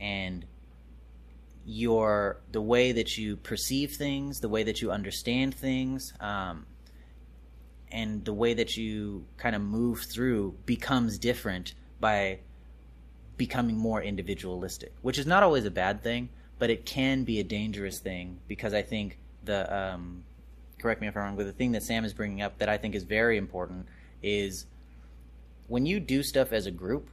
and 0.00 0.44
your 1.64 2.40
the 2.50 2.62
way 2.62 2.92
that 2.92 3.18
you 3.18 3.36
perceive 3.36 3.92
things, 3.92 4.40
the 4.40 4.48
way 4.48 4.62
that 4.64 4.80
you 4.80 4.90
understand 4.90 5.54
things, 5.54 6.12
um, 6.18 6.66
and 7.90 8.24
the 8.24 8.32
way 8.32 8.54
that 8.54 8.76
you 8.76 9.24
kind 9.36 9.56
of 9.56 9.62
move 9.62 10.00
through 10.00 10.56
becomes 10.66 11.18
different 11.18 11.74
by 12.00 12.38
becoming 13.36 13.76
more 13.76 14.02
individualistic, 14.02 14.92
which 15.02 15.18
is 15.18 15.26
not 15.26 15.42
always 15.42 15.64
a 15.64 15.70
bad 15.70 16.02
thing, 16.02 16.28
but 16.58 16.70
it 16.70 16.84
can 16.84 17.24
be 17.24 17.38
a 17.40 17.44
dangerous 17.44 18.00
thing 18.00 18.38
because 18.48 18.74
I 18.74 18.82
think 18.82 19.18
the 19.44 19.74
um, 19.74 20.24
correct 20.78 21.00
me 21.00 21.08
if 21.08 21.16
I'm 21.16 21.22
wrong, 21.22 21.36
but 21.36 21.46
the 21.46 21.52
thing 21.52 21.72
that 21.72 21.82
Sam 21.82 22.04
is 22.04 22.12
bringing 22.12 22.42
up 22.42 22.58
that 22.58 22.68
I 22.68 22.76
think 22.78 22.94
is 22.94 23.04
very 23.04 23.36
important 23.36 23.86
is 24.22 24.66
when 25.68 25.86
you 25.86 26.00
do 26.00 26.22
stuff 26.22 26.52
as 26.52 26.66
a 26.66 26.70
group, 26.70 27.08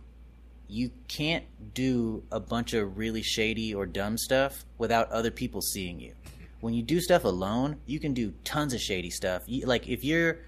you 0.67 0.89
can't 1.07 1.45
do 1.73 2.23
a 2.31 2.39
bunch 2.39 2.73
of 2.73 2.97
really 2.97 3.21
shady 3.21 3.73
or 3.73 3.85
dumb 3.85 4.17
stuff 4.17 4.65
without 4.77 5.11
other 5.11 5.29
people 5.29 5.61
seeing 5.61 5.99
you. 5.99 6.13
When 6.61 6.73
you 6.73 6.81
do 6.81 6.99
stuff 6.99 7.23
alone, 7.23 7.77
you 7.85 7.99
can 7.99 8.13
do 8.13 8.33
tons 8.43 8.73
of 8.73 8.81
shady 8.81 9.11
stuff. 9.11 9.43
You, 9.45 9.67
like 9.67 9.87
if 9.87 10.03
you're 10.03 10.39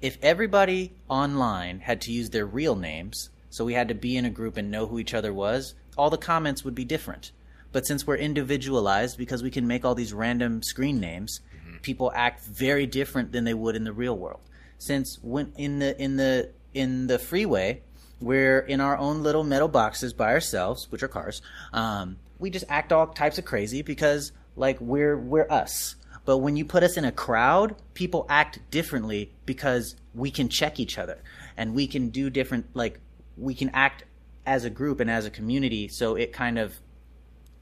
if 0.00 0.18
everybody 0.22 0.92
online 1.08 1.80
had 1.80 2.00
to 2.02 2.12
use 2.12 2.30
their 2.30 2.46
real 2.46 2.76
names, 2.76 3.30
so 3.50 3.64
we 3.64 3.74
had 3.74 3.88
to 3.88 3.94
be 3.94 4.16
in 4.16 4.24
a 4.24 4.30
group 4.30 4.56
and 4.56 4.70
know 4.70 4.86
who 4.86 4.98
each 4.98 5.14
other 5.14 5.32
was, 5.32 5.74
all 5.96 6.10
the 6.10 6.18
comments 6.18 6.64
would 6.64 6.74
be 6.74 6.84
different. 6.84 7.32
But 7.72 7.86
since 7.86 8.06
we're 8.06 8.16
individualized 8.16 9.18
because 9.18 9.42
we 9.42 9.50
can 9.50 9.66
make 9.66 9.84
all 9.84 9.94
these 9.94 10.12
random 10.12 10.62
screen 10.62 11.00
names, 11.00 11.40
mm-hmm. 11.54 11.78
people 11.78 12.12
act 12.14 12.44
very 12.44 12.86
different 12.86 13.32
than 13.32 13.44
they 13.44 13.54
would 13.54 13.76
in 13.76 13.84
the 13.84 13.92
real 13.92 14.16
world. 14.16 14.40
Since 14.78 15.18
when 15.22 15.52
in 15.56 15.80
the 15.80 16.00
in 16.00 16.16
the 16.16 16.50
in 16.72 17.08
the 17.08 17.18
freeway, 17.18 17.82
we're 18.20 18.60
in 18.60 18.80
our 18.80 18.96
own 18.96 19.22
little 19.22 19.44
metal 19.44 19.68
boxes 19.68 20.12
by 20.12 20.32
ourselves, 20.32 20.86
which 20.90 21.02
are 21.02 21.08
cars. 21.08 21.42
Um, 21.72 22.16
we 22.38 22.50
just 22.50 22.64
act 22.68 22.92
all 22.92 23.08
types 23.08 23.38
of 23.38 23.44
crazy 23.44 23.82
because 23.82 24.32
like 24.56 24.80
we're 24.80 25.18
we're 25.18 25.50
us. 25.50 25.96
But 26.28 26.42
when 26.42 26.58
you 26.58 26.66
put 26.66 26.82
us 26.82 26.98
in 26.98 27.06
a 27.06 27.10
crowd, 27.10 27.74
people 27.94 28.26
act 28.28 28.60
differently 28.70 29.32
because 29.46 29.96
we 30.12 30.30
can 30.30 30.50
check 30.50 30.78
each 30.78 30.98
other 30.98 31.22
and 31.56 31.74
we 31.74 31.86
can 31.86 32.10
do 32.10 32.28
different 32.28 32.66
like 32.74 33.00
we 33.38 33.54
can 33.54 33.70
act 33.70 34.04
as 34.44 34.66
a 34.66 34.68
group 34.68 35.00
and 35.00 35.10
as 35.10 35.24
a 35.24 35.30
community 35.30 35.88
so 35.88 36.16
it 36.16 36.34
kind 36.34 36.58
of 36.58 36.74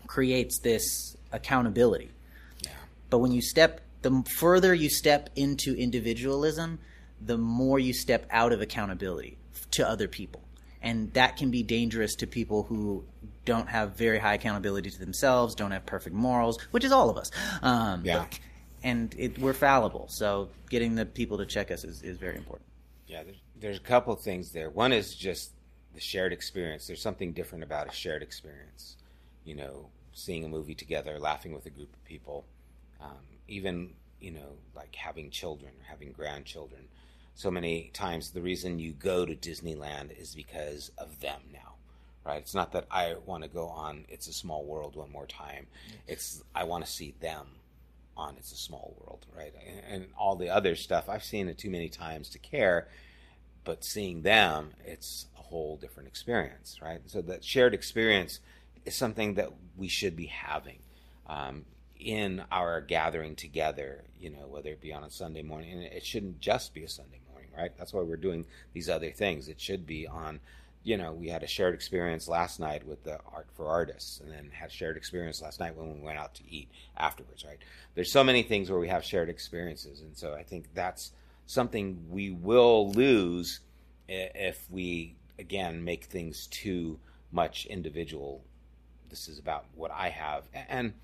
creates 0.08 0.58
this 0.58 1.16
accountability. 1.30 2.10
Yeah. 2.64 2.70
But 3.08 3.18
when 3.18 3.30
you 3.30 3.40
step 3.40 3.82
the 4.02 4.24
further 4.36 4.74
you 4.74 4.90
step 4.90 5.30
into 5.36 5.76
individualism, 5.76 6.80
the 7.24 7.38
more 7.38 7.78
you 7.78 7.92
step 7.92 8.26
out 8.32 8.52
of 8.52 8.60
accountability 8.60 9.38
to 9.70 9.88
other 9.88 10.08
people 10.08 10.42
and 10.82 11.12
that 11.12 11.36
can 11.36 11.52
be 11.52 11.62
dangerous 11.62 12.16
to 12.16 12.26
people 12.26 12.64
who 12.64 13.04
don't 13.44 13.68
have 13.68 13.96
very 13.96 14.18
high 14.18 14.34
accountability 14.34 14.90
to 14.90 14.98
themselves, 14.98 15.54
don't 15.54 15.70
have 15.70 15.86
perfect 15.86 16.16
morals, 16.16 16.60
which 16.72 16.82
is 16.82 16.90
all 16.90 17.10
of 17.10 17.16
us. 17.16 17.30
Um, 17.62 18.04
yeah. 18.04 18.18
But, 18.28 18.40
and 18.86 19.14
it, 19.18 19.38
we're 19.38 19.52
fallible, 19.52 20.06
so 20.08 20.48
getting 20.70 20.94
the 20.94 21.04
people 21.04 21.38
to 21.38 21.46
check 21.46 21.70
us 21.70 21.82
is, 21.82 22.02
is 22.02 22.18
very 22.18 22.36
important. 22.36 22.68
Yeah, 23.08 23.24
there's, 23.24 23.36
there's 23.58 23.76
a 23.78 23.80
couple 23.80 24.14
things 24.14 24.52
there. 24.52 24.70
One 24.70 24.92
is 24.92 25.14
just 25.14 25.50
the 25.94 26.00
shared 26.00 26.32
experience. 26.32 26.86
There's 26.86 27.02
something 27.02 27.32
different 27.32 27.64
about 27.64 27.88
a 27.88 27.92
shared 27.92 28.22
experience. 28.22 28.96
You 29.44 29.56
know, 29.56 29.86
seeing 30.12 30.44
a 30.44 30.48
movie 30.48 30.74
together, 30.74 31.18
laughing 31.18 31.52
with 31.52 31.66
a 31.66 31.70
group 31.70 31.92
of 31.92 32.04
people, 32.04 32.44
um, 33.00 33.18
even 33.48 33.90
you 34.20 34.30
know, 34.30 34.56
like 34.74 34.94
having 34.94 35.30
children 35.30 35.72
or 35.80 35.84
having 35.90 36.12
grandchildren 36.12 36.82
so 37.34 37.50
many 37.50 37.90
times 37.92 38.30
the 38.30 38.40
reason 38.40 38.78
you 38.78 38.92
go 38.92 39.26
to 39.26 39.34
Disneyland 39.34 40.18
is 40.18 40.34
because 40.34 40.90
of 40.96 41.20
them 41.20 41.40
now. 41.52 41.74
Right? 42.24 42.38
It's 42.38 42.54
not 42.54 42.72
that 42.72 42.86
I 42.90 43.16
want 43.26 43.42
to 43.42 43.48
go 43.48 43.68
on 43.68 44.04
It's 44.08 44.26
a 44.26 44.32
Small 44.32 44.64
World 44.64 44.96
one 44.96 45.12
more 45.12 45.26
time. 45.26 45.66
It's 46.08 46.42
I 46.54 46.64
want 46.64 46.84
to 46.84 46.90
see 46.90 47.14
them 47.20 47.46
on 48.16 48.36
It's 48.38 48.52
a 48.52 48.56
Small 48.56 48.96
World, 49.00 49.26
right? 49.36 49.52
And, 49.66 50.02
and 50.02 50.12
all 50.18 50.36
the 50.36 50.48
other 50.48 50.76
stuff 50.76 51.08
I've 51.08 51.24
seen 51.24 51.48
it 51.48 51.58
too 51.58 51.70
many 51.70 51.88
times 51.88 52.30
to 52.30 52.38
care, 52.38 52.88
but 53.64 53.84
seeing 53.84 54.22
them, 54.22 54.72
it's 54.84 55.26
a 55.38 55.42
whole 55.42 55.76
different 55.76 56.08
experience, 56.08 56.78
right? 56.82 57.00
So 57.06 57.20
that 57.22 57.44
shared 57.44 57.74
experience 57.74 58.40
is 58.84 58.94
something 58.94 59.34
that 59.34 59.50
we 59.76 59.88
should 59.88 60.16
be 60.16 60.26
having. 60.26 60.78
Um, 61.26 61.64
in 61.98 62.42
our 62.52 62.80
gathering 62.80 63.34
together, 63.34 64.04
you 64.18 64.30
know, 64.30 64.46
whether 64.48 64.70
it 64.70 64.80
be 64.80 64.92
on 64.92 65.04
a 65.04 65.10
Sunday 65.10 65.42
morning, 65.42 65.72
and 65.72 65.82
it 65.82 66.04
shouldn't 66.04 66.40
just 66.40 66.74
be 66.74 66.84
a 66.84 66.88
Sunday 66.88 67.20
morning, 67.30 67.50
right? 67.56 67.72
That's 67.76 67.92
why 67.92 68.02
we're 68.02 68.16
doing 68.16 68.46
these 68.72 68.88
other 68.88 69.10
things. 69.10 69.48
It 69.48 69.60
should 69.60 69.86
be 69.86 70.06
on, 70.06 70.40
you 70.86 70.96
know, 70.96 71.12
we 71.12 71.28
had 71.28 71.42
a 71.42 71.48
shared 71.48 71.74
experience 71.74 72.28
last 72.28 72.60
night 72.60 72.86
with 72.86 73.02
the 73.02 73.18
Art 73.34 73.48
for 73.56 73.66
Artists, 73.66 74.20
and 74.20 74.30
then 74.30 74.50
had 74.52 74.68
a 74.68 74.72
shared 74.72 74.96
experience 74.96 75.42
last 75.42 75.58
night 75.58 75.76
when 75.76 75.92
we 75.92 76.00
went 76.00 76.16
out 76.16 76.36
to 76.36 76.44
eat 76.48 76.70
afterwards, 76.96 77.44
right? 77.44 77.58
There's 77.96 78.12
so 78.12 78.22
many 78.22 78.44
things 78.44 78.70
where 78.70 78.78
we 78.78 78.86
have 78.86 79.04
shared 79.04 79.28
experiences, 79.28 80.00
and 80.00 80.16
so 80.16 80.34
I 80.34 80.44
think 80.44 80.72
that's 80.74 81.10
something 81.46 82.06
we 82.08 82.30
will 82.30 82.92
lose 82.92 83.58
if 84.06 84.64
we 84.70 85.16
again 85.40 85.82
make 85.82 86.04
things 86.04 86.46
too 86.46 87.00
much 87.32 87.66
individual. 87.66 88.44
This 89.10 89.26
is 89.26 89.40
about 89.40 89.64
what 89.74 89.90
I 89.90 90.10
have, 90.10 90.44
and 90.54 90.94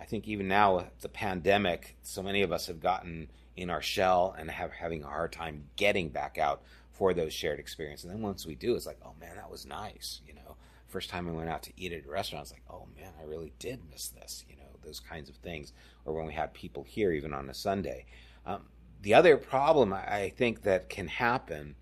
I 0.00 0.04
think 0.04 0.26
even 0.26 0.48
now 0.48 0.78
with 0.78 1.00
the 1.00 1.08
pandemic, 1.08 1.96
so 2.02 2.24
many 2.24 2.42
of 2.42 2.50
us 2.50 2.66
have 2.66 2.80
gotten 2.80 3.30
in 3.56 3.70
our 3.70 3.82
shell 3.82 4.34
and 4.36 4.50
have 4.50 4.72
having 4.72 5.04
a 5.04 5.06
hard 5.06 5.30
time 5.30 5.64
getting 5.76 6.08
back 6.08 6.38
out 6.38 6.62
for 6.98 7.14
those 7.14 7.32
shared 7.32 7.60
experiences. 7.60 8.04
And 8.04 8.14
then 8.14 8.22
once 8.22 8.46
we 8.46 8.56
do, 8.56 8.74
it's 8.74 8.86
like, 8.86 8.98
oh 9.04 9.14
man, 9.20 9.36
that 9.36 9.50
was 9.50 9.64
nice. 9.64 10.20
You 10.26 10.34
know, 10.34 10.56
first 10.88 11.08
time 11.08 11.26
we 11.26 11.32
went 11.32 11.48
out 11.48 11.62
to 11.62 11.72
eat 11.76 11.92
at 11.92 12.04
a 12.04 12.10
restaurant, 12.10 12.42
it's 12.42 12.52
like, 12.52 12.64
oh 12.68 12.88
man, 12.96 13.12
I 13.20 13.24
really 13.24 13.52
did 13.58 13.80
miss 13.90 14.08
this. 14.08 14.44
You 14.48 14.56
know, 14.56 14.62
those 14.84 15.00
kinds 15.00 15.30
of 15.30 15.36
things. 15.36 15.72
Or 16.04 16.14
when 16.14 16.26
we 16.26 16.34
had 16.34 16.52
people 16.52 16.82
here, 16.82 17.12
even 17.12 17.32
on 17.32 17.48
a 17.48 17.54
Sunday. 17.54 18.06
Um, 18.44 18.64
the 19.00 19.14
other 19.14 19.36
problem 19.36 19.92
I 19.92 20.32
think 20.36 20.62
that 20.62 20.88
can 20.88 21.06
happen 21.06 21.76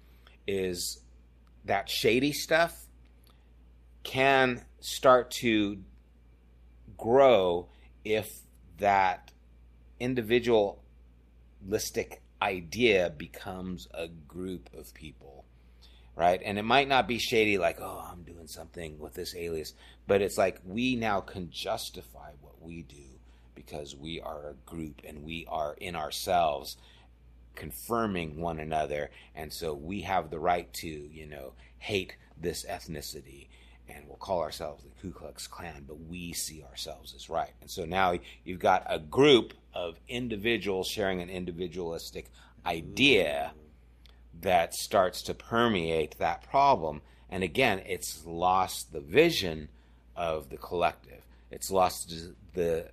is 0.47 1.01
that 1.65 1.89
shady 1.89 2.33
stuff 2.33 2.87
can 4.03 4.63
start 4.81 5.31
to 5.31 5.79
grow 6.97 7.69
if 8.05 8.41
that 8.79 9.33
individualistic 9.99 12.23
idea 12.41 13.13
becomes 13.17 13.89
a 13.95 14.09
group 14.09 14.69
of 14.77 14.93
people 14.95 15.45
right? 16.15 16.41
And 16.43 16.59
it 16.59 16.65
might 16.65 16.89
not 16.89 17.07
be 17.07 17.19
shady 17.19 17.59
like 17.59 17.79
oh 17.81 18.07
i'm 18.11 18.23
doing 18.23 18.47
something 18.47 18.99
with 18.99 19.15
this 19.15 19.35
alias 19.35 19.75
but 20.07 20.23
it's 20.23 20.39
like 20.39 20.61
we 20.65 20.97
now 20.97 21.21
can 21.21 21.51
justify 21.51 22.31
what 22.41 22.63
we 22.63 22.83
do 22.83 22.97
because 23.55 23.97
we 23.97 24.21
are 24.21 24.51
a 24.51 24.71
group 24.71 25.03
and 25.05 25.25
we 25.25 25.47
are 25.49 25.75
in 25.79 25.97
ourselves 25.97 26.77
confirming 27.57 28.39
one 28.41 28.61
another. 28.61 29.11
And 29.35 29.53
so 29.53 29.75
we 29.75 30.03
have 30.03 30.31
the 30.31 30.39
right 30.39 30.73
to 30.75 30.89
you 30.89 31.27
know 31.27 31.55
hate 31.79 32.17
this 32.41 32.65
ethnicity 32.65 33.49
and 33.89 34.07
we'll 34.07 34.17
call 34.17 34.41
ourselves 34.41 34.83
the 34.83 34.91
Ku 35.01 35.13
Klux 35.13 35.47
Klan, 35.47 35.85
but 35.87 36.01
we 36.01 36.33
see 36.33 36.63
ourselves 36.63 37.15
as 37.15 37.31
right. 37.31 37.53
And 37.61 37.71
so 37.71 37.85
now 37.85 38.15
you've 38.45 38.59
got 38.59 38.85
a 38.89 38.99
group 38.99 39.55
of 39.75 39.99
individuals 40.09 40.89
sharing 40.89 41.21
an 41.21 41.31
individualistic 41.31 42.31
idea 42.65 43.53
that 44.41 44.75
starts 44.75 45.23
to 45.23 45.35
permeate 45.35 46.19
that 46.19 46.43
problem. 46.49 47.03
And 47.31 47.43
again, 47.43 47.83
it's 47.87 48.25
lost 48.27 48.93
the 48.93 49.01
vision 49.01 49.69
of 50.15 50.51
the 50.51 50.57
collective. 50.57 51.23
It's 51.51 51.71
lost 51.71 52.13
the 52.55 52.91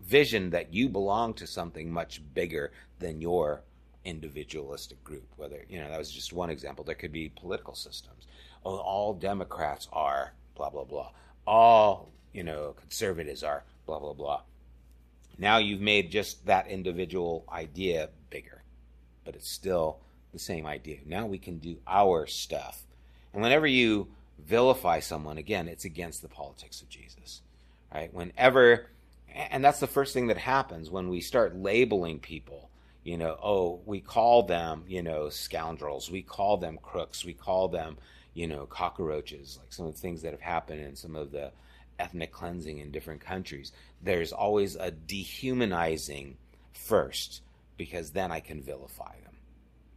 vision 0.00 0.50
that 0.50 0.72
you 0.72 0.88
belong 0.88 1.34
to 1.34 1.46
something 1.46 1.90
much 1.90 2.20
bigger 2.34 2.72
than 2.98 3.20
your 3.20 3.62
individualistic 4.04 5.02
group. 5.02 5.26
Whether, 5.36 5.64
you 5.68 5.80
know, 5.80 5.88
that 5.88 5.98
was 5.98 6.12
just 6.12 6.32
one 6.32 6.50
example. 6.50 6.84
There 6.84 6.94
could 6.94 7.12
be 7.12 7.30
political 7.30 7.74
systems 7.74 8.26
oh, 8.64 8.76
all 8.76 9.14
Democrats 9.14 9.88
are 9.92 10.32
blah 10.54 10.70
blah 10.70 10.84
blah. 10.84 11.10
All 11.46 12.10
you 12.32 12.42
know 12.42 12.74
conservatives 12.78 13.42
are 13.42 13.64
blah 13.86 13.98
blah 13.98 14.12
blah. 14.12 14.42
Now 15.38 15.58
you've 15.58 15.80
made 15.80 16.10
just 16.10 16.46
that 16.46 16.68
individual 16.68 17.44
idea 17.50 18.10
bigger, 18.30 18.62
but 19.24 19.34
it's 19.34 19.50
still 19.50 19.98
the 20.32 20.38
same 20.38 20.66
idea. 20.66 20.98
Now 21.06 21.26
we 21.26 21.38
can 21.38 21.58
do 21.58 21.78
our 21.86 22.26
stuff. 22.26 22.82
And 23.32 23.42
whenever 23.42 23.66
you 23.66 24.08
vilify 24.38 25.00
someone, 25.00 25.38
again, 25.38 25.68
it's 25.68 25.84
against 25.84 26.22
the 26.22 26.28
politics 26.28 26.82
of 26.82 26.88
Jesus. 26.88 27.42
Right? 27.92 28.12
Whenever 28.12 28.86
and 29.34 29.64
that's 29.64 29.80
the 29.80 29.86
first 29.86 30.14
thing 30.14 30.28
that 30.28 30.38
happens 30.38 30.90
when 30.90 31.08
we 31.08 31.20
start 31.20 31.56
labeling 31.56 32.20
people 32.20 32.70
you 33.02 33.18
know 33.18 33.36
oh 33.42 33.80
we 33.84 34.00
call 34.00 34.44
them 34.44 34.84
you 34.86 35.02
know 35.02 35.28
scoundrels 35.28 36.10
we 36.10 36.22
call 36.22 36.56
them 36.56 36.78
crooks 36.82 37.24
we 37.24 37.34
call 37.34 37.68
them 37.68 37.96
you 38.34 38.46
know, 38.46 38.66
cockroaches, 38.66 39.58
like 39.60 39.72
some 39.72 39.86
of 39.86 39.94
the 39.94 40.00
things 40.00 40.22
that 40.22 40.32
have 40.32 40.40
happened 40.40 40.80
in 40.80 40.96
some 40.96 41.16
of 41.16 41.30
the 41.30 41.52
ethnic 41.98 42.32
cleansing 42.32 42.78
in 42.78 42.90
different 42.90 43.20
countries. 43.20 43.72
There's 44.02 44.32
always 44.32 44.74
a 44.76 44.90
dehumanizing 44.90 46.36
first, 46.72 47.42
because 47.76 48.10
then 48.10 48.32
I 48.32 48.40
can 48.40 48.60
vilify 48.60 49.12
them. 49.24 49.34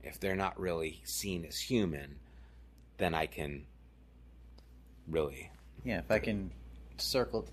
If 0.03 0.19
they're 0.19 0.35
not 0.35 0.59
really 0.59 1.01
seen 1.03 1.45
as 1.45 1.59
human, 1.59 2.15
then 2.97 3.13
I 3.13 3.25
can 3.25 3.65
really. 5.07 5.49
Yeah, 5.83 5.99
if 5.99 6.11
I 6.11 6.19
can 6.19 6.51
circle, 6.97 7.45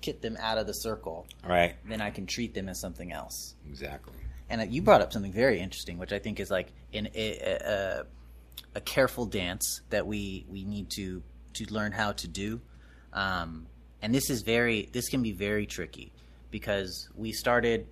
get 0.00 0.22
them 0.22 0.36
out 0.40 0.58
of 0.58 0.66
the 0.66 0.74
circle, 0.74 1.26
right? 1.46 1.76
Then 1.88 2.00
I 2.00 2.10
can 2.10 2.26
treat 2.26 2.54
them 2.54 2.68
as 2.68 2.78
something 2.78 3.12
else. 3.12 3.54
Exactly. 3.68 4.14
And 4.50 4.60
uh, 4.60 4.64
you 4.64 4.82
brought 4.82 5.00
up 5.00 5.12
something 5.12 5.32
very 5.32 5.60
interesting, 5.60 5.98
which 5.98 6.12
I 6.12 6.18
think 6.18 6.40
is 6.40 6.50
like 6.50 6.68
in 6.92 7.08
a, 7.14 7.38
a, 7.38 8.00
a 8.00 8.04
careful 8.80 9.26
dance 9.26 9.82
that 9.90 10.06
we 10.06 10.46
we 10.48 10.64
need 10.64 10.90
to 10.96 11.22
to 11.54 11.72
learn 11.72 11.92
how 11.92 12.12
to 12.12 12.28
do. 12.28 12.60
Um, 13.12 13.66
and 14.00 14.14
this 14.14 14.30
is 14.30 14.42
very 14.42 14.88
this 14.92 15.08
can 15.08 15.22
be 15.22 15.32
very 15.32 15.66
tricky 15.66 16.12
because 16.50 17.08
we 17.14 17.32
started 17.32 17.86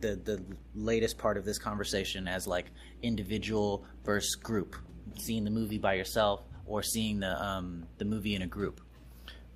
the 0.00 0.16
the 0.16 0.42
latest 0.74 1.18
part 1.18 1.36
of 1.36 1.44
this 1.44 1.58
conversation 1.58 2.28
as 2.28 2.46
like 2.46 2.66
individual 3.02 3.84
versus 4.04 4.34
group, 4.36 4.76
seeing 5.18 5.44
the 5.44 5.50
movie 5.50 5.78
by 5.78 5.94
yourself 5.94 6.42
or 6.66 6.82
seeing 6.82 7.20
the 7.20 7.42
um, 7.42 7.86
the 7.98 8.04
movie 8.04 8.34
in 8.34 8.42
a 8.42 8.46
group. 8.46 8.80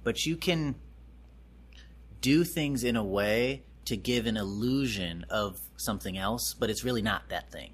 But 0.05 0.25
you 0.27 0.37
can 0.37 0.75
do 2.21 2.45
things 2.45 2.85
in 2.85 2.97
a 2.97 3.05
way 3.05 3.63
to 3.85 3.97
give 3.97 4.27
an 4.27 4.37
illusion 4.37 5.27
of 5.29 5.57
something 5.77 6.17
else, 6.17 6.55
but 6.59 6.71
it's 6.71 6.85
really 6.85 7.03
not 7.03 7.29
that 7.29 7.51
thing. 7.51 7.73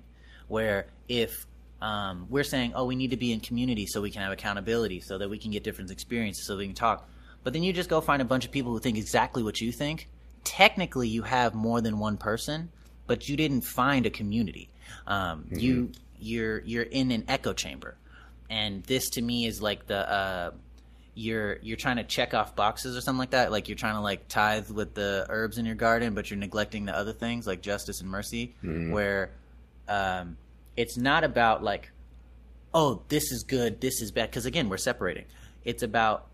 Where 0.48 0.86
if 1.08 1.46
um, 1.80 2.26
we're 2.28 2.44
saying, 2.44 2.72
oh, 2.74 2.84
we 2.84 2.96
need 2.96 3.10
to 3.10 3.16
be 3.16 3.32
in 3.32 3.40
community 3.40 3.86
so 3.86 4.00
we 4.00 4.10
can 4.10 4.22
have 4.22 4.32
accountability, 4.32 5.00
so 5.00 5.18
that 5.18 5.30
we 5.30 5.38
can 5.38 5.50
get 5.50 5.62
different 5.62 5.90
experiences, 5.90 6.46
so 6.46 6.56
we 6.56 6.66
can 6.66 6.74
talk. 6.74 7.08
But 7.44 7.52
then 7.52 7.62
you 7.62 7.72
just 7.72 7.88
go 7.88 8.00
find 8.00 8.20
a 8.20 8.24
bunch 8.24 8.44
of 8.44 8.50
people 8.50 8.72
who 8.72 8.80
think 8.80 8.98
exactly 8.98 9.42
what 9.42 9.60
you 9.60 9.70
think. 9.70 10.08
Technically, 10.44 11.08
you 11.08 11.22
have 11.22 11.54
more 11.54 11.80
than 11.80 11.98
one 11.98 12.16
person, 12.16 12.70
but 13.06 13.28
you 13.28 13.36
didn't 13.36 13.62
find 13.62 14.06
a 14.06 14.10
community. 14.10 14.70
Um, 15.06 15.44
mm-hmm. 15.44 15.58
You 15.58 15.92
you're 16.18 16.60
you're 16.60 16.82
in 16.82 17.10
an 17.12 17.24
echo 17.28 17.52
chamber, 17.52 17.96
and 18.50 18.82
this 18.84 19.10
to 19.10 19.22
me 19.22 19.46
is 19.46 19.62
like 19.62 19.86
the 19.86 20.10
uh, 20.10 20.50
you're 21.14 21.58
you're 21.62 21.76
trying 21.76 21.96
to 21.96 22.04
check 22.04 22.34
off 22.34 22.56
boxes 22.56 22.96
or 22.96 23.00
something 23.00 23.18
like 23.18 23.30
that. 23.30 23.52
Like 23.52 23.68
you're 23.68 23.76
trying 23.76 23.94
to 23.94 24.00
like 24.00 24.28
tithe 24.28 24.70
with 24.70 24.94
the 24.94 25.26
herbs 25.28 25.58
in 25.58 25.64
your 25.64 25.74
garden, 25.74 26.14
but 26.14 26.30
you're 26.30 26.38
neglecting 26.38 26.86
the 26.86 26.96
other 26.96 27.12
things 27.12 27.46
like 27.46 27.60
justice 27.60 28.00
and 28.00 28.10
mercy. 28.10 28.54
Mm-hmm. 28.64 28.92
Where 28.92 29.30
um, 29.88 30.36
it's 30.78 30.96
not 30.96 31.24
about 31.24 31.64
like, 31.64 31.90
oh, 32.72 33.02
this 33.08 33.32
is 33.32 33.42
good, 33.42 33.80
this 33.80 34.00
is 34.00 34.12
bad. 34.12 34.30
Because 34.30 34.46
again, 34.46 34.68
we're 34.68 34.76
separating. 34.76 35.24
It's 35.64 35.82
about 35.82 36.28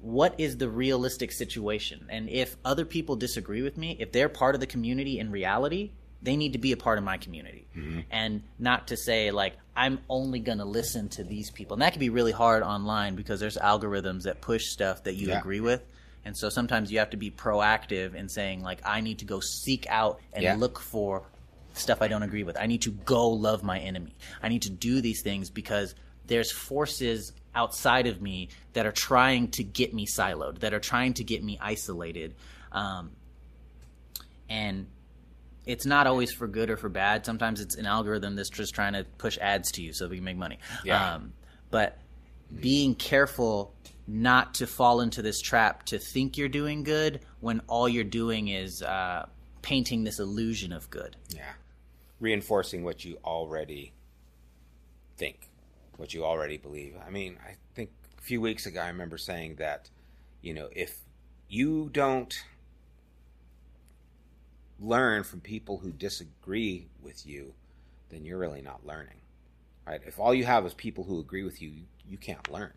what 0.00 0.36
is 0.38 0.56
the 0.56 0.68
realistic 0.68 1.32
situation. 1.32 2.06
And 2.08 2.28
if 2.28 2.56
other 2.64 2.84
people 2.84 3.16
disagree 3.16 3.60
with 3.60 3.76
me, 3.76 3.96
if 3.98 4.12
they're 4.12 4.28
part 4.28 4.54
of 4.54 4.60
the 4.60 4.68
community 4.68 5.18
in 5.18 5.32
reality, 5.32 5.90
they 6.22 6.36
need 6.36 6.52
to 6.52 6.60
be 6.60 6.70
a 6.70 6.76
part 6.76 6.96
of 6.98 7.02
my 7.02 7.16
community. 7.18 7.66
Mm-hmm. 7.76 8.00
And 8.12 8.42
not 8.56 8.86
to 8.88 8.96
say, 8.96 9.32
like, 9.32 9.54
I'm 9.74 9.98
only 10.08 10.38
going 10.38 10.58
to 10.58 10.64
listen 10.64 11.08
to 11.10 11.24
these 11.24 11.50
people. 11.50 11.74
And 11.74 11.82
that 11.82 11.92
can 11.92 12.00
be 12.00 12.10
really 12.10 12.30
hard 12.30 12.62
online 12.62 13.16
because 13.16 13.40
there's 13.40 13.56
algorithms 13.56 14.22
that 14.22 14.40
push 14.40 14.66
stuff 14.66 15.02
that 15.04 15.14
you 15.14 15.28
yeah. 15.28 15.40
agree 15.40 15.60
with. 15.60 15.82
And 16.24 16.36
so 16.36 16.50
sometimes 16.50 16.92
you 16.92 17.00
have 17.00 17.10
to 17.10 17.16
be 17.16 17.32
proactive 17.32 18.14
in 18.14 18.28
saying, 18.28 18.62
like, 18.62 18.78
I 18.84 19.00
need 19.00 19.18
to 19.18 19.24
go 19.24 19.40
seek 19.40 19.86
out 19.88 20.20
and 20.32 20.44
yeah. 20.44 20.54
look 20.54 20.78
for 20.78 21.24
stuff 21.74 22.02
I 22.02 22.08
don't 22.08 22.22
agree 22.22 22.42
with. 22.42 22.56
I 22.58 22.66
need 22.66 22.82
to 22.82 22.90
go 22.90 23.28
love 23.30 23.62
my 23.62 23.78
enemy. 23.78 24.14
I 24.42 24.48
need 24.48 24.62
to 24.62 24.70
do 24.70 25.00
these 25.00 25.22
things 25.22 25.50
because 25.50 25.94
there's 26.26 26.52
forces 26.52 27.32
outside 27.54 28.06
of 28.06 28.22
me 28.22 28.48
that 28.72 28.86
are 28.86 28.92
trying 28.92 29.48
to 29.48 29.64
get 29.64 29.92
me 29.92 30.06
siloed, 30.06 30.60
that 30.60 30.72
are 30.72 30.80
trying 30.80 31.14
to 31.14 31.24
get 31.24 31.42
me 31.42 31.58
isolated. 31.60 32.34
Um, 32.70 33.10
and 34.48 34.86
it's 35.66 35.86
not 35.86 36.06
always 36.06 36.32
for 36.32 36.46
good 36.46 36.70
or 36.70 36.76
for 36.76 36.88
bad. 36.88 37.26
Sometimes 37.26 37.60
it's 37.60 37.76
an 37.76 37.86
algorithm 37.86 38.36
that's 38.36 38.50
just 38.50 38.74
trying 38.74 38.94
to 38.94 39.04
push 39.18 39.38
ads 39.38 39.72
to 39.72 39.82
you 39.82 39.92
so 39.92 40.08
we 40.08 40.16
can 40.16 40.24
make 40.24 40.36
money. 40.36 40.58
Yeah. 40.84 41.14
Um, 41.14 41.32
but 41.70 41.98
being 42.60 42.94
careful 42.94 43.74
not 44.06 44.54
to 44.54 44.66
fall 44.66 45.00
into 45.00 45.22
this 45.22 45.40
trap 45.40 45.84
to 45.84 45.98
think 45.98 46.36
you're 46.36 46.48
doing 46.48 46.82
good 46.82 47.20
when 47.40 47.60
all 47.68 47.88
you're 47.88 48.04
doing 48.04 48.48
is 48.48 48.82
uh, 48.82 49.26
painting 49.62 50.04
this 50.04 50.18
illusion 50.18 50.72
of 50.72 50.90
good. 50.90 51.16
Yeah 51.34 51.52
reinforcing 52.22 52.84
what 52.84 53.04
you 53.04 53.18
already 53.24 53.92
think, 55.16 55.50
what 55.96 56.14
you 56.14 56.24
already 56.24 56.56
believe. 56.56 56.94
I 57.04 57.10
mean, 57.10 57.36
I 57.44 57.56
think 57.74 57.90
a 58.16 58.22
few 58.22 58.40
weeks 58.40 58.64
ago 58.64 58.80
I 58.80 58.86
remember 58.86 59.18
saying 59.18 59.56
that, 59.56 59.90
you 60.40 60.54
know, 60.54 60.68
if 60.70 61.00
you 61.48 61.90
don't 61.92 62.44
learn 64.78 65.24
from 65.24 65.40
people 65.40 65.78
who 65.78 65.90
disagree 65.90 66.86
with 67.02 67.26
you, 67.26 67.54
then 68.08 68.24
you're 68.24 68.38
really 68.38 68.62
not 68.62 68.86
learning. 68.86 69.20
Right? 69.84 70.00
If 70.06 70.20
all 70.20 70.32
you 70.32 70.44
have 70.44 70.64
is 70.64 70.74
people 70.74 71.02
who 71.02 71.18
agree 71.18 71.42
with 71.42 71.60
you, 71.60 71.72
you 72.08 72.16
can't 72.16 72.50
learn 72.52 72.72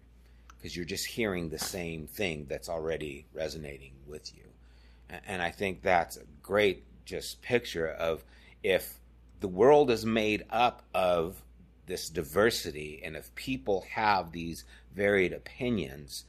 because 0.57 0.75
you're 0.75 0.85
just 0.85 1.05
hearing 1.05 1.49
the 1.49 1.59
same 1.59 2.07
thing 2.07 2.47
that's 2.49 2.67
already 2.67 3.27
resonating 3.31 3.91
with 4.07 4.35
you. 4.35 4.43
And 5.27 5.39
I 5.43 5.51
think 5.51 5.83
that's 5.83 6.17
a 6.17 6.23
great 6.41 6.83
just 7.05 7.43
picture 7.43 7.87
of 7.87 8.23
if 8.63 8.97
the 9.39 9.47
world 9.47 9.91
is 9.91 10.05
made 10.05 10.43
up 10.49 10.83
of 10.93 11.43
this 11.86 12.09
diversity, 12.09 13.01
and 13.03 13.15
if 13.15 13.33
people 13.36 13.86
have 13.91 14.31
these 14.31 14.65
varied 14.93 15.33
opinions, 15.33 16.25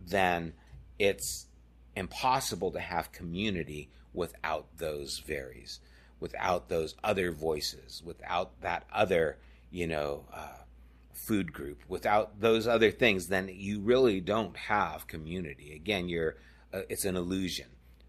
then 0.00 0.52
it's 0.98 1.46
impossible 1.94 2.70
to 2.72 2.80
have 2.80 3.12
community 3.12 3.90
without 4.12 4.66
those 4.78 5.18
varies, 5.18 5.80
without 6.20 6.68
those 6.68 6.94
other 7.04 7.30
voices, 7.30 8.02
without 8.04 8.60
that 8.60 8.84
other, 8.92 9.38
you 9.70 9.86
know, 9.86 10.24
uh, 10.32 10.64
food 11.12 11.52
group, 11.52 11.82
without 11.88 12.40
those 12.40 12.66
other 12.66 12.90
things, 12.90 13.28
then 13.28 13.50
you 13.52 13.80
really 13.80 14.20
don't 14.20 14.56
have 14.56 15.06
community. 15.06 15.72
Again, 15.74 16.08
you're 16.08 16.36
uh, 16.72 16.82
it's 16.88 17.04
an 17.04 17.16
illusion, 17.16 17.66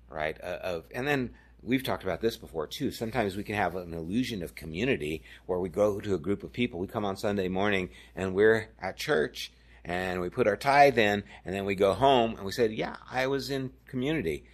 right? 0.09 0.37
Uh, 0.41 0.59
of 0.63 0.85
and 0.93 1.07
then 1.07 1.31
we've 1.61 1.83
talked 1.83 2.03
about 2.03 2.21
this 2.21 2.37
before 2.37 2.67
too. 2.67 2.91
Sometimes 2.91 3.35
we 3.35 3.43
can 3.43 3.55
have 3.55 3.75
an 3.75 3.93
illusion 3.93 4.43
of 4.43 4.55
community 4.55 5.23
where 5.45 5.59
we 5.59 5.69
go 5.69 5.99
to 5.99 6.15
a 6.15 6.19
group 6.19 6.43
of 6.43 6.53
people. 6.53 6.79
We 6.79 6.87
come 6.87 7.05
on 7.05 7.17
Sunday 7.17 7.47
morning 7.47 7.89
and 8.15 8.33
we're 8.33 8.69
at 8.81 8.97
church 8.97 9.51
and 9.83 10.21
we 10.21 10.29
put 10.29 10.47
our 10.47 10.57
tithe 10.57 10.97
in 10.97 11.23
and 11.45 11.55
then 11.55 11.65
we 11.65 11.75
go 11.75 11.93
home 11.93 12.35
and 12.35 12.45
we 12.45 12.51
said, 12.51 12.71
"Yeah, 12.71 12.95
I 13.09 13.27
was 13.27 13.49
in 13.49 13.71
community." 13.87 14.45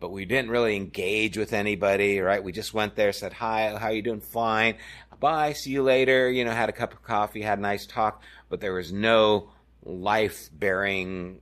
But 0.00 0.10
we 0.10 0.24
didn't 0.26 0.50
really 0.50 0.76
engage 0.76 1.38
with 1.38 1.52
anybody, 1.52 2.20
right? 2.20 2.42
We 2.42 2.52
just 2.52 2.74
went 2.74 2.94
there, 2.94 3.12
said, 3.12 3.32
"Hi, 3.34 3.76
how 3.78 3.90
you 3.90 4.02
doing?" 4.02 4.20
Fine. 4.20 4.76
Bye. 5.20 5.54
See 5.54 5.70
you 5.70 5.82
later. 5.82 6.30
You 6.30 6.44
know, 6.44 6.50
had 6.50 6.68
a 6.68 6.72
cup 6.72 6.92
of 6.92 7.02
coffee, 7.02 7.40
had 7.40 7.58
a 7.58 7.62
nice 7.62 7.86
talk, 7.86 8.22
but 8.50 8.60
there 8.60 8.74
was 8.74 8.92
no 8.92 9.50
life-bearing 9.82 11.40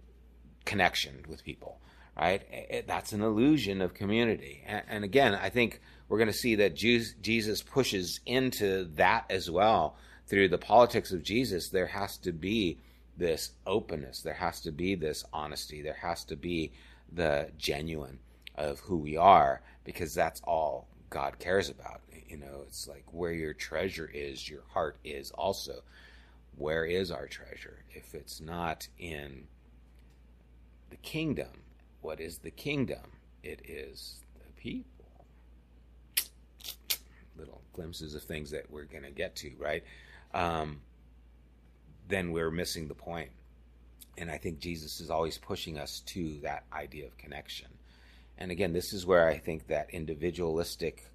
connection 0.65 1.25
with 1.29 1.43
people 1.45 1.82
right? 2.23 2.85
That's 2.87 3.13
an 3.13 3.23
illusion 3.23 3.81
of 3.83 3.95
community. 3.95 4.63
And 4.67 5.05
again, 5.05 5.35
I 5.35 5.51
think 5.51 5.81
we're 6.09 6.19
going 6.19 6.29
to 6.29 6.33
see 6.33 6.57
that 6.57 6.75
Jesus 6.75 7.63
pushes 7.63 8.21
into 8.27 8.85
that 8.95 9.25
as 9.29 9.51
well 9.51 9.97
through 10.27 10.49
the 10.49 10.59
politics 10.59 11.13
of 11.13 11.23
Jesus. 11.23 11.69
There 11.69 11.87
has 11.87 12.17
to 12.19 12.33
be 12.33 12.79
this 13.17 13.53
openness, 13.67 14.23
there 14.23 14.35
has 14.35 14.61
to 14.63 14.73
be 14.73 14.95
this 14.95 15.25
honesty, 15.33 15.83
there 15.83 15.99
has 16.01 16.25
to 16.25 16.37
be 16.37 16.73
the 17.13 17.51
genuine 17.59 18.19
of 18.57 18.81
who 18.81 18.97
we 18.97 19.17
are, 19.17 19.61
because 19.85 20.15
that's 20.15 20.41
all 20.45 20.87
God 21.11 21.39
cares 21.39 21.69
about. 21.69 22.01
You 22.29 22.39
know, 22.39 22.63
it's 22.67 22.89
like 22.89 23.05
where 23.11 23.33
your 23.33 23.53
treasure 23.53 24.11
is, 24.13 24.49
your 24.49 24.63
heart 24.73 24.97
is 25.05 25.31
also. 25.33 25.83
Where 26.57 26.85
is 26.87 27.11
our 27.11 27.27
treasure? 27.27 27.85
If 27.91 28.15
it's 28.15 28.41
not 28.41 28.89
in 28.99 29.45
the 30.89 30.97
kingdom, 30.97 31.49
what 32.03 32.21
is 32.21 32.39
the 32.39 32.51
kingdom? 32.51 33.01
It 33.43 33.63
is 33.65 34.17
the 34.35 34.53
people. 34.61 35.25
Little 37.39 37.63
glimpses 37.73 38.15
of 38.15 38.23
things 38.23 38.51
that 38.51 38.71
we're 38.71 38.85
going 38.85 39.05
to 39.05 39.11
get 39.11 39.37
to, 39.37 39.53
right? 39.59 39.85
Um, 40.35 40.81
then 42.09 42.33
we're 42.33 42.51
missing 42.51 42.89
the 42.89 42.95
point. 42.95 43.31
And 44.19 44.31
I 44.31 44.37
think 44.37 44.59
Jesus 44.59 45.01
is 45.01 45.11
always 45.11 45.39
pushing 45.39 45.79
us 45.79 46.01
to 46.07 46.39
that 46.43 46.65
idea 46.73 47.07
of 47.07 47.17
connection. 47.17 47.69
And 48.37 48.51
again, 48.51 48.73
this 48.73 48.93
is 48.93 49.07
where 49.07 49.27
I 49.27 49.39
think 49.39 49.69
that 49.69 49.89
individualistic 49.91 51.09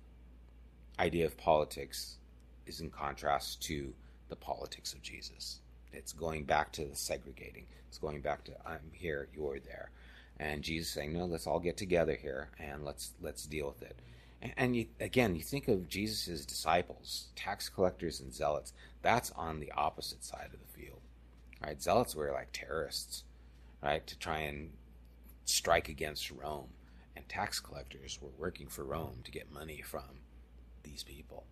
idea 0.97 1.25
of 1.25 1.37
politics 1.37 2.15
is 2.65 2.79
in 2.79 2.89
contrast 2.89 3.61
to 3.63 3.93
the 4.29 4.35
politics 4.35 4.93
of 4.93 5.01
Jesus. 5.01 5.59
It's 5.93 6.13
going 6.13 6.45
back 6.45 6.71
to 6.73 6.85
the 6.85 6.95
segregating. 6.95 7.65
It's 7.87 7.97
going 7.97 8.21
back 8.21 8.43
to 8.45 8.51
I'm 8.65 8.91
here, 8.93 9.27
you're 9.33 9.59
there 9.59 9.91
and 10.39 10.63
Jesus 10.63 10.89
saying, 10.89 11.13
"No, 11.13 11.25
let's 11.25 11.47
all 11.47 11.59
get 11.59 11.77
together 11.77 12.15
here 12.15 12.49
and 12.59 12.83
let's 12.83 13.13
let's 13.21 13.45
deal 13.45 13.67
with 13.67 13.81
it." 13.81 13.99
And, 14.41 14.53
and 14.57 14.75
you, 14.75 14.87
again, 14.99 15.35
you 15.35 15.41
think 15.41 15.67
of 15.67 15.87
Jesus' 15.89 16.45
disciples, 16.45 17.29
tax 17.35 17.69
collectors 17.69 18.19
and 18.19 18.33
zealots. 18.33 18.73
That's 19.01 19.31
on 19.31 19.59
the 19.59 19.71
opposite 19.71 20.23
side 20.23 20.49
of 20.53 20.59
the 20.59 20.79
field, 20.79 21.01
right? 21.63 21.81
Zealots 21.81 22.15
were 22.15 22.31
like 22.31 22.49
terrorists, 22.51 23.23
right, 23.81 24.05
to 24.05 24.17
try 24.17 24.39
and 24.39 24.71
strike 25.45 25.89
against 25.89 26.31
Rome, 26.31 26.69
and 27.15 27.27
tax 27.27 27.59
collectors 27.59 28.19
were 28.21 28.29
working 28.37 28.67
for 28.67 28.83
Rome 28.83 29.21
to 29.23 29.31
get 29.31 29.51
money 29.51 29.81
from 29.81 30.21
these 30.83 31.03
people, 31.03 31.45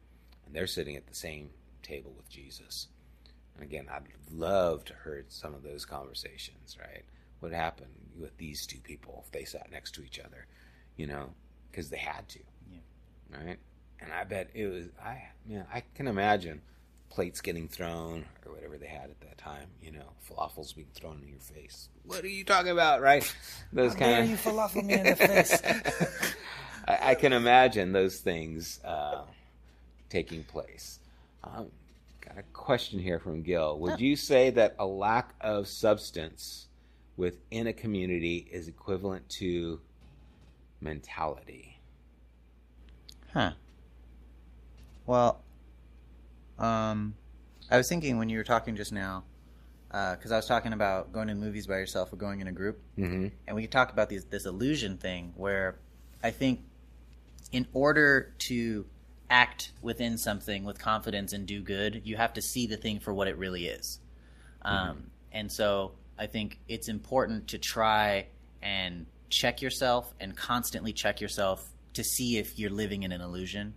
and 0.45 0.53
they're 0.53 0.67
sitting 0.67 0.95
at 0.95 1.07
the 1.07 1.15
same 1.15 1.49
table 1.81 2.13
with 2.15 2.29
Jesus. 2.29 2.87
And 3.55 3.63
again, 3.63 3.87
I'd 3.89 4.03
love 4.31 4.83
to 4.85 4.93
heard 4.93 5.31
some 5.31 5.53
of 5.53 5.63
those 5.63 5.85
conversations, 5.85 6.77
right? 6.79 7.05
What 7.45 7.53
happened? 7.53 7.95
with 8.19 8.37
these 8.37 8.65
two 8.65 8.79
people 8.79 9.23
if 9.25 9.31
they 9.31 9.45
sat 9.45 9.71
next 9.71 9.91
to 9.95 10.03
each 10.03 10.19
other, 10.19 10.45
you 10.95 11.07
know, 11.07 11.33
because 11.69 11.89
they 11.89 11.97
had 11.97 12.27
to. 12.29 12.39
Yeah. 12.71 13.37
Right. 13.37 13.57
And 13.99 14.13
I 14.13 14.23
bet 14.23 14.49
it 14.53 14.67
was 14.67 14.85
I 15.03 15.23
man 15.47 15.65
I 15.73 15.83
can 15.93 16.07
imagine 16.07 16.61
plates 17.09 17.41
getting 17.41 17.67
thrown 17.67 18.25
or 18.45 18.53
whatever 18.53 18.77
they 18.77 18.87
had 18.87 19.09
at 19.09 19.21
that 19.21 19.37
time. 19.37 19.67
You 19.81 19.91
know, 19.91 20.13
falafels 20.29 20.75
being 20.75 20.87
thrown 20.93 21.21
in 21.21 21.29
your 21.29 21.39
face. 21.39 21.89
What 22.03 22.23
are 22.23 22.29
you 22.29 22.43
talking 22.43 22.71
about? 22.71 23.01
Right. 23.01 23.31
Those 23.73 23.95
kind 23.95 24.23
of 24.23 24.29
you 24.29 24.37
falafel 24.37 24.83
me 24.83 24.93
in 24.93 25.03
the 25.03 25.15
face. 25.15 25.61
I, 26.87 27.11
I, 27.11 27.15
can 27.15 27.33
imagine 27.33 27.93
those 27.93 28.19
things 28.19 28.79
uh, 28.85 29.23
taking 30.09 30.43
place. 30.43 30.99
Um, 31.43 31.71
got 32.21 32.37
a 32.37 32.43
question 32.53 32.99
here 32.99 33.17
from 33.17 33.41
Gil. 33.41 33.79
Would 33.79 33.99
you 33.99 34.15
say 34.15 34.51
that 34.51 34.75
a 34.77 34.85
lack 34.85 35.33
of 35.41 35.67
substance 35.67 36.67
within 37.17 37.67
a 37.67 37.73
community 37.73 38.47
is 38.51 38.67
equivalent 38.67 39.27
to 39.29 39.79
mentality. 40.81 41.79
Huh. 43.33 43.51
Well, 45.05 45.43
um, 46.57 47.15
I 47.69 47.77
was 47.77 47.87
thinking 47.89 48.17
when 48.17 48.29
you 48.29 48.37
were 48.37 48.43
talking 48.43 48.75
just 48.75 48.91
now, 48.91 49.23
because 49.89 50.31
uh, 50.31 50.35
I 50.35 50.37
was 50.37 50.45
talking 50.45 50.73
about 50.73 51.13
going 51.13 51.27
to 51.27 51.35
movies 51.35 51.67
by 51.67 51.77
yourself 51.77 52.11
or 52.11 52.15
going 52.17 52.41
in 52.41 52.47
a 52.47 52.51
group, 52.51 52.81
mm-hmm. 52.97 53.27
and 53.47 53.55
we 53.55 53.61
could 53.61 53.71
talk 53.71 53.91
about 53.91 54.09
these, 54.09 54.25
this 54.25 54.45
illusion 54.45 54.97
thing 54.97 55.33
where 55.35 55.79
I 56.23 56.31
think 56.31 56.61
in 57.51 57.67
order 57.73 58.33
to 58.39 58.85
act 59.29 59.71
within 59.81 60.17
something 60.17 60.65
with 60.65 60.79
confidence 60.79 61.33
and 61.33 61.45
do 61.45 61.61
good, 61.61 62.01
you 62.03 62.17
have 62.17 62.33
to 62.33 62.41
see 62.41 62.67
the 62.67 62.77
thing 62.77 62.99
for 62.99 63.13
what 63.13 63.27
it 63.27 63.37
really 63.37 63.67
is. 63.67 63.99
Mm-hmm. 64.65 64.75
Um, 64.75 65.11
and 65.31 65.51
so 65.51 65.93
I 66.17 66.27
think 66.27 66.59
it's 66.67 66.87
important 66.87 67.49
to 67.49 67.57
try 67.57 68.27
and 68.61 69.05
check 69.29 69.61
yourself 69.61 70.13
and 70.19 70.35
constantly 70.35 70.93
check 70.93 71.21
yourself 71.21 71.67
to 71.93 72.03
see 72.03 72.37
if 72.37 72.57
you're 72.57 72.69
living 72.69 73.03
in 73.03 73.11
an 73.11 73.21
illusion. 73.21 73.73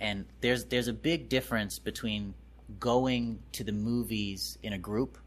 And 0.00 0.26
there's 0.40 0.66
there's 0.66 0.88
a 0.88 0.92
big 0.92 1.28
difference 1.28 1.78
between 1.78 2.34
going 2.78 3.40
to 3.52 3.64
the 3.64 3.72
movies 3.72 4.58
in 4.62 4.72
a 4.72 4.78
group 4.78 5.18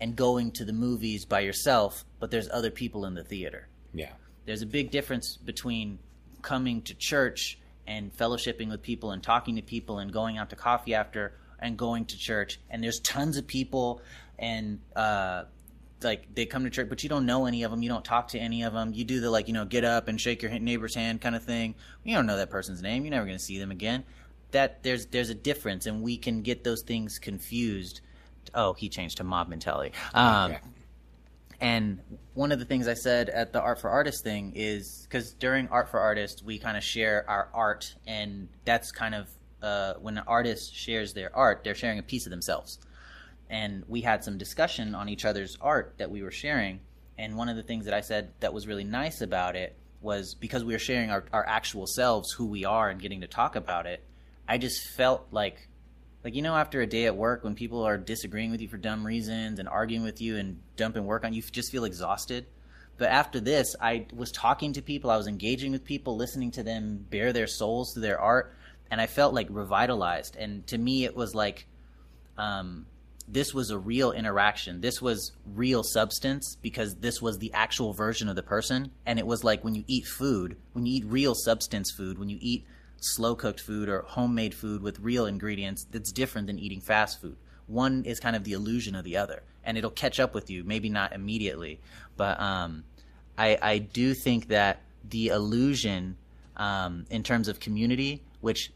and 0.00 0.16
going 0.16 0.50
to 0.52 0.64
the 0.64 0.72
movies 0.72 1.24
by 1.24 1.40
yourself, 1.40 2.04
but 2.20 2.30
there's 2.30 2.48
other 2.50 2.70
people 2.70 3.06
in 3.06 3.14
the 3.14 3.24
theater. 3.24 3.68
Yeah. 3.92 4.12
There's 4.44 4.62
a 4.62 4.66
big 4.66 4.90
difference 4.90 5.36
between 5.36 5.98
coming 6.42 6.82
to 6.82 6.94
church 6.94 7.58
and 7.86 8.14
fellowshipping 8.16 8.68
with 8.68 8.82
people 8.82 9.12
and 9.12 9.22
talking 9.22 9.56
to 9.56 9.62
people 9.62 9.98
and 9.98 10.12
going 10.12 10.38
out 10.38 10.50
to 10.50 10.56
coffee 10.56 10.94
after 10.94 11.34
and 11.58 11.76
going 11.78 12.04
to 12.04 12.18
church 12.18 12.60
and 12.70 12.82
there's 12.82 13.00
tons 13.00 13.36
of 13.36 13.46
people 13.46 14.02
and 14.38 14.80
uh, 14.96 15.44
like 16.04 16.34
they 16.34 16.46
come 16.46 16.64
to 16.64 16.70
church, 16.70 16.88
but 16.88 17.02
you 17.02 17.08
don't 17.08 17.26
know 17.26 17.46
any 17.46 17.62
of 17.62 17.70
them. 17.70 17.82
You 17.82 17.88
don't 17.88 18.04
talk 18.04 18.28
to 18.28 18.38
any 18.38 18.62
of 18.62 18.72
them. 18.72 18.92
You 18.94 19.04
do 19.04 19.20
the 19.20 19.30
like 19.30 19.48
you 19.48 19.54
know 19.54 19.64
get 19.64 19.84
up 19.84 20.08
and 20.08 20.20
shake 20.20 20.42
your 20.42 20.56
neighbor's 20.58 20.94
hand 20.94 21.20
kind 21.20 21.34
of 21.34 21.42
thing. 21.42 21.74
You 22.04 22.14
don't 22.14 22.26
know 22.26 22.36
that 22.36 22.50
person's 22.50 22.82
name. 22.82 23.04
You're 23.04 23.12
never 23.12 23.26
going 23.26 23.38
to 23.38 23.44
see 23.44 23.58
them 23.58 23.70
again. 23.70 24.04
That 24.50 24.82
there's 24.82 25.06
there's 25.06 25.30
a 25.30 25.34
difference, 25.34 25.86
and 25.86 26.02
we 26.02 26.16
can 26.16 26.42
get 26.42 26.64
those 26.64 26.82
things 26.82 27.18
confused. 27.18 28.00
Oh, 28.54 28.74
he 28.74 28.88
changed 28.88 29.16
to 29.16 29.24
mob 29.24 29.48
mentality. 29.48 29.92
Um, 30.12 30.52
okay. 30.52 30.60
And 31.60 32.00
one 32.34 32.52
of 32.52 32.58
the 32.58 32.64
things 32.64 32.88
I 32.88 32.94
said 32.94 33.30
at 33.30 33.52
the 33.52 33.60
Art 33.60 33.80
for 33.80 33.88
Artists 33.88 34.20
thing 34.20 34.52
is 34.54 35.06
because 35.08 35.32
during 35.32 35.68
Art 35.68 35.90
for 35.90 35.98
Artists 36.00 36.42
we 36.42 36.58
kind 36.58 36.76
of 36.76 36.84
share 36.84 37.24
our 37.28 37.48
art, 37.54 37.94
and 38.06 38.48
that's 38.64 38.92
kind 38.92 39.14
of 39.14 39.28
uh, 39.62 39.94
when 39.94 40.18
an 40.18 40.24
artist 40.26 40.74
shares 40.74 41.14
their 41.14 41.34
art, 41.34 41.62
they're 41.64 41.74
sharing 41.74 41.98
a 41.98 42.02
piece 42.02 42.26
of 42.26 42.30
themselves 42.30 42.78
and 43.50 43.84
we 43.88 44.00
had 44.00 44.24
some 44.24 44.38
discussion 44.38 44.94
on 44.94 45.08
each 45.08 45.24
other's 45.24 45.56
art 45.60 45.94
that 45.98 46.10
we 46.10 46.22
were 46.22 46.30
sharing. 46.30 46.80
And 47.18 47.36
one 47.36 47.48
of 47.48 47.56
the 47.56 47.62
things 47.62 47.84
that 47.84 47.94
I 47.94 48.00
said 48.00 48.32
that 48.40 48.52
was 48.52 48.66
really 48.66 48.84
nice 48.84 49.20
about 49.20 49.56
it 49.56 49.76
was 50.00 50.34
because 50.34 50.64
we 50.64 50.72
were 50.72 50.78
sharing 50.78 51.10
our, 51.10 51.24
our 51.32 51.46
actual 51.46 51.86
selves, 51.86 52.32
who 52.32 52.46
we 52.46 52.64
are, 52.64 52.90
and 52.90 53.00
getting 53.00 53.22
to 53.22 53.26
talk 53.26 53.56
about 53.56 53.86
it. 53.86 54.04
I 54.46 54.58
just 54.58 54.88
felt 54.96 55.28
like, 55.30 55.68
like 56.22 56.34
you 56.34 56.42
know, 56.42 56.54
after 56.54 56.80
a 56.80 56.86
day 56.86 57.06
at 57.06 57.16
work 57.16 57.42
when 57.44 57.54
people 57.54 57.82
are 57.82 57.96
disagreeing 57.96 58.50
with 58.50 58.60
you 58.60 58.68
for 58.68 58.76
dumb 58.76 59.06
reasons 59.06 59.58
and 59.58 59.68
arguing 59.68 60.04
with 60.04 60.20
you 60.20 60.36
and 60.36 60.60
dumping 60.76 61.06
work 61.06 61.24
on 61.24 61.32
you, 61.32 61.42
you 61.42 61.50
just 61.50 61.72
feel 61.72 61.84
exhausted. 61.84 62.46
But 62.96 63.08
after 63.08 63.40
this, 63.40 63.74
I 63.80 64.06
was 64.14 64.30
talking 64.30 64.74
to 64.74 64.82
people, 64.82 65.10
I 65.10 65.16
was 65.16 65.26
engaging 65.26 65.72
with 65.72 65.84
people, 65.84 66.16
listening 66.16 66.50
to 66.52 66.62
them 66.62 67.04
bare 67.10 67.32
their 67.32 67.46
souls 67.46 67.92
through 67.92 68.02
their 68.02 68.20
art, 68.20 68.54
and 68.90 69.00
I 69.00 69.06
felt 69.06 69.34
like 69.34 69.48
revitalized. 69.50 70.36
And 70.36 70.66
to 70.68 70.78
me, 70.78 71.04
it 71.04 71.16
was 71.16 71.34
like, 71.34 71.66
um, 72.36 72.86
this 73.26 73.54
was 73.54 73.70
a 73.70 73.78
real 73.78 74.12
interaction. 74.12 74.80
This 74.80 75.00
was 75.00 75.32
real 75.54 75.82
substance 75.82 76.56
because 76.60 76.96
this 76.96 77.22
was 77.22 77.38
the 77.38 77.52
actual 77.52 77.92
version 77.92 78.28
of 78.28 78.36
the 78.36 78.42
person. 78.42 78.90
And 79.06 79.18
it 79.18 79.26
was 79.26 79.42
like 79.42 79.64
when 79.64 79.74
you 79.74 79.84
eat 79.86 80.06
food, 80.06 80.56
when 80.72 80.86
you 80.86 80.96
eat 80.98 81.04
real 81.06 81.34
substance 81.34 81.90
food, 81.90 82.18
when 82.18 82.28
you 82.28 82.38
eat 82.40 82.64
slow 83.00 83.34
cooked 83.34 83.60
food 83.60 83.88
or 83.88 84.02
homemade 84.02 84.54
food 84.54 84.82
with 84.82 85.00
real 85.00 85.26
ingredients, 85.26 85.86
that's 85.90 86.12
different 86.12 86.46
than 86.46 86.58
eating 86.58 86.80
fast 86.80 87.20
food. 87.20 87.36
One 87.66 88.04
is 88.04 88.20
kind 88.20 88.36
of 88.36 88.44
the 88.44 88.52
illusion 88.52 88.94
of 88.94 89.04
the 89.04 89.16
other, 89.16 89.42
and 89.64 89.78
it'll 89.78 89.90
catch 89.90 90.20
up 90.20 90.34
with 90.34 90.50
you. 90.50 90.64
Maybe 90.64 90.90
not 90.90 91.14
immediately, 91.14 91.80
but 92.16 92.38
um, 92.38 92.84
I, 93.38 93.58
I 93.60 93.78
do 93.78 94.12
think 94.12 94.48
that 94.48 94.82
the 95.08 95.28
illusion 95.28 96.16
um, 96.56 97.06
in 97.10 97.22
terms 97.22 97.48
of 97.48 97.58
community, 97.58 98.22
which 98.40 98.70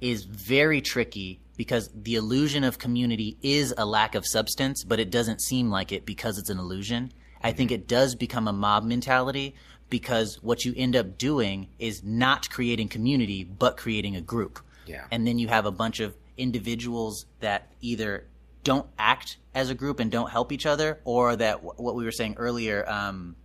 is 0.00 0.24
very 0.24 0.80
tricky 0.80 1.40
because 1.56 1.90
the 1.94 2.16
illusion 2.16 2.64
of 2.64 2.78
community 2.78 3.36
is 3.42 3.74
a 3.76 3.86
lack 3.86 4.14
of 4.14 4.26
substance, 4.26 4.84
but 4.84 5.00
it 5.00 5.10
doesn't 5.10 5.40
seem 5.40 5.70
like 5.70 5.92
it 5.92 6.04
because 6.04 6.38
it's 6.38 6.50
an 6.50 6.58
illusion. 6.58 7.12
I 7.42 7.52
think 7.52 7.70
it 7.70 7.86
does 7.86 8.14
become 8.14 8.48
a 8.48 8.52
mob 8.52 8.84
mentality 8.84 9.54
because 9.90 10.42
what 10.42 10.64
you 10.64 10.72
end 10.76 10.96
up 10.96 11.18
doing 11.18 11.68
is 11.78 12.02
not 12.02 12.48
creating 12.48 12.88
community, 12.88 13.44
but 13.44 13.76
creating 13.76 14.16
a 14.16 14.20
group. 14.20 14.60
Yeah. 14.86 15.04
And 15.10 15.26
then 15.26 15.38
you 15.38 15.48
have 15.48 15.66
a 15.66 15.70
bunch 15.70 16.00
of 16.00 16.16
individuals 16.36 17.26
that 17.40 17.70
either 17.80 18.26
don't 18.64 18.86
act 18.98 19.36
as 19.54 19.70
a 19.70 19.74
group 19.74 20.00
and 20.00 20.10
don't 20.10 20.30
help 20.30 20.52
each 20.52 20.66
other, 20.66 21.00
or 21.04 21.36
that 21.36 21.56
wh- 21.58 21.78
what 21.78 21.94
we 21.94 22.04
were 22.04 22.12
saying 22.12 22.34
earlier, 22.38 22.88
um, 22.90 23.36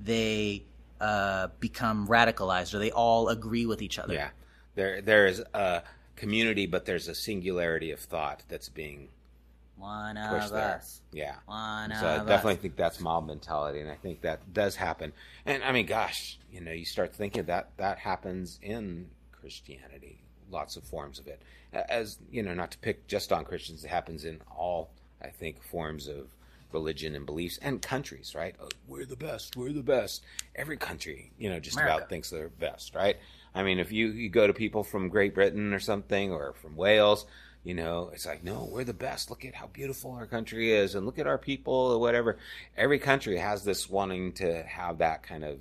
they 0.00 0.64
uh, 1.00 1.48
become 1.60 2.08
radicalized, 2.08 2.74
or 2.74 2.78
they 2.78 2.90
all 2.90 3.28
agree 3.28 3.66
with 3.66 3.82
each 3.82 3.98
other. 3.98 4.14
Yeah, 4.14 4.30
there 4.74 5.02
there 5.02 5.26
is 5.26 5.42
a 5.54 5.82
community, 6.16 6.66
but 6.66 6.84
there's 6.86 7.08
a 7.08 7.14
singularity 7.14 7.90
of 7.92 8.00
thought 8.00 8.42
that's 8.48 8.68
being 8.68 9.08
One 9.76 10.16
pushed 10.16 10.46
of 10.46 10.52
there. 10.52 10.74
us. 10.76 11.00
Yeah. 11.12 11.34
One 11.46 11.92
So 11.94 12.06
I 12.06 12.18
definitely 12.18 12.54
us. 12.54 12.58
think 12.60 12.76
that's 12.76 13.00
mob 13.00 13.26
mentality, 13.26 13.80
and 13.80 13.90
I 13.90 13.94
think 13.96 14.22
that 14.22 14.52
does 14.52 14.76
happen. 14.76 15.12
And 15.44 15.62
I 15.62 15.72
mean, 15.72 15.86
gosh, 15.86 16.38
you 16.50 16.60
know, 16.60 16.72
you 16.72 16.84
start 16.86 17.14
thinking 17.14 17.44
that 17.44 17.70
that 17.76 17.98
happens 17.98 18.58
in 18.62 19.08
Christianity, 19.32 20.18
lots 20.50 20.76
of 20.76 20.84
forms 20.84 21.18
of 21.18 21.26
it. 21.26 21.42
As 21.72 22.18
you 22.30 22.42
know, 22.42 22.54
not 22.54 22.70
to 22.70 22.78
pick 22.78 23.06
just 23.06 23.32
on 23.32 23.44
Christians, 23.44 23.84
it 23.84 23.88
happens 23.88 24.24
in 24.24 24.40
all, 24.50 24.90
I 25.22 25.28
think, 25.28 25.62
forms 25.62 26.08
of 26.08 26.28
religion 26.72 27.14
and 27.14 27.26
beliefs 27.26 27.58
and 27.60 27.82
countries. 27.82 28.34
Right? 28.34 28.54
Oh, 28.60 28.68
we're 28.88 29.04
the 29.04 29.16
best. 29.16 29.56
We're 29.56 29.72
the 29.72 29.82
best. 29.82 30.24
Every 30.54 30.78
country, 30.78 31.30
you 31.38 31.50
know, 31.50 31.60
just 31.60 31.76
America. 31.76 31.96
about 31.96 32.08
thinks 32.08 32.30
they're 32.30 32.48
best. 32.48 32.94
Right? 32.94 33.16
I 33.56 33.62
mean, 33.62 33.78
if 33.78 33.90
you 33.90 34.08
you 34.08 34.28
go 34.28 34.46
to 34.46 34.52
people 34.52 34.84
from 34.84 35.08
Great 35.08 35.34
Britain 35.34 35.72
or 35.72 35.80
something, 35.80 36.32
or 36.32 36.52
from 36.54 36.76
Wales. 36.76 37.26
You 37.64 37.74
know, 37.74 38.10
it's 38.12 38.26
like, 38.26 38.44
no, 38.44 38.68
we're 38.70 38.84
the 38.84 38.94
best. 38.94 39.28
Look 39.28 39.44
at 39.44 39.56
how 39.56 39.66
beautiful 39.66 40.12
our 40.12 40.26
country 40.26 40.72
is, 40.72 40.94
and 40.94 41.04
look 41.04 41.18
at 41.18 41.26
our 41.26 41.36
people, 41.38 41.74
or 41.74 41.98
whatever. 41.98 42.38
Every 42.76 43.00
country 43.00 43.38
has 43.38 43.64
this 43.64 43.90
wanting 43.90 44.34
to 44.34 44.62
have 44.62 44.98
that 44.98 45.24
kind 45.24 45.42
of 45.42 45.58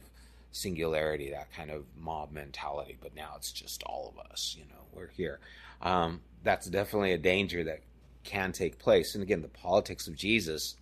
singularity, 0.52 1.32
that 1.32 1.52
kind 1.52 1.72
of 1.72 1.86
mob 2.00 2.32
mentality. 2.32 2.96
But 3.02 3.16
now 3.16 3.34
it's 3.38 3.52
just 3.52 3.82
all 3.84 4.14
of 4.14 4.32
us. 4.32 4.56
You 4.56 4.66
know, 4.66 4.84
we're 4.94 5.08
here. 5.08 5.40
Um, 5.82 6.22
that's 6.44 6.68
definitely 6.68 7.14
a 7.14 7.18
danger 7.18 7.64
that 7.64 7.80
can 8.24 8.52
take 8.52 8.78
place. 8.78 9.16
And 9.16 9.24
again, 9.24 9.42
the 9.42 9.48
politics 9.48 10.08
of 10.08 10.16
Jesus 10.16 10.76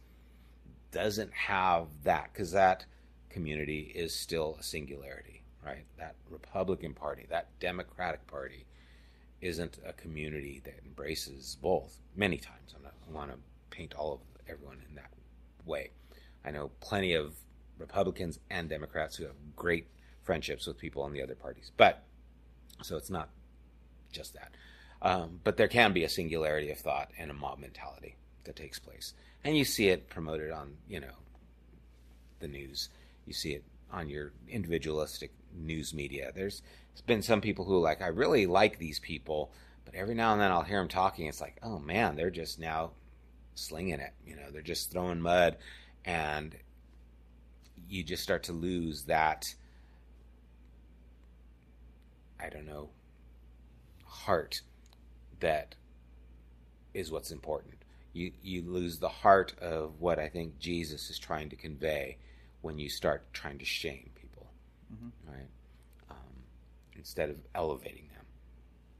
doesn't 0.92 1.32
have 1.34 1.88
that 2.04 2.32
because 2.34 2.52
that 2.52 2.86
community 3.30 3.92
is 3.96 4.14
still 4.14 4.58
a 4.60 4.64
singularity, 4.64 5.43
right? 5.66 5.86
That 5.98 6.16
Republican 6.30 6.94
Party, 6.94 7.26
that 7.30 7.48
Democratic 7.60 8.26
Party 8.28 8.66
isn't 9.42 9.80
a 9.86 9.94
community 9.94 10.62
that 10.64 10.80
embraces 10.86 11.58
both 11.62 12.00
many 12.16 12.38
times. 12.38 12.74
I'm 12.76 12.84
not, 12.84 12.94
I 13.08 13.12
want 13.12 13.32
to 13.32 13.38
paint 13.70 13.94
all 13.96 14.14
of 14.14 14.20
everyone 14.50 14.80
in 14.88 14.96
that 14.96 15.12
way. 15.66 15.92
I 16.46 16.52
know 16.52 16.72
plenty 16.80 17.14
of 17.14 17.36
Republicans 17.78 18.40
and 18.50 18.70
Democrats 18.70 19.16
who 19.16 19.26
have 19.26 19.36
great 19.56 19.88
friendships 20.24 20.68
with 20.68 20.78
people 20.78 21.02
on 21.04 21.12
the 21.12 21.22
other 21.22 21.36
parties, 21.36 21.72
but 21.76 22.04
so 22.82 22.98
it's 22.98 23.10
not 23.10 23.30
just 24.12 24.34
that. 24.34 24.52
Um, 25.02 25.40
but 25.44 25.58
there 25.58 25.68
can 25.68 25.92
be 25.92 26.06
a 26.06 26.10
singularity 26.10 26.72
of 26.72 26.78
thought 26.78 27.10
and 27.18 27.30
a 27.30 27.34
mob 27.34 27.60
mentality 27.60 28.16
that 28.46 28.56
takes 28.56 28.80
place, 28.80 29.14
and 29.44 29.58
you 29.58 29.66
see 29.66 29.90
it 29.90 30.10
promoted 30.10 30.52
on 30.52 30.78
you 30.88 31.02
know 31.02 31.16
the 32.40 32.48
news. 32.48 32.90
You 33.26 33.34
see 33.34 33.54
it 33.54 33.64
on 33.92 34.10
your 34.10 34.32
individualistic 34.48 35.32
news 35.56 35.94
media. 35.94 36.32
There's 36.34 36.62
been 37.06 37.22
some 37.22 37.42
people 37.42 37.66
who 37.66 37.80
like, 37.80 38.02
I 38.02 38.08
really 38.08 38.46
like 38.46 38.80
these 38.80 39.00
people, 39.00 39.52
but 39.86 39.96
every 39.96 40.16
now 40.16 40.34
and 40.34 40.42
then 40.42 40.52
I'll 40.52 40.64
hear 40.64 40.80
them 40.80 40.88
talking. 40.88 41.28
It's 41.28 41.42
like, 41.42 41.58
oh 41.64 41.80
man, 41.80 42.16
they're 42.16 42.30
just 42.30 42.60
now 42.60 42.92
slinging 43.56 44.00
it. 44.00 44.14
You 44.26 44.36
know, 44.36 44.52
they're 44.52 44.62
just 44.62 44.92
throwing 44.92 45.22
mud, 45.22 45.58
and 46.06 46.56
you 47.88 48.04
just 48.04 48.24
start 48.24 48.44
to 48.44 48.54
lose 48.54 49.04
that. 49.04 49.54
I 52.40 52.50
don't 52.50 52.66
know, 52.66 52.90
heart 54.06 54.62
that 55.40 55.76
is 56.94 57.12
what's 57.12 57.32
important. 57.32 57.76
You 58.14 58.32
you 58.42 58.64
lose 58.64 59.00
the 59.00 59.10
heart 59.10 59.54
of 59.60 60.00
what 60.00 60.20
I 60.20 60.30
think 60.30 60.60
Jesus 60.60 61.10
is 61.10 61.18
trying 61.18 61.50
to 61.50 61.56
convey 61.56 62.18
when 62.62 62.80
you 62.80 62.90
start 62.90 63.34
trying 63.34 63.60
to 63.60 63.66
shame 63.66 64.13
Mhm. 64.94 65.12
right? 65.28 65.50
Um, 66.10 66.44
instead 66.96 67.30
of 67.30 67.38
elevating 67.56 68.08
them, 68.10 68.26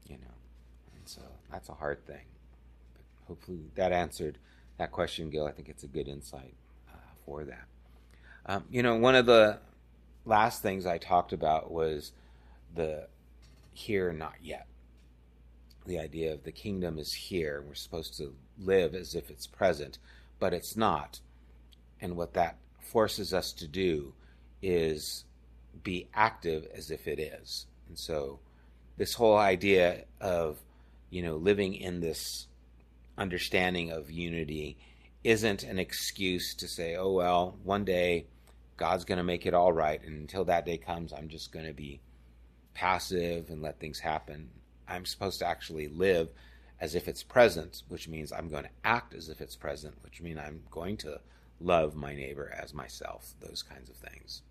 you 0.08 0.16
know. 0.18 0.34
And 0.96 1.08
so 1.08 1.22
that's 1.50 1.68
a 1.68 1.74
hard 1.74 2.04
thing. 2.06 2.26
But 2.94 3.04
hopefully 3.26 3.70
that 3.74 3.92
answered 3.92 4.38
that 4.78 4.92
question, 4.92 5.30
Gil. 5.30 5.46
I 5.46 5.52
think 5.52 5.68
it's 5.68 5.84
a 5.84 5.88
good 5.88 6.08
insight 6.08 6.54
uh, 6.88 6.96
for 7.24 7.44
that. 7.44 7.66
Um, 8.46 8.64
you 8.70 8.82
know, 8.82 8.96
one 8.96 9.14
of 9.14 9.26
the 9.26 9.60
last 10.24 10.62
things 10.62 10.86
I 10.86 10.98
talked 10.98 11.32
about 11.32 11.70
was 11.70 12.12
the 12.74 13.08
here, 13.72 14.12
not 14.12 14.34
yet. 14.42 14.66
The 15.86 15.98
idea 15.98 16.32
of 16.32 16.44
the 16.44 16.52
kingdom 16.52 16.98
is 16.98 17.12
here. 17.12 17.62
We're 17.66 17.74
supposed 17.74 18.16
to 18.18 18.34
live 18.58 18.94
as 18.94 19.14
if 19.14 19.30
it's 19.30 19.46
present, 19.46 19.98
but 20.38 20.54
it's 20.54 20.76
not. 20.76 21.20
And 22.00 22.16
what 22.16 22.34
that 22.34 22.56
forces 22.80 23.32
us 23.34 23.52
to 23.54 23.66
do 23.66 24.14
is 24.62 25.24
be 25.82 26.08
active 26.14 26.66
as 26.74 26.90
if 26.90 27.06
it 27.06 27.18
is. 27.18 27.66
And 27.88 27.98
so, 27.98 28.40
this 28.96 29.14
whole 29.14 29.36
idea 29.36 30.04
of, 30.20 30.58
you 31.10 31.22
know, 31.22 31.36
living 31.36 31.74
in 31.74 32.00
this 32.00 32.46
understanding 33.18 33.90
of 33.90 34.10
unity 34.10 34.76
isn't 35.22 35.62
an 35.62 35.78
excuse 35.78 36.54
to 36.54 36.68
say, 36.68 36.96
oh, 36.96 37.12
well, 37.12 37.56
one 37.64 37.84
day 37.84 38.26
God's 38.76 39.04
going 39.04 39.18
to 39.18 39.24
make 39.24 39.46
it 39.46 39.54
all 39.54 39.72
right. 39.72 40.02
And 40.04 40.20
until 40.20 40.44
that 40.44 40.66
day 40.66 40.78
comes, 40.78 41.12
I'm 41.12 41.28
just 41.28 41.52
going 41.52 41.66
to 41.66 41.72
be 41.72 42.00
passive 42.74 43.50
and 43.50 43.62
let 43.62 43.80
things 43.80 44.00
happen. 44.00 44.50
I'm 44.86 45.06
supposed 45.06 45.38
to 45.38 45.46
actually 45.46 45.88
live 45.88 46.28
as 46.80 46.94
if 46.94 47.08
it's 47.08 47.22
present, 47.22 47.82
which 47.88 48.08
means 48.08 48.32
I'm 48.32 48.48
going 48.48 48.64
to 48.64 48.70
act 48.84 49.14
as 49.14 49.28
if 49.28 49.40
it's 49.40 49.56
present, 49.56 49.94
which 50.02 50.20
means 50.20 50.38
I'm 50.38 50.62
going 50.70 50.96
to 50.98 51.20
love 51.60 51.94
my 51.94 52.14
neighbor 52.14 52.52
as 52.60 52.74
myself, 52.74 53.34
those 53.40 53.62
kinds 53.62 53.88
of 53.88 53.96
things? 53.96 54.42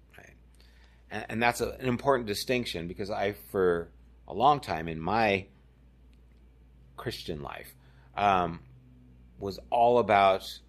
And, 1.13 1.41
that's 1.41 1.61
an 1.61 1.75
important 1.81 2.25
distinction 2.25 2.87
because 2.87 3.11
I, 3.11 3.33
for 3.51 3.89
a 4.27 4.33
long 4.33 4.59
time 4.59 4.87
in 4.87 4.99
my 4.99 5.45
Christian 6.97 7.43
life, 7.43 7.71
um, 8.17 8.61
was 9.37 9.59
all 9.69 9.99
about, 9.99 10.59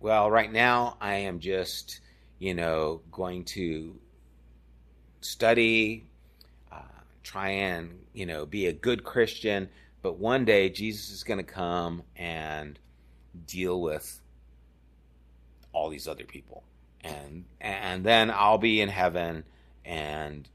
well, 0.00 0.30
right 0.30 0.52
now 0.52 0.96
I 1.00 1.14
am 1.14 1.40
just, 1.40 1.98
you 2.38 2.54
know, 2.54 3.00
going 3.10 3.44
to 3.46 3.98
study, 5.20 6.06
uh, 6.70 6.82
try 7.24 7.48
and, 7.48 7.98
you 8.12 8.26
know, 8.26 8.46
be 8.46 8.66
a 8.66 8.72
good 8.72 9.02
Christian, 9.02 9.68
but 10.00 10.16
one 10.16 10.44
day 10.44 10.68
Jesus 10.68 11.10
is 11.10 11.24
going 11.24 11.38
to 11.38 11.44
come 11.44 12.04
and 12.14 12.78
deal 13.46 13.80
with 13.80 14.20
all 15.72 15.88
these 15.88 16.06
other 16.06 16.24
people. 16.24 16.62
And 17.02 17.46
and 17.60 18.04
then 18.04 18.30
I'll 18.30 18.58
be 18.58 18.80
in 18.80 18.88
heaven 18.88 19.44
and 19.84 20.48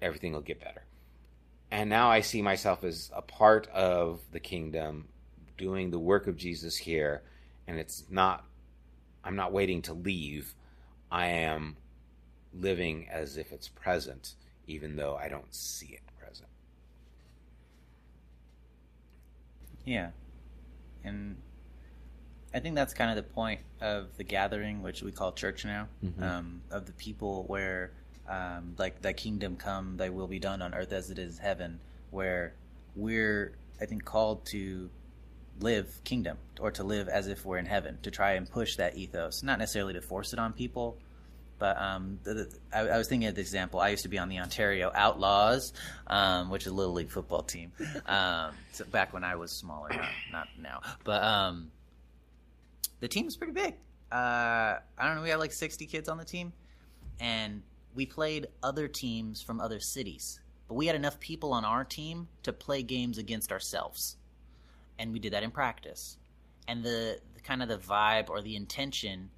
everything 0.00 0.32
will 0.32 0.40
get 0.40 0.60
better. 0.60 0.84
And 1.70 1.90
now 1.90 2.10
I 2.10 2.20
see 2.20 2.40
myself 2.42 2.82
as 2.84 3.10
a 3.14 3.22
part 3.22 3.66
of 3.68 4.20
the 4.32 4.40
kingdom 4.40 5.08
doing 5.56 5.90
the 5.90 5.98
work 5.98 6.26
of 6.26 6.36
Jesus 6.36 6.76
here 6.76 7.22
and 7.66 7.78
it's 7.78 8.04
not 8.10 8.44
I'm 9.24 9.36
not 9.36 9.52
waiting 9.52 9.82
to 9.82 9.92
leave. 9.92 10.54
I 11.10 11.26
am 11.26 11.76
living 12.54 13.08
as 13.10 13.36
if 13.36 13.52
it's 13.52 13.68
present 13.68 14.34
even 14.66 14.96
though 14.96 15.16
I 15.16 15.28
don't 15.28 15.52
see 15.54 15.88
it 15.88 16.02
present. 16.18 16.48
Yeah. 19.84 20.10
And 21.04 21.36
I 22.54 22.60
think 22.60 22.74
that's 22.74 22.94
kind 22.94 23.10
of 23.10 23.16
the 23.16 23.30
point 23.30 23.60
of 23.80 24.16
the 24.16 24.24
gathering, 24.24 24.82
which 24.82 25.02
we 25.02 25.12
call 25.12 25.32
church 25.32 25.64
now, 25.64 25.88
Mhm. 26.04 26.22
um, 26.22 26.62
of 26.70 26.86
the 26.86 26.92
people 26.92 27.44
where, 27.44 27.92
um, 28.28 28.74
like, 28.78 29.02
thy 29.02 29.12
kingdom 29.12 29.56
come, 29.56 29.96
thy 29.96 30.10
will 30.10 30.26
be 30.28 30.38
done 30.38 30.62
on 30.62 30.74
earth 30.74 30.92
as 30.92 31.10
it 31.10 31.18
is 31.18 31.38
heaven, 31.38 31.80
where 32.10 32.54
we're, 32.94 33.56
I 33.80 33.86
think, 33.86 34.04
called 34.04 34.44
to 34.46 34.90
live 35.60 36.00
kingdom 36.04 36.38
or 36.60 36.70
to 36.72 36.84
live 36.84 37.08
as 37.08 37.26
if 37.26 37.44
we're 37.44 37.58
in 37.58 37.66
heaven, 37.66 37.98
to 38.02 38.10
try 38.10 38.32
and 38.32 38.48
push 38.50 38.76
that 38.76 38.96
ethos, 38.96 39.42
not 39.42 39.58
necessarily 39.58 39.94
to 39.94 40.00
force 40.00 40.32
it 40.32 40.38
on 40.38 40.52
people. 40.52 40.98
But 41.58 41.76
um, 41.80 42.20
the, 42.22 42.34
the, 42.34 42.58
I, 42.72 42.80
I 42.80 42.98
was 42.98 43.08
thinking 43.08 43.28
of 43.28 43.34
the 43.34 43.40
example. 43.40 43.80
I 43.80 43.88
used 43.88 44.04
to 44.04 44.08
be 44.08 44.18
on 44.18 44.28
the 44.28 44.38
Ontario 44.38 44.92
Outlaws, 44.94 45.72
um, 46.06 46.50
which 46.50 46.62
is 46.62 46.68
a 46.68 46.74
little 46.74 46.92
league 46.92 47.10
football 47.10 47.42
team. 47.42 47.72
Um, 48.06 48.52
so 48.72 48.84
back 48.84 49.12
when 49.12 49.24
I 49.24 49.34
was 49.34 49.50
smaller, 49.50 49.88
not, 49.90 50.08
not 50.30 50.48
now. 50.60 50.80
But 51.02 51.24
um, 51.24 51.72
the 53.00 53.08
team 53.08 53.24
was 53.24 53.36
pretty 53.36 53.54
big. 53.54 53.74
uh, 54.12 54.14
I 54.14 54.80
don't 55.00 55.16
know. 55.16 55.22
We 55.22 55.30
had 55.30 55.40
like 55.40 55.52
60 55.52 55.86
kids 55.86 56.08
on 56.08 56.16
the 56.16 56.24
team, 56.24 56.52
and 57.18 57.62
we 57.94 58.06
played 58.06 58.48
other 58.62 58.88
teams 58.88 59.42
from 59.42 59.60
other 59.60 59.80
cities. 59.80 60.40
But 60.66 60.74
we 60.74 60.86
had 60.86 60.96
enough 60.96 61.18
people 61.18 61.52
on 61.52 61.64
our 61.64 61.84
team 61.84 62.28
to 62.42 62.52
play 62.52 62.82
games 62.82 63.18
against 63.18 63.50
ourselves, 63.50 64.16
and 64.98 65.12
we 65.12 65.18
did 65.18 65.32
that 65.32 65.42
in 65.42 65.50
practice. 65.50 66.18
And 66.66 66.84
the, 66.84 67.18
the 67.34 67.40
kind 67.40 67.62
of 67.62 67.68
the 67.68 67.78
vibe 67.78 68.28
or 68.28 68.42
the 68.42 68.56
intention 68.56 69.30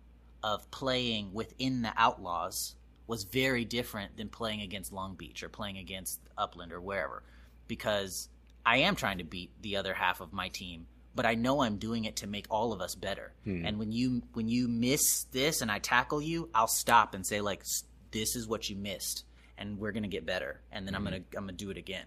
of 0.42 0.68
playing 0.72 1.32
within 1.32 1.82
the 1.82 1.92
Outlaws 1.96 2.74
was 3.06 3.24
very 3.24 3.64
different 3.64 4.16
than 4.16 4.28
playing 4.28 4.62
against 4.62 4.92
Long 4.92 5.14
Beach 5.14 5.42
or 5.42 5.48
playing 5.48 5.78
against 5.78 6.20
Upland 6.36 6.72
or 6.72 6.80
wherever, 6.80 7.22
because 7.68 8.28
I 8.66 8.78
am 8.78 8.96
trying 8.96 9.18
to 9.18 9.24
beat 9.24 9.50
the 9.62 9.76
other 9.76 9.94
half 9.94 10.20
of 10.20 10.32
my 10.32 10.48
team 10.48 10.86
but 11.14 11.26
I 11.26 11.34
know 11.34 11.60
I'm 11.60 11.76
doing 11.76 12.04
it 12.04 12.16
to 12.16 12.26
make 12.26 12.46
all 12.50 12.72
of 12.72 12.80
us 12.80 12.94
better. 12.94 13.32
Hmm. 13.44 13.64
And 13.64 13.78
when 13.78 13.92
you 13.92 14.22
when 14.32 14.48
you 14.48 14.68
miss 14.68 15.24
this 15.32 15.60
and 15.60 15.70
I 15.70 15.78
tackle 15.78 16.22
you, 16.22 16.48
I'll 16.54 16.68
stop 16.68 17.14
and 17.14 17.26
say 17.26 17.40
like 17.40 17.60
"S- 17.60 17.84
this 18.10 18.36
is 18.36 18.46
what 18.48 18.68
you 18.68 18.76
missed 18.76 19.24
and 19.58 19.78
we're 19.78 19.92
going 19.92 20.02
to 20.02 20.08
get 20.08 20.24
better 20.26 20.60
and 20.72 20.86
then 20.86 20.94
I'm 20.94 21.04
going 21.04 21.24
to 21.30 21.38
I'm 21.38 21.44
going 21.44 21.56
to 21.56 21.64
do 21.64 21.70
it 21.70 21.76
again. 21.76 22.06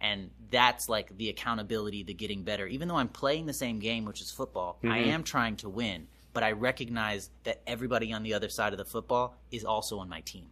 And 0.00 0.30
that's 0.50 0.88
like 0.88 1.16
the 1.16 1.28
accountability, 1.28 2.02
the 2.02 2.14
getting 2.14 2.42
better. 2.42 2.66
Even 2.66 2.88
though 2.88 2.96
I'm 2.96 3.08
playing 3.08 3.46
the 3.46 3.52
same 3.52 3.78
game, 3.78 4.04
which 4.04 4.20
is 4.20 4.32
football, 4.32 4.78
I 4.90 4.98
am 4.98 5.22
trying 5.22 5.56
to 5.58 5.68
win, 5.68 6.08
but 6.32 6.42
I 6.42 6.52
recognize 6.52 7.30
that 7.44 7.62
everybody 7.68 8.12
on 8.12 8.24
the 8.24 8.34
other 8.34 8.48
side 8.48 8.72
of 8.72 8.78
the 8.78 8.84
football 8.84 9.36
is 9.52 9.64
also 9.64 9.98
on 10.00 10.08
my 10.08 10.20
team. 10.22 10.48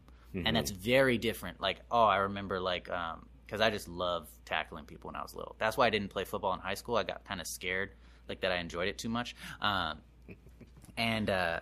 And 0.46 0.54
that's 0.54 0.70
very 0.70 1.18
different. 1.18 1.60
Like, 1.60 1.80
oh, 1.90 2.04
I 2.04 2.18
remember 2.18 2.60
like 2.60 2.88
um 2.90 3.26
because 3.44 3.60
I 3.60 3.70
just 3.70 3.88
love 3.88 4.28
tackling 4.44 4.84
people 4.84 5.08
when 5.08 5.16
I 5.16 5.22
was 5.22 5.34
little. 5.34 5.56
That's 5.58 5.76
why 5.76 5.88
I 5.88 5.90
didn't 5.90 6.10
play 6.10 6.24
football 6.24 6.54
in 6.54 6.60
high 6.60 6.74
school. 6.74 6.94
I 6.96 7.02
got 7.02 7.24
kind 7.24 7.40
of 7.40 7.48
scared, 7.48 7.90
like 8.28 8.40
that 8.42 8.52
I 8.52 8.58
enjoyed 8.58 8.86
it 8.86 8.96
too 8.98 9.08
much. 9.08 9.34
Um, 9.60 9.98
and 10.96 11.28
uh, 11.28 11.60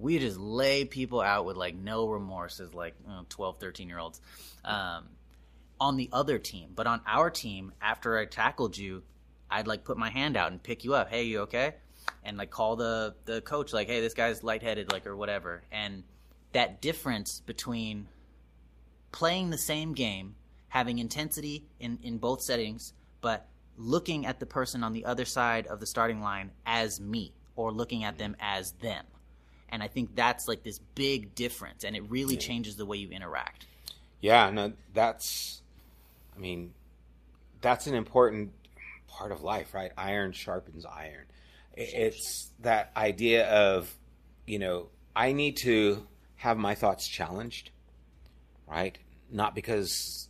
we 0.00 0.18
just 0.18 0.38
lay 0.38 0.84
people 0.84 1.20
out 1.20 1.44
with 1.44 1.56
like 1.56 1.74
no 1.74 2.08
remorse 2.08 2.58
as 2.58 2.74
like 2.74 2.94
you 3.02 3.12
know, 3.12 3.26
12, 3.28 3.60
13 3.60 3.88
year 3.88 3.98
olds 3.98 4.20
um, 4.64 5.04
on 5.78 5.96
the 5.96 6.08
other 6.12 6.38
team. 6.38 6.70
But 6.74 6.86
on 6.86 7.00
our 7.06 7.30
team, 7.30 7.72
after 7.80 8.18
I 8.18 8.24
tackled 8.24 8.76
you, 8.76 9.02
I'd 9.50 9.66
like 9.66 9.84
put 9.84 9.98
my 9.98 10.10
hand 10.10 10.36
out 10.36 10.52
and 10.52 10.62
pick 10.62 10.84
you 10.84 10.94
up. 10.94 11.10
Hey, 11.10 11.24
you 11.24 11.40
okay? 11.40 11.74
And 12.24 12.38
like 12.38 12.50
call 12.50 12.76
the 12.76 13.14
the 13.26 13.40
coach 13.40 13.72
like, 13.72 13.88
hey, 13.88 14.00
this 14.00 14.14
guy's 14.14 14.42
lightheaded, 14.42 14.90
like 14.90 15.06
or 15.06 15.16
whatever. 15.16 15.62
And 15.70 16.04
that 16.52 16.80
difference 16.80 17.40
between 17.40 18.08
playing 19.12 19.50
the 19.50 19.58
same 19.58 19.92
game, 19.92 20.34
having 20.68 20.98
intensity 20.98 21.64
in, 21.78 21.98
in 22.02 22.18
both 22.18 22.42
settings, 22.42 22.92
but 23.20 23.48
looking 23.76 24.26
at 24.26 24.40
the 24.40 24.46
person 24.46 24.82
on 24.82 24.92
the 24.92 25.04
other 25.04 25.24
side 25.24 25.66
of 25.66 25.80
the 25.80 25.86
starting 25.86 26.20
line 26.20 26.50
as 26.66 27.00
me 27.00 27.32
or 27.56 27.72
looking 27.72 28.04
at 28.04 28.18
them 28.18 28.36
as 28.40 28.72
them. 28.72 29.04
And 29.70 29.82
I 29.82 29.88
think 29.88 30.14
that's 30.16 30.48
like 30.48 30.62
this 30.62 30.80
big 30.94 31.34
difference, 31.34 31.84
and 31.84 31.94
it 31.96 32.02
really 32.08 32.36
changes 32.36 32.76
the 32.76 32.84
way 32.84 32.96
you 32.96 33.08
interact. 33.10 33.66
Yeah, 34.20 34.50
no, 34.50 34.72
that's, 34.92 35.62
I 36.36 36.40
mean, 36.40 36.74
that's 37.60 37.86
an 37.86 37.94
important 37.94 38.50
part 39.08 39.32
of 39.32 39.42
life, 39.42 39.72
right? 39.72 39.92
Iron 39.96 40.32
sharpens 40.32 40.84
iron. 40.84 41.24
It's 41.74 42.50
that 42.60 42.90
idea 42.96 43.48
of, 43.48 43.94
you 44.46 44.58
know, 44.58 44.88
I 45.14 45.32
need 45.32 45.56
to 45.58 46.06
have 46.36 46.58
my 46.58 46.74
thoughts 46.74 47.06
challenged, 47.06 47.70
right? 48.68 48.98
Not 49.30 49.54
because 49.54 50.28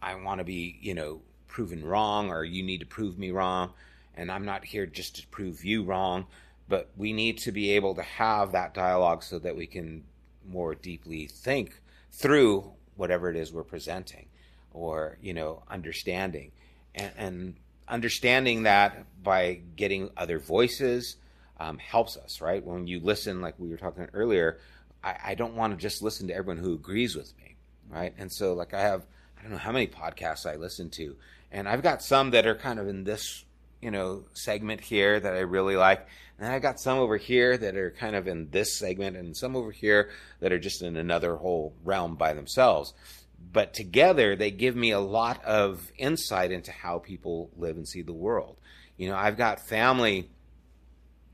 I 0.00 0.14
want 0.16 0.38
to 0.38 0.44
be, 0.44 0.78
you 0.80 0.94
know, 0.94 1.22
proven 1.48 1.84
wrong 1.84 2.30
or 2.30 2.44
you 2.44 2.62
need 2.62 2.80
to 2.80 2.86
prove 2.86 3.18
me 3.18 3.30
wrong. 3.30 3.72
And 4.14 4.30
I'm 4.30 4.44
not 4.44 4.64
here 4.64 4.86
just 4.86 5.16
to 5.16 5.26
prove 5.28 5.64
you 5.64 5.84
wrong, 5.84 6.26
but 6.72 6.88
we 6.96 7.12
need 7.12 7.36
to 7.36 7.52
be 7.52 7.72
able 7.72 7.94
to 7.94 8.00
have 8.00 8.52
that 8.52 8.72
dialogue 8.72 9.22
so 9.22 9.38
that 9.38 9.54
we 9.54 9.66
can 9.66 10.02
more 10.48 10.74
deeply 10.74 11.26
think 11.26 11.78
through 12.10 12.72
whatever 12.96 13.28
it 13.28 13.36
is 13.36 13.52
we're 13.52 13.62
presenting 13.62 14.24
or, 14.72 15.18
you 15.20 15.34
know, 15.34 15.62
understanding. 15.68 16.50
And, 16.94 17.12
and 17.18 17.54
understanding 17.86 18.62
that 18.62 19.04
by 19.22 19.60
getting 19.76 20.08
other 20.16 20.38
voices 20.38 21.16
um, 21.60 21.76
helps 21.76 22.16
us, 22.16 22.40
right? 22.40 22.64
When 22.64 22.86
you 22.86 23.00
listen, 23.00 23.42
like 23.42 23.54
we 23.58 23.68
were 23.68 23.76
talking 23.76 24.08
earlier, 24.14 24.58
I, 25.04 25.16
I 25.26 25.34
don't 25.34 25.54
want 25.54 25.74
to 25.74 25.76
just 25.76 26.00
listen 26.00 26.26
to 26.28 26.34
everyone 26.34 26.64
who 26.64 26.72
agrees 26.72 27.14
with 27.14 27.36
me, 27.36 27.56
right? 27.90 28.14
And 28.16 28.32
so, 28.32 28.54
like, 28.54 28.72
I 28.72 28.80
have, 28.80 29.02
I 29.38 29.42
don't 29.42 29.50
know 29.50 29.58
how 29.58 29.72
many 29.72 29.88
podcasts 29.88 30.50
I 30.50 30.56
listen 30.56 30.88
to, 30.92 31.16
and 31.50 31.68
I've 31.68 31.82
got 31.82 32.02
some 32.02 32.30
that 32.30 32.46
are 32.46 32.54
kind 32.54 32.78
of 32.78 32.88
in 32.88 33.04
this, 33.04 33.44
you 33.82 33.90
know, 33.90 34.24
segment 34.32 34.80
here 34.80 35.20
that 35.20 35.34
I 35.34 35.40
really 35.40 35.76
like. 35.76 36.06
And 36.42 36.50
I 36.50 36.58
got 36.58 36.80
some 36.80 36.98
over 36.98 37.18
here 37.18 37.56
that 37.56 37.76
are 37.76 37.92
kind 37.92 38.16
of 38.16 38.26
in 38.26 38.50
this 38.50 38.76
segment, 38.76 39.16
and 39.16 39.36
some 39.36 39.54
over 39.54 39.70
here 39.70 40.10
that 40.40 40.50
are 40.52 40.58
just 40.58 40.82
in 40.82 40.96
another 40.96 41.36
whole 41.36 41.72
realm 41.84 42.16
by 42.16 42.32
themselves. 42.32 42.94
But 43.52 43.72
together, 43.74 44.34
they 44.34 44.50
give 44.50 44.74
me 44.74 44.90
a 44.90 44.98
lot 44.98 45.44
of 45.44 45.92
insight 45.96 46.50
into 46.50 46.72
how 46.72 46.98
people 46.98 47.52
live 47.56 47.76
and 47.76 47.86
see 47.86 48.02
the 48.02 48.12
world. 48.12 48.56
You 48.96 49.08
know, 49.08 49.14
I've 49.14 49.36
got 49.36 49.60
family 49.60 50.30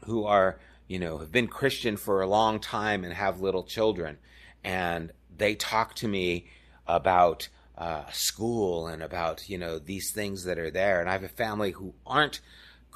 who 0.05 0.27
are, 0.27 0.61
you 0.89 0.99
know, 0.99 1.17
have 1.17 1.33
been 1.33 1.49
Christian 1.49 1.97
for 1.97 2.21
a 2.21 2.27
long 2.27 2.61
time 2.61 3.03
and 3.03 3.15
have 3.15 3.41
little 3.41 3.63
children. 3.63 4.19
And 4.63 5.13
they 5.35 5.55
talk 5.55 5.95
to 5.97 6.09
me 6.09 6.49
about 6.87 7.49
uh, 7.79 8.05
school 8.13 8.87
and 8.87 9.03
about, 9.03 9.49
you 9.49 9.57
know, 9.57 9.79
these 9.79 10.13
things 10.13 10.45
that 10.45 10.59
are 10.59 10.71
there. 10.71 11.01
And 11.01 11.09
I 11.09 11.13
have 11.13 11.23
a 11.25 11.29
family 11.29 11.71
who 11.71 11.95
aren't 12.07 12.43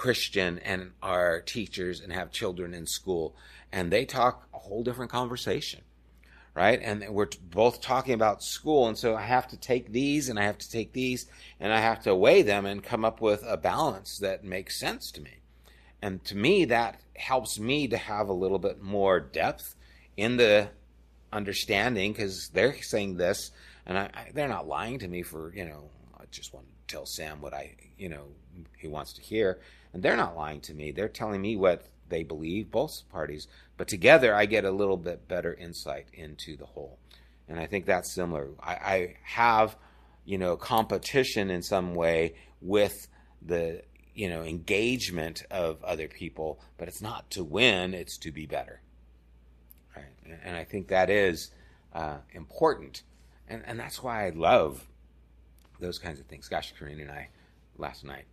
Christian 0.02 0.58
and 0.58 0.90
are 1.00 1.40
teachers 1.42 2.00
and 2.00 2.12
have 2.12 2.32
children 2.32 2.74
in 2.74 2.88
school. 2.88 3.36
And 3.70 3.92
they 3.92 4.04
talk 4.04 4.48
a 4.52 4.58
whole 4.58 4.82
different 4.82 5.12
conversation 5.12 5.82
right? 6.54 6.80
And 6.82 7.08
we're 7.08 7.28
both 7.50 7.80
talking 7.80 8.12
about 8.12 8.42
school, 8.42 8.86
and 8.86 8.98
so 8.98 9.16
I 9.16 9.22
have 9.22 9.48
to 9.48 9.56
take 9.56 9.90
these 9.90 10.28
and 10.28 10.38
I 10.38 10.42
have 10.42 10.58
to 10.58 10.70
take 10.70 10.92
these 10.92 11.24
and 11.58 11.72
I 11.72 11.80
have 11.80 12.02
to 12.02 12.14
weigh 12.14 12.42
them 12.42 12.66
and 12.66 12.84
come 12.84 13.06
up 13.06 13.22
with 13.22 13.42
a 13.46 13.56
balance 13.56 14.18
that 14.18 14.44
makes 14.44 14.78
sense 14.78 15.10
to 15.12 15.22
me. 15.22 15.38
And 16.02 16.22
to 16.26 16.36
me, 16.36 16.66
that 16.66 17.00
helps 17.16 17.58
me 17.58 17.88
to 17.88 17.96
have 17.96 18.28
a 18.28 18.34
little 18.34 18.58
bit 18.58 18.82
more 18.82 19.18
depth 19.18 19.74
in 20.14 20.36
the 20.36 20.68
understanding 21.32 22.12
because 22.12 22.48
they're 22.48 22.82
saying 22.82 23.16
this, 23.16 23.50
and 23.86 23.96
I, 23.96 24.10
I, 24.12 24.30
they're 24.34 24.48
not 24.48 24.68
lying 24.68 24.98
to 24.98 25.08
me 25.08 25.22
for 25.22 25.54
you 25.54 25.64
know. 25.64 25.88
I 26.18 26.24
just 26.30 26.52
want 26.52 26.66
to 26.66 26.94
tell 26.94 27.06
Sam 27.06 27.40
what 27.40 27.54
I 27.54 27.74
you 27.96 28.10
know 28.10 28.24
he 28.76 28.88
wants 28.88 29.14
to 29.14 29.22
hear, 29.22 29.60
and 29.92 30.02
they're 30.02 30.16
not 30.16 30.36
lying 30.36 30.60
to 30.62 30.74
me. 30.74 30.90
They're 30.90 31.08
telling 31.08 31.40
me 31.40 31.56
what 31.56 31.86
they 32.08 32.22
believe, 32.22 32.70
both 32.70 33.02
parties. 33.10 33.46
But 33.76 33.88
together, 33.88 34.34
I 34.34 34.46
get 34.46 34.64
a 34.64 34.70
little 34.70 34.96
bit 34.96 35.28
better 35.28 35.54
insight 35.54 36.06
into 36.12 36.56
the 36.56 36.66
whole, 36.66 36.98
and 37.48 37.58
I 37.58 37.66
think 37.66 37.86
that's 37.86 38.12
similar. 38.12 38.48
I, 38.60 38.72
I 38.72 39.16
have 39.24 39.76
you 40.24 40.38
know 40.38 40.56
competition 40.56 41.50
in 41.50 41.62
some 41.62 41.94
way 41.94 42.34
with 42.60 43.08
the 43.40 43.82
you 44.14 44.28
know 44.28 44.42
engagement 44.42 45.42
of 45.50 45.82
other 45.82 46.08
people 46.08 46.60
but 46.78 46.88
it's 46.88 47.02
not 47.02 47.28
to 47.30 47.42
win 47.42 47.94
it's 47.94 48.18
to 48.18 48.30
be 48.30 48.46
better 48.46 48.80
right 49.96 50.04
and, 50.44 50.56
i 50.56 50.64
think 50.64 50.88
that 50.88 51.10
is 51.10 51.50
uh, 51.94 52.18
important 52.32 53.02
and 53.48 53.62
and 53.66 53.78
that's 53.78 54.02
why 54.02 54.26
i 54.26 54.30
love 54.30 54.86
those 55.80 55.98
kinds 55.98 56.20
of 56.20 56.26
things 56.26 56.48
gosh 56.48 56.72
Karine 56.78 57.00
and 57.00 57.10
i 57.10 57.28
last 57.76 58.04
night 58.04 58.24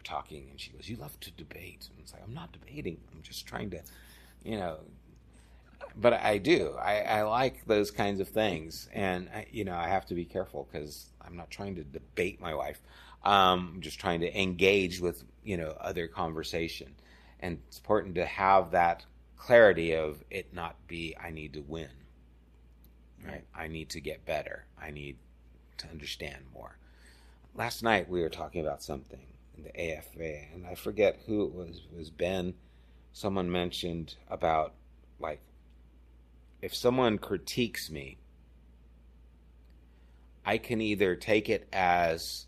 talking 0.00 0.48
and 0.50 0.60
she 0.60 0.70
goes 0.70 0.88
you 0.88 0.96
love 0.96 1.18
to 1.20 1.30
debate 1.32 1.88
and 1.90 1.98
it's 2.00 2.12
like 2.12 2.22
i'm 2.26 2.34
not 2.34 2.52
debating 2.52 2.98
i'm 3.12 3.22
just 3.22 3.46
trying 3.46 3.70
to 3.70 3.80
you 4.44 4.56
know 4.56 4.78
but 5.96 6.12
I 6.12 6.38
do. 6.38 6.74
I, 6.80 7.00
I 7.00 7.22
like 7.22 7.64
those 7.66 7.90
kinds 7.90 8.20
of 8.20 8.28
things, 8.28 8.88
and 8.92 9.28
I, 9.34 9.46
you 9.50 9.64
know 9.64 9.74
I 9.74 9.88
have 9.88 10.06
to 10.06 10.14
be 10.14 10.24
careful 10.24 10.68
because 10.70 11.06
I'm 11.20 11.36
not 11.36 11.50
trying 11.50 11.74
to 11.76 11.84
debate 11.84 12.40
my 12.40 12.54
wife. 12.54 12.80
Um, 13.24 13.72
I'm 13.74 13.80
just 13.80 13.98
trying 13.98 14.20
to 14.20 14.40
engage 14.40 15.00
with 15.00 15.24
you 15.44 15.56
know 15.56 15.76
other 15.80 16.06
conversation, 16.06 16.94
and 17.40 17.60
it's 17.66 17.78
important 17.78 18.14
to 18.16 18.24
have 18.26 18.70
that 18.72 19.04
clarity 19.36 19.94
of 19.94 20.22
it 20.30 20.52
not 20.54 20.76
be 20.86 21.16
I 21.20 21.30
need 21.30 21.52
to 21.54 21.60
win, 21.60 21.90
right? 23.26 23.44
I 23.54 23.68
need 23.68 23.88
to 23.90 24.00
get 24.00 24.24
better. 24.24 24.64
I 24.80 24.90
need 24.90 25.16
to 25.78 25.88
understand 25.88 26.44
more. 26.52 26.76
Last 27.54 27.82
night 27.82 28.08
we 28.08 28.20
were 28.20 28.28
talking 28.28 28.60
about 28.60 28.82
something 28.82 29.20
in 29.20 29.27
the 29.62 29.96
AFA, 29.96 30.52
and 30.54 30.66
I 30.66 30.74
forget 30.74 31.20
who 31.26 31.44
it 31.44 31.54
was. 31.54 31.82
It 31.92 31.96
was 31.96 32.10
Ben. 32.10 32.54
Someone 33.12 33.50
mentioned 33.50 34.16
about 34.30 34.74
like 35.18 35.40
if 36.60 36.74
someone 36.74 37.18
critiques 37.18 37.90
me, 37.90 38.18
I 40.44 40.58
can 40.58 40.80
either 40.80 41.14
take 41.14 41.48
it 41.48 41.68
as 41.72 42.46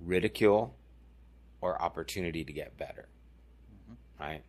ridicule 0.00 0.74
or 1.60 1.80
opportunity 1.80 2.44
to 2.44 2.52
get 2.52 2.78
better. 2.78 3.08
Mm-hmm. 3.72 4.22
Right? 4.22 4.42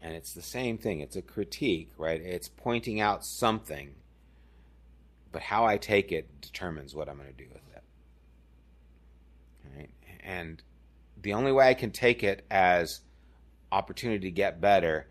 And 0.00 0.14
it's 0.14 0.32
the 0.32 0.42
same 0.42 0.78
thing. 0.78 1.00
It's 1.00 1.16
a 1.16 1.22
critique, 1.22 1.90
right? 1.98 2.20
It's 2.20 2.48
pointing 2.48 3.00
out 3.00 3.24
something, 3.24 3.94
but 5.32 5.42
how 5.42 5.64
I 5.64 5.78
take 5.78 6.12
it 6.12 6.40
determines 6.40 6.94
what 6.94 7.08
I'm 7.08 7.16
going 7.16 7.28
to 7.28 7.34
do 7.34 7.48
with 7.52 7.62
it. 7.74 7.82
Right? 9.76 9.90
And 10.22 10.62
the 11.26 11.32
only 11.32 11.50
way 11.50 11.68
I 11.68 11.74
can 11.74 11.90
take 11.90 12.22
it 12.22 12.46
as 12.52 13.00
opportunity 13.72 14.28
to 14.28 14.30
get 14.30 14.60
better 14.60 15.08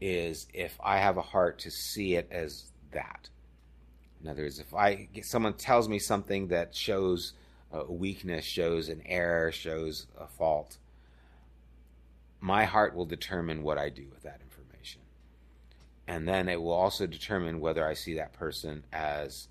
is 0.00 0.46
if 0.54 0.78
I 0.80 0.98
have 0.98 1.16
a 1.16 1.22
heart 1.22 1.58
to 1.60 1.72
see 1.72 2.14
it 2.14 2.28
as 2.30 2.70
that. 2.92 3.28
In 4.22 4.30
other 4.30 4.42
words, 4.42 4.60
if 4.60 4.72
I 4.72 5.08
someone 5.22 5.54
tells 5.54 5.88
me 5.88 5.98
something 5.98 6.46
that 6.48 6.76
shows 6.76 7.32
a 7.72 7.92
weakness, 7.92 8.44
shows 8.44 8.88
an 8.88 9.02
error, 9.04 9.50
shows 9.50 10.06
a 10.16 10.28
fault, 10.28 10.78
my 12.38 12.64
heart 12.64 12.94
will 12.94 13.04
determine 13.04 13.64
what 13.64 13.76
I 13.76 13.88
do 13.88 14.06
with 14.08 14.22
that 14.22 14.40
information. 14.42 15.00
And 16.06 16.28
then 16.28 16.48
it 16.48 16.62
will 16.62 16.70
also 16.70 17.08
determine 17.08 17.58
whether 17.58 17.84
I 17.84 17.94
see 17.94 18.14
that 18.14 18.34
person 18.34 18.84
as 18.92 19.48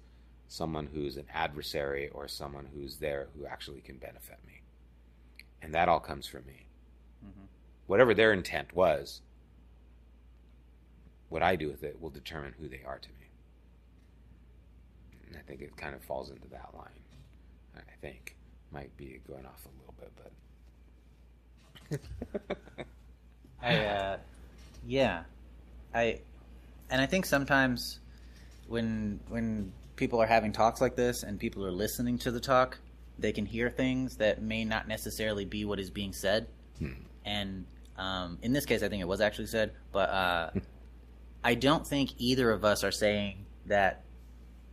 someone 0.47 0.87
who's 0.93 1.17
an 1.17 1.25
adversary 1.33 2.07
or 2.07 2.29
someone 2.29 2.69
who's 2.73 2.95
there 2.99 3.27
who 3.35 3.45
actually 3.45 3.81
can 3.81 3.97
benefit 3.97 4.37
me. 4.47 4.48
And 5.62 5.74
that 5.76 5.89
all 5.89 5.99
comes 5.99 6.28
from 6.28 6.45
me. 6.45 6.68
Mm-hmm. 7.26 7.45
Whatever 7.88 8.14
their 8.14 8.34
intent 8.34 8.74
was, 8.74 9.22
what 11.30 11.43
I 11.43 11.55
do 11.55 11.68
with 11.70 11.84
it 11.84 12.01
will 12.01 12.10
determine 12.10 12.53
who 12.60 12.68
they 12.68 12.82
are 12.86 12.99
to 12.99 13.10
me. 13.10 13.16
And 15.28 15.38
I 15.38 15.41
think 15.41 15.62
it 15.62 15.78
kind 15.78 15.93
of 15.95 16.03
falls 16.03 16.30
into 16.30 16.47
that 16.49 16.70
line. 16.76 16.89
I 17.76 17.82
think 18.01 18.36
might 18.72 18.95
be 18.97 19.20
going 19.28 19.45
off 19.45 19.66
a 19.66 19.70
little 19.80 19.95
bit, 19.99 20.12
but 22.39 22.57
I, 23.62 23.86
uh, 23.86 24.18
yeah, 24.86 25.24
I, 25.93 26.20
and 26.89 27.01
I 27.01 27.05
think 27.05 27.26
sometimes 27.26 27.99
when 28.68 29.20
when 29.28 29.74
people 29.95 30.22
are 30.22 30.28
having 30.28 30.51
talks 30.51 30.82
like 30.82 30.95
this 30.95 31.24
and 31.24 31.39
people 31.39 31.66
are 31.66 31.72
listening 31.72 32.18
to 32.20 32.32
the 32.32 32.39
talk, 32.39 32.78
they 33.20 33.32
can 33.32 33.45
hear 33.45 33.70
things 33.70 34.17
that 34.17 34.41
may 34.41 34.65
not 34.65 34.88
necessarily 34.88 35.45
be 35.45 35.65
what 35.65 35.80
is 35.80 35.89
being 35.89 36.13
said. 36.13 36.47
Hmm. 36.78 36.93
And 37.26 37.65
um, 37.97 38.39
in 38.41 38.53
this 38.53 38.65
case, 38.65 38.82
I 38.82 38.89
think 38.89 39.01
it 39.01 39.07
was 39.07 39.22
actually 39.22 39.47
said, 39.47 39.74
but 39.91 40.09
uh, 40.09 40.51
I 41.43 41.55
don't 41.55 41.86
think 41.86 42.13
either 42.17 42.51
of 42.51 42.63
us 42.63 42.84
are 42.84 42.91
saying 42.91 43.45
that 43.65 44.03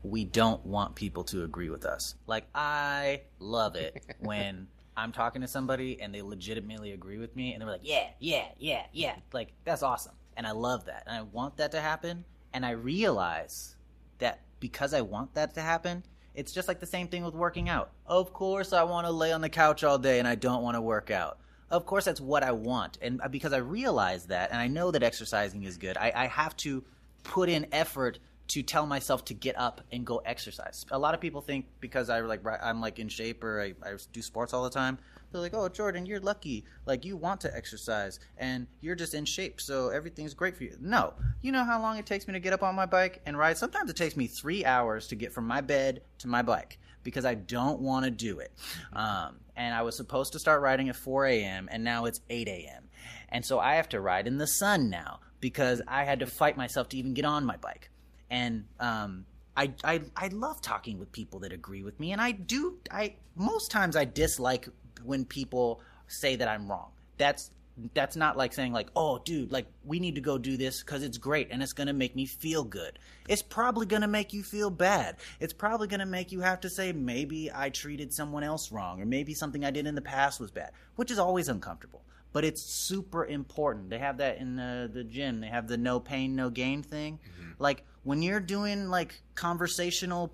we 0.02 0.24
don't 0.24 0.64
want 0.64 0.94
people 0.94 1.24
to 1.24 1.44
agree 1.44 1.68
with 1.68 1.84
us. 1.84 2.14
Like, 2.26 2.46
I 2.54 3.22
love 3.38 3.74
it 3.74 4.02
when 4.20 4.68
I'm 4.96 5.12
talking 5.12 5.42
to 5.42 5.48
somebody 5.48 6.00
and 6.00 6.14
they 6.14 6.22
legitimately 6.22 6.92
agree 6.92 7.18
with 7.18 7.34
me 7.34 7.52
and 7.52 7.60
they're 7.60 7.68
like, 7.68 7.80
yeah, 7.82 8.08
yeah, 8.20 8.46
yeah, 8.58 8.84
yeah. 8.92 9.16
Like, 9.32 9.52
that's 9.64 9.82
awesome. 9.82 10.14
And 10.36 10.46
I 10.46 10.52
love 10.52 10.84
that. 10.86 11.04
And 11.06 11.16
I 11.16 11.22
want 11.22 11.56
that 11.56 11.72
to 11.72 11.80
happen. 11.80 12.24
And 12.52 12.64
I 12.64 12.70
realize 12.70 13.76
that 14.18 14.42
because 14.60 14.94
I 14.94 15.00
want 15.00 15.34
that 15.34 15.54
to 15.54 15.60
happen, 15.60 16.04
it's 16.36 16.52
just 16.52 16.68
like 16.68 16.78
the 16.78 16.86
same 16.86 17.08
thing 17.08 17.24
with 17.24 17.34
working 17.34 17.68
out. 17.68 17.90
Of 18.06 18.32
course, 18.32 18.72
I 18.72 18.84
want 18.84 19.06
to 19.06 19.10
lay 19.10 19.32
on 19.32 19.40
the 19.40 19.48
couch 19.48 19.82
all 19.82 19.98
day 19.98 20.18
and 20.18 20.28
I 20.28 20.34
don't 20.34 20.62
want 20.62 20.76
to 20.76 20.80
work 20.80 21.10
out. 21.10 21.38
Of 21.70 21.86
course, 21.86 22.04
that's 22.04 22.20
what 22.20 22.44
I 22.44 22.52
want. 22.52 22.98
And 23.02 23.20
uh, 23.22 23.28
because 23.28 23.52
I 23.52 23.56
realize 23.56 24.26
that 24.26 24.52
and 24.52 24.60
I 24.60 24.68
know 24.68 24.90
that 24.92 25.02
exercising 25.02 25.64
is 25.64 25.78
good, 25.78 25.96
I, 25.96 26.12
I 26.14 26.26
have 26.26 26.56
to 26.58 26.84
put 27.24 27.48
in 27.48 27.66
effort 27.72 28.20
to 28.48 28.62
tell 28.62 28.86
myself 28.86 29.24
to 29.24 29.34
get 29.34 29.58
up 29.58 29.80
and 29.90 30.06
go 30.06 30.18
exercise. 30.18 30.86
A 30.92 30.98
lot 30.98 31.14
of 31.14 31.20
people 31.20 31.40
think 31.40 31.66
because 31.80 32.10
I 32.10 32.20
like 32.20 32.42
I'm 32.62 32.80
like 32.80 33.00
in 33.00 33.08
shape 33.08 33.42
or 33.42 33.60
I, 33.60 33.74
I 33.82 33.96
do 34.12 34.22
sports 34.22 34.52
all 34.52 34.62
the 34.62 34.70
time, 34.70 34.98
they're 35.36 35.42
like, 35.42 35.54
"Oh, 35.54 35.68
Jordan, 35.68 36.06
you're 36.06 36.20
lucky. 36.20 36.64
Like 36.84 37.04
you 37.04 37.16
want 37.16 37.40
to 37.42 37.56
exercise 37.56 38.18
and 38.36 38.66
you're 38.80 38.94
just 38.94 39.14
in 39.14 39.24
shape, 39.24 39.60
so 39.60 39.88
everything's 39.90 40.34
great 40.34 40.56
for 40.56 40.64
you." 40.64 40.76
No, 40.80 41.14
you 41.42 41.52
know 41.52 41.64
how 41.64 41.80
long 41.80 41.98
it 41.98 42.06
takes 42.06 42.26
me 42.26 42.32
to 42.32 42.40
get 42.40 42.52
up 42.52 42.62
on 42.62 42.74
my 42.74 42.86
bike 42.86 43.20
and 43.26 43.38
ride. 43.38 43.58
Sometimes 43.58 43.90
it 43.90 43.96
takes 43.96 44.16
me 44.16 44.26
three 44.26 44.64
hours 44.64 45.06
to 45.08 45.14
get 45.14 45.32
from 45.32 45.46
my 45.46 45.60
bed 45.60 46.02
to 46.18 46.28
my 46.28 46.42
bike 46.42 46.78
because 47.02 47.24
I 47.24 47.34
don't 47.34 47.80
want 47.80 48.04
to 48.04 48.10
do 48.10 48.40
it. 48.40 48.52
Um, 48.92 49.36
and 49.54 49.74
I 49.74 49.82
was 49.82 49.96
supposed 49.96 50.32
to 50.32 50.38
start 50.38 50.60
riding 50.60 50.88
at 50.88 50.96
4 50.96 51.26
a.m. 51.26 51.68
and 51.70 51.84
now 51.84 52.06
it's 52.06 52.20
8 52.28 52.48
a.m. 52.48 52.88
And 53.28 53.44
so 53.44 53.60
I 53.60 53.76
have 53.76 53.88
to 53.90 54.00
ride 54.00 54.26
in 54.26 54.38
the 54.38 54.46
sun 54.46 54.90
now 54.90 55.20
because 55.40 55.80
I 55.86 56.04
had 56.04 56.18
to 56.20 56.26
fight 56.26 56.56
myself 56.56 56.88
to 56.90 56.96
even 56.96 57.14
get 57.14 57.24
on 57.24 57.44
my 57.46 57.56
bike 57.56 57.90
and 58.30 58.64
um, 58.80 59.24
I, 59.56 59.72
I 59.84 60.02
I 60.16 60.28
love 60.28 60.60
talking 60.60 60.98
with 60.98 61.12
people 61.12 61.40
that 61.40 61.52
agree 61.52 61.82
with 61.82 61.98
me, 61.98 62.12
and 62.12 62.20
I 62.20 62.32
do. 62.32 62.78
I 62.90 63.14
most 63.34 63.70
times 63.70 63.96
I 63.96 64.04
dislike 64.04 64.68
when 65.04 65.24
people 65.24 65.80
say 66.08 66.36
that 66.36 66.48
I'm 66.48 66.68
wrong. 66.68 66.90
That's 67.18 67.50
that's 67.92 68.16
not 68.16 68.38
like 68.38 68.54
saying 68.54 68.72
like, 68.72 68.88
oh, 68.96 69.18
dude, 69.18 69.52
like 69.52 69.66
we 69.84 70.00
need 70.00 70.14
to 70.14 70.20
go 70.20 70.38
do 70.38 70.56
this 70.56 70.82
because 70.82 71.02
it's 71.02 71.18
great 71.18 71.48
and 71.50 71.62
it's 71.62 71.74
gonna 71.74 71.92
make 71.92 72.16
me 72.16 72.24
feel 72.24 72.64
good. 72.64 72.98
It's 73.28 73.42
probably 73.42 73.86
gonna 73.86 74.08
make 74.08 74.32
you 74.32 74.42
feel 74.42 74.70
bad. 74.70 75.16
It's 75.40 75.52
probably 75.52 75.86
gonna 75.86 76.06
make 76.06 76.32
you 76.32 76.40
have 76.40 76.60
to 76.60 76.70
say 76.70 76.92
maybe 76.92 77.50
I 77.52 77.70
treated 77.70 78.12
someone 78.14 78.42
else 78.42 78.72
wrong 78.72 79.00
or 79.00 79.04
maybe 79.04 79.34
something 79.34 79.64
I 79.64 79.70
did 79.70 79.86
in 79.86 79.94
the 79.94 80.00
past 80.02 80.40
was 80.40 80.50
bad, 80.50 80.70
which 80.96 81.10
is 81.10 81.18
always 81.18 81.48
uncomfortable. 81.48 82.02
But 82.32 82.44
it's 82.44 82.62
super 82.62 83.24
important. 83.24 83.90
They 83.90 83.98
have 83.98 84.18
that 84.18 84.38
in 84.38 84.56
the 84.56 84.90
the 84.92 85.04
gym. 85.04 85.40
They 85.40 85.48
have 85.48 85.68
the 85.68 85.76
no 85.76 86.00
pain, 86.00 86.34
no 86.34 86.48
gain 86.48 86.82
thing. 86.82 87.18
Mm-hmm. 87.18 87.50
Like 87.58 87.84
when 88.04 88.22
you're 88.22 88.40
doing 88.40 88.88
like 88.88 89.20
conversational 89.34 90.32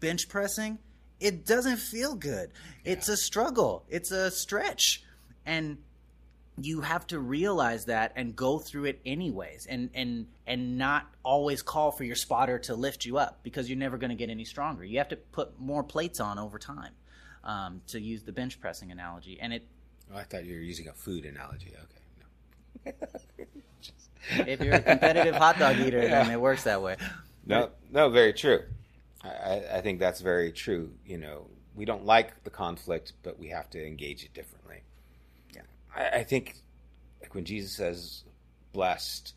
bench 0.00 0.28
pressing, 0.28 0.78
it 1.20 1.46
doesn't 1.46 1.76
feel 1.76 2.14
good. 2.14 2.50
Yeah. 2.84 2.92
It's 2.92 3.08
a 3.08 3.16
struggle. 3.16 3.84
It's 3.88 4.10
a 4.10 4.30
stretch. 4.30 5.02
And 5.46 5.78
you 6.60 6.80
have 6.80 7.06
to 7.06 7.18
realize 7.18 7.86
that 7.86 8.12
and 8.16 8.36
go 8.36 8.58
through 8.58 8.84
it 8.84 9.00
anyways 9.06 9.66
and 9.66 9.88
and 9.94 10.26
and 10.46 10.76
not 10.76 11.06
always 11.22 11.62
call 11.62 11.90
for 11.90 12.04
your 12.04 12.16
spotter 12.16 12.58
to 12.58 12.74
lift 12.74 13.06
you 13.06 13.16
up 13.16 13.38
because 13.42 13.70
you're 13.70 13.78
never 13.78 13.96
going 13.96 14.10
to 14.10 14.16
get 14.16 14.28
any 14.28 14.44
stronger 14.44 14.84
you 14.84 14.98
have 14.98 15.08
to 15.08 15.16
put 15.16 15.58
more 15.58 15.82
plates 15.82 16.20
on 16.20 16.38
over 16.38 16.58
time 16.58 16.92
um, 17.44 17.80
to 17.86 17.98
use 17.98 18.24
the 18.24 18.32
bench 18.32 18.60
pressing 18.60 18.90
analogy 18.90 19.38
and 19.40 19.54
it 19.54 19.66
oh, 20.12 20.18
i 20.18 20.22
thought 20.22 20.44
you 20.44 20.52
were 20.52 20.60
using 20.60 20.86
a 20.88 20.92
food 20.92 21.24
analogy 21.24 21.72
okay 21.82 22.00
no. 22.84 22.92
if 24.46 24.60
you're 24.60 24.74
a 24.74 24.80
competitive 24.80 25.34
hot 25.34 25.58
dog 25.58 25.78
eater, 25.78 26.02
yeah. 26.02 26.22
then 26.22 26.30
it 26.30 26.40
works 26.40 26.64
that 26.64 26.82
way. 26.82 26.96
No, 27.46 27.70
no, 27.90 28.10
very 28.10 28.32
true. 28.32 28.62
I, 29.22 29.62
I 29.74 29.80
think 29.80 29.98
that's 29.98 30.20
very 30.20 30.52
true. 30.52 30.92
You 31.04 31.18
know, 31.18 31.46
we 31.74 31.84
don't 31.84 32.04
like 32.04 32.44
the 32.44 32.50
conflict, 32.50 33.12
but 33.22 33.38
we 33.38 33.48
have 33.48 33.68
to 33.70 33.84
engage 33.84 34.24
it 34.24 34.34
differently. 34.34 34.82
Yeah, 35.54 35.62
I, 35.94 36.20
I 36.20 36.24
think 36.24 36.56
like 37.20 37.34
when 37.34 37.44
Jesus 37.44 37.72
says, 37.72 38.24
"Blessed 38.72 39.34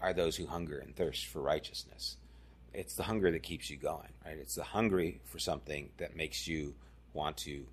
are 0.00 0.12
those 0.12 0.36
who 0.36 0.46
hunger 0.46 0.78
and 0.78 0.94
thirst 0.94 1.26
for 1.26 1.40
righteousness," 1.40 2.16
it's 2.72 2.94
the 2.94 3.02
hunger 3.04 3.30
that 3.30 3.42
keeps 3.42 3.70
you 3.70 3.76
going, 3.76 4.12
right? 4.24 4.38
It's 4.38 4.54
the 4.54 4.64
hungry 4.64 5.20
for 5.24 5.38
something 5.38 5.90
that 5.98 6.16
makes 6.16 6.46
you 6.46 6.74
want 7.12 7.36
to 7.38 7.64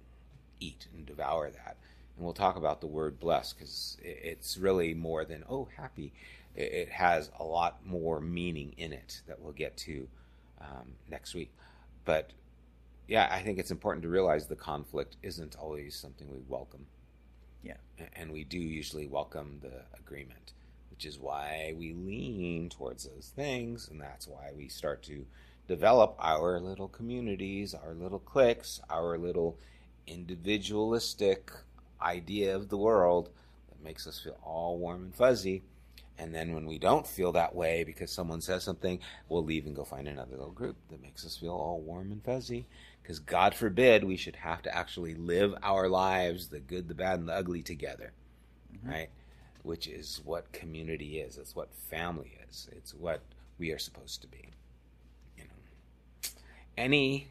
eat 0.60 0.88
and 0.96 1.06
devour 1.06 1.50
that 1.50 1.78
and 2.16 2.26
we'll 2.26 2.34
talk 2.34 2.56
about 2.56 2.82
the 2.82 2.88
word 2.88 3.20
blessed 3.20 3.58
because 3.58 3.98
it's 4.02 4.58
really 4.58 4.93
more 4.93 5.26
than 5.26 5.43
oh 5.50 5.68
happy 5.78 6.14
it 6.56 6.89
has 6.89 7.30
a 7.39 7.43
lot 7.43 7.86
more 7.86 8.22
meaning 8.22 8.74
in 8.78 8.93
it 8.93 9.22
that 9.28 9.41
we'll 9.41 9.52
get 9.52 9.76
to 9.76 10.08
um, 10.66 10.93
next 11.09 11.34
week. 11.34 11.51
But 12.03 12.32
yeah 13.07 13.28
i 13.32 13.41
think 13.41 13.59
it's 13.59 13.72
important 13.72 14.03
to 14.03 14.09
realize 14.09 14.47
the 14.47 14.55
conflict 14.55 15.18
isn't 15.22 15.55
always 15.57 15.95
something 15.95 16.30
we 16.32 16.39
welcome. 16.47 16.86
Yeah. 17.63 17.78
And 18.13 18.32
we 18.32 18.43
do 18.43 18.59
usually 18.59 19.07
welcome 19.07 19.59
the 19.61 19.84
agreement 19.97 20.53
which 20.91 21.05
is 21.05 21.20
why 21.20 21.74
we 21.78 21.93
lean 21.93 22.70
towards 22.70 23.03
those 23.03 23.32
things 23.36 23.89
and 23.89 23.99
that's 23.99 24.28
why 24.28 24.51
we 24.55 24.68
start 24.68 25.03
to 25.03 25.26
develop 25.68 26.16
our 26.20 26.59
little 26.59 26.88
communities 26.88 27.74
our 27.74 27.93
little 27.93 28.20
cliques 28.20 28.80
our 28.89 29.18
little 29.18 29.57
individualistic 30.07 31.51
idea 32.01 32.55
of 32.55 32.70
the 32.70 32.78
world 32.78 33.30
that 33.70 33.84
makes 33.84 34.05
us 34.07 34.20
feel 34.20 34.38
all 34.43 34.78
warm 34.78 35.03
and 35.05 35.16
fuzzy. 35.16 35.63
And 36.18 36.34
then 36.34 36.53
when 36.53 36.66
we 36.66 36.80
don't 36.80 37.05
feel 37.05 37.34
that 37.34 37.55
way 37.55 37.84
because 37.84 38.11
someone 38.11 38.41
says 38.41 38.63
something, 38.63 38.99
we'll 39.28 39.43
leave 39.43 39.66
and 39.66 39.76
go 39.76 39.84
find 39.84 40.07
another 40.07 40.38
little 40.38 40.51
group 40.51 40.78
that 40.89 41.01
makes 41.01 41.26
us 41.26 41.36
feel 41.36 41.51
all 41.51 41.82
warm 41.82 42.11
and 42.11 42.24
fuzzy. 42.24 42.68
Because 43.01 43.20
God 43.20 43.53
forbid 43.53 44.03
we 44.03 44.18
should 44.18 44.38
have 44.38 44.61
to 44.63 44.76
actually 44.76 45.13
live 45.13 45.53
our 45.61 45.89
lives, 45.89 46.47
the 46.47 46.59
good, 46.59 46.88
the 46.88 46.95
bad, 46.95 47.20
and 47.20 47.28
the 47.28 47.34
ugly 47.34 47.61
together, 47.61 48.13
mm-hmm. 48.74 48.89
right? 48.89 49.09
Which 49.63 49.88
is 49.88 50.22
what 50.24 50.51
community 50.53 51.20
is. 51.20 51.38
It's 51.38 51.55
what 51.55 51.74
family 51.74 52.38
is. 52.49 52.70
It's 52.72 52.93
what 52.93 53.22
we 53.59 53.72
are 53.72 53.80
supposed 53.80 54.22
to 54.22 54.28
be. 54.28 54.53
You 55.38 55.43
know. 55.43 56.30
Any 56.78 57.28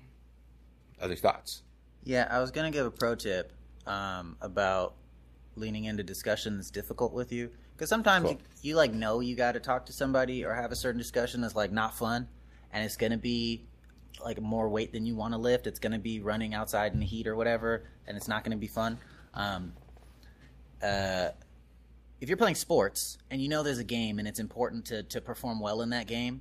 other 1.01 1.17
thoughts? 1.17 1.63
Yeah, 2.05 2.29
I 2.31 2.41
was 2.41 2.51
gonna 2.51 2.71
give 2.71 2.87
a 2.87 2.91
pro 2.91 3.15
tip 3.15 3.53
um, 3.87 4.37
about 4.41 4.95
leaning 5.57 5.85
into 5.85 6.03
discussion 6.03 6.57
that's 6.57 6.71
difficult 6.71 7.13
with 7.13 7.33
you 7.33 7.51
because 7.75 7.89
sometimes 7.89 8.25
cool. 8.25 8.33
you, 8.63 8.71
you, 8.71 8.77
like 8.77 8.93
know 8.93 9.21
you 9.21 9.35
got 9.37 9.53
to 9.53 9.61
talk 9.61 9.87
to 9.87 9.93
somebody 9.93 10.45
or 10.45 10.55
have 10.55 10.73
a 10.73 10.77
certain 10.77 10.99
discussion 10.99 11.41
that's 11.41 11.57
like 11.57 11.73
not 11.73 11.95
fun 11.95 12.29
and 12.73 12.85
it's 12.85 12.97
going 12.97 13.13
to 13.13 13.19
be 13.19 13.65
like 14.25 14.41
more 14.41 14.69
weight 14.69 14.93
than 14.93 15.05
you 15.07 15.15
want 15.15 15.33
to 15.35 15.39
lift 15.39 15.67
it's 15.67 15.79
going 15.79 15.93
to 15.93 15.99
be 15.99 16.21
running 16.21 16.55
outside 16.55 16.93
in 16.93 17.01
the 17.01 17.07
heat 17.07 17.27
or 17.27 17.37
whatever 17.37 17.85
and 18.07 18.17
it's 18.17 18.29
not 18.29 18.45
going 18.45 18.57
to 18.57 18.61
be 18.61 18.67
fun 18.67 18.99
um, 19.35 19.73
uh, 20.83 21.29
if 22.21 22.29
you're 22.29 22.39
playing 22.39 22.55
sports 22.55 23.19
and 23.31 23.43
you 23.43 23.49
know 23.49 23.63
there's 23.63 23.79
a 23.79 23.85
game 23.85 24.19
and 24.19 24.29
it's 24.29 24.41
important 24.41 24.85
to, 24.87 25.03
to 25.03 25.21
perform 25.21 25.61
well 25.61 25.83
in 25.83 25.91
that 25.91 26.07
game 26.07 26.41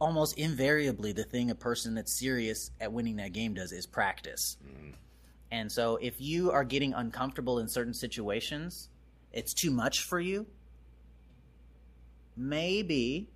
almost 0.00 0.36
invariably 0.36 1.12
the 1.12 1.24
thing 1.24 1.50
a 1.50 1.54
person 1.54 1.94
that's 1.94 2.12
serious 2.12 2.72
at 2.80 2.92
winning 2.92 3.16
that 3.16 3.32
game 3.32 3.54
does 3.54 3.72
is 3.72 3.86
practice 3.86 4.56
mm. 4.64 4.92
And 5.52 5.70
so 5.70 5.98
if 6.00 6.18
you 6.18 6.50
are 6.50 6.64
getting 6.64 6.94
uncomfortable 6.94 7.58
in 7.58 7.68
certain 7.68 7.92
situations, 7.92 8.88
it's 9.32 9.54
too 9.54 9.70
much 9.70 10.02
for 10.02 10.20
you, 10.20 10.46
maybe 12.36 13.28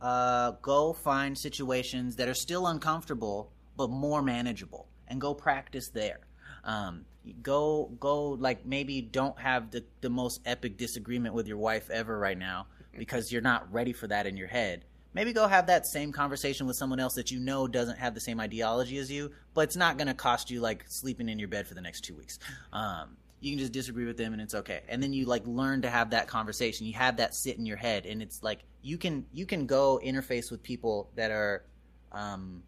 uh, 0.00 0.52
go 0.62 0.92
find 0.92 1.36
situations 1.36 2.16
that 2.16 2.28
are 2.28 2.34
still 2.34 2.66
uncomfortable 2.66 3.52
but 3.76 3.88
more 3.88 4.22
manageable, 4.22 4.86
and 5.08 5.20
go 5.20 5.34
practice 5.34 5.88
there. 5.88 6.20
Um, 6.64 7.06
go 7.42 7.90
go 8.00 8.30
like 8.30 8.66
maybe 8.66 9.00
don't 9.00 9.38
have 9.38 9.70
the, 9.70 9.84
the 10.00 10.10
most 10.10 10.40
epic 10.44 10.76
disagreement 10.76 11.34
with 11.34 11.46
your 11.46 11.56
wife 11.56 11.88
ever 11.90 12.18
right 12.18 12.38
now 12.38 12.66
because 12.96 13.30
you're 13.30 13.42
not 13.42 13.72
ready 13.72 13.92
for 13.92 14.06
that 14.08 14.26
in 14.26 14.36
your 14.36 14.48
head 14.48 14.84
maybe 15.14 15.32
go 15.32 15.46
have 15.46 15.66
that 15.66 15.86
same 15.86 16.12
conversation 16.12 16.66
with 16.66 16.76
someone 16.76 16.98
else 16.98 17.14
that 17.14 17.30
you 17.30 17.38
know 17.38 17.68
doesn't 17.68 17.98
have 17.98 18.14
the 18.14 18.20
same 18.20 18.40
ideology 18.40 18.98
as 18.98 19.10
you 19.10 19.30
but 19.54 19.62
it's 19.62 19.76
not 19.76 19.96
going 19.96 20.08
to 20.08 20.14
cost 20.14 20.50
you 20.50 20.60
like 20.60 20.84
sleeping 20.88 21.28
in 21.28 21.38
your 21.38 21.48
bed 21.48 21.66
for 21.66 21.74
the 21.74 21.80
next 21.80 22.00
two 22.02 22.14
weeks 22.14 22.38
um, 22.72 23.16
you 23.42 23.50
can 23.50 23.58
just 23.58 23.72
disagree 23.72 24.06
with 24.06 24.16
them 24.16 24.32
and 24.32 24.40
it's 24.40 24.54
okay. 24.54 24.82
And 24.88 25.02
then 25.02 25.12
you 25.12 25.26
like 25.26 25.46
learn 25.46 25.82
to 25.82 25.90
have 25.90 26.10
that 26.10 26.28
conversation. 26.28 26.86
You 26.86 26.94
have 26.94 27.16
that 27.16 27.34
sit 27.34 27.58
in 27.58 27.66
your 27.66 27.76
head 27.76 28.06
and 28.06 28.22
it's 28.22 28.42
like 28.42 28.60
you 28.82 28.96
can 28.96 29.26
you 29.32 29.46
can 29.46 29.66
go 29.66 30.00
interface 30.02 30.50
with 30.50 30.62
people 30.62 31.10
that 31.16 31.32
are 31.32 31.64
um, 32.12 32.62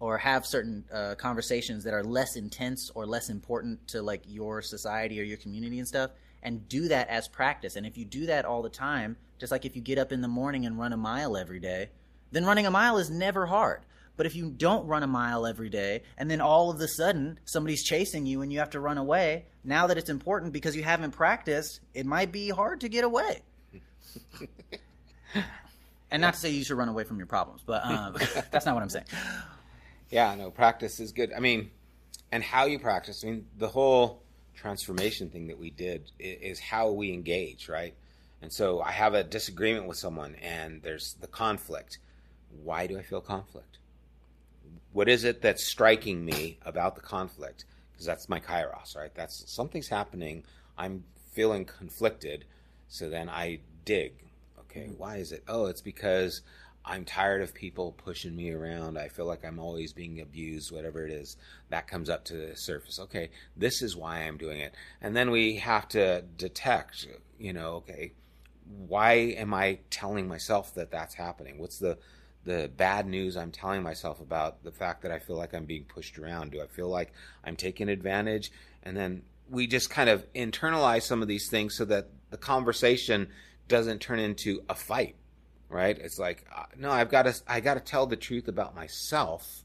or 0.00 0.18
have 0.18 0.44
certain 0.44 0.84
uh, 0.92 1.14
conversations 1.14 1.84
that 1.84 1.94
are 1.94 2.02
less 2.02 2.36
intense 2.36 2.90
or 2.94 3.06
less 3.06 3.30
important 3.30 3.86
to 3.88 4.02
like 4.02 4.22
your 4.26 4.62
society 4.62 5.20
or 5.20 5.24
your 5.24 5.38
community 5.38 5.78
and 5.78 5.86
stuff 5.86 6.10
and 6.42 6.68
do 6.68 6.88
that 6.88 7.08
as 7.08 7.28
practice. 7.28 7.76
And 7.76 7.86
if 7.86 7.96
you 7.96 8.04
do 8.04 8.26
that 8.26 8.44
all 8.44 8.62
the 8.62 8.68
time 8.68 9.16
just 9.38 9.52
like 9.52 9.64
if 9.64 9.76
you 9.76 9.82
get 9.82 9.98
up 9.98 10.10
in 10.10 10.20
the 10.20 10.28
morning 10.28 10.66
and 10.66 10.78
run 10.78 10.92
a 10.92 10.96
mile 10.96 11.36
every 11.36 11.60
day 11.60 11.88
then 12.32 12.44
running 12.44 12.66
a 12.66 12.70
mile 12.70 12.98
is 12.98 13.10
never 13.10 13.46
hard 13.46 13.80
but 14.18 14.26
if 14.26 14.36
you 14.36 14.50
don't 14.50 14.86
run 14.86 15.02
a 15.02 15.06
mile 15.06 15.46
every 15.46 15.70
day 15.70 16.02
and 16.18 16.30
then 16.30 16.42
all 16.42 16.70
of 16.70 16.78
a 16.80 16.88
sudden 16.88 17.38
somebody's 17.46 17.82
chasing 17.82 18.26
you 18.26 18.42
and 18.42 18.52
you 18.52 18.58
have 18.58 18.70
to 18.70 18.80
run 18.80 18.98
away 18.98 19.46
now 19.64 19.86
that 19.86 19.96
it's 19.96 20.10
important 20.10 20.52
because 20.52 20.76
you 20.76 20.82
haven't 20.82 21.12
practiced 21.12 21.80
it 21.94 22.04
might 22.04 22.30
be 22.30 22.50
hard 22.50 22.80
to 22.82 22.88
get 22.90 23.04
away 23.04 23.40
and 26.10 26.20
not 26.20 26.34
to 26.34 26.40
say 26.40 26.50
you 26.50 26.62
should 26.64 26.76
run 26.76 26.88
away 26.90 27.04
from 27.04 27.16
your 27.16 27.26
problems 27.26 27.62
but 27.64 27.82
um, 27.86 28.14
that's 28.50 28.66
not 28.66 28.74
what 28.74 28.82
i'm 28.82 28.90
saying 28.90 29.06
Yeah, 30.10 30.34
no, 30.34 30.50
practice 30.50 31.00
is 31.00 31.12
good. 31.12 31.32
I 31.36 31.40
mean, 31.40 31.70
and 32.32 32.42
how 32.42 32.64
you 32.64 32.78
practice. 32.78 33.22
I 33.24 33.28
mean, 33.30 33.46
the 33.58 33.68
whole 33.68 34.22
transformation 34.54 35.28
thing 35.28 35.48
that 35.48 35.58
we 35.58 35.68
did 35.70 36.10
is 36.18 36.58
how 36.58 36.90
we 36.90 37.12
engage, 37.12 37.68
right? 37.68 37.94
And 38.40 38.50
so 38.50 38.80
I 38.80 38.92
have 38.92 39.12
a 39.12 39.22
disagreement 39.22 39.86
with 39.86 39.98
someone 39.98 40.34
and 40.36 40.80
there's 40.82 41.14
the 41.20 41.26
conflict. 41.26 41.98
Why 42.64 42.86
do 42.86 42.98
I 42.98 43.02
feel 43.02 43.20
conflict? 43.20 43.78
What 44.92 45.08
is 45.08 45.24
it 45.24 45.42
that's 45.42 45.64
striking 45.64 46.24
me 46.24 46.58
about 46.64 46.94
the 46.94 47.00
conflict? 47.00 47.64
Because 47.92 48.06
that's 48.06 48.28
my 48.28 48.40
kairos, 48.40 48.96
right? 48.96 49.14
That's 49.14 49.50
something's 49.52 49.88
happening. 49.88 50.44
I'm 50.76 51.04
feeling 51.32 51.64
conflicted. 51.64 52.44
So 52.88 53.08
then 53.08 53.28
I 53.28 53.60
dig. 53.84 54.14
Okay, 54.60 54.86
mm-hmm. 54.86 54.98
why 54.98 55.16
is 55.16 55.32
it? 55.32 55.44
Oh, 55.48 55.66
it's 55.66 55.80
because 55.80 56.42
I'm 56.84 57.04
tired 57.04 57.42
of 57.42 57.54
people 57.54 57.92
pushing 57.92 58.34
me 58.34 58.50
around. 58.50 58.98
I 58.98 59.08
feel 59.08 59.26
like 59.26 59.44
I'm 59.44 59.58
always 59.58 59.92
being 59.92 60.20
abused, 60.20 60.72
whatever 60.72 61.04
it 61.04 61.12
is. 61.12 61.36
That 61.68 61.86
comes 61.86 62.08
up 62.08 62.24
to 62.26 62.34
the 62.34 62.56
surface. 62.56 62.98
Okay, 62.98 63.30
this 63.56 63.82
is 63.82 63.94
why 63.94 64.20
I'm 64.20 64.38
doing 64.38 64.60
it. 64.60 64.74
And 65.02 65.14
then 65.14 65.30
we 65.30 65.56
have 65.56 65.88
to 65.88 66.22
detect, 66.36 67.06
you 67.38 67.52
know, 67.52 67.74
okay, 67.76 68.12
why 68.64 69.12
am 69.12 69.52
I 69.52 69.80
telling 69.90 70.28
myself 70.28 70.74
that 70.74 70.90
that's 70.90 71.14
happening? 71.14 71.58
What's 71.58 71.78
the 71.78 71.98
the 72.48 72.70
bad 72.74 73.06
news 73.06 73.36
I'm 73.36 73.52
telling 73.52 73.82
myself 73.82 74.22
about 74.22 74.64
the 74.64 74.72
fact 74.72 75.02
that 75.02 75.12
I 75.12 75.18
feel 75.18 75.36
like 75.36 75.52
I'm 75.52 75.66
being 75.66 75.84
pushed 75.84 76.18
around? 76.18 76.52
Do 76.52 76.62
I 76.62 76.66
feel 76.66 76.88
like 76.88 77.12
I'm 77.44 77.56
taking 77.56 77.90
advantage? 77.90 78.50
And 78.82 78.96
then 78.96 79.22
we 79.50 79.66
just 79.66 79.90
kind 79.90 80.08
of 80.08 80.24
internalize 80.32 81.02
some 81.02 81.20
of 81.20 81.28
these 81.28 81.50
things 81.50 81.74
so 81.74 81.84
that 81.84 82.08
the 82.30 82.38
conversation 82.38 83.28
doesn't 83.68 84.00
turn 84.00 84.18
into 84.18 84.62
a 84.68 84.74
fight 84.74 85.16
right 85.68 85.98
it's 85.98 86.18
like 86.18 86.46
uh, 86.56 86.64
no 86.78 86.90
i've 86.90 87.10
got 87.10 87.24
to 87.24 87.34
i 87.46 87.60
got 87.60 87.74
to 87.74 87.80
tell 87.80 88.06
the 88.06 88.16
truth 88.16 88.48
about 88.48 88.74
myself 88.74 89.64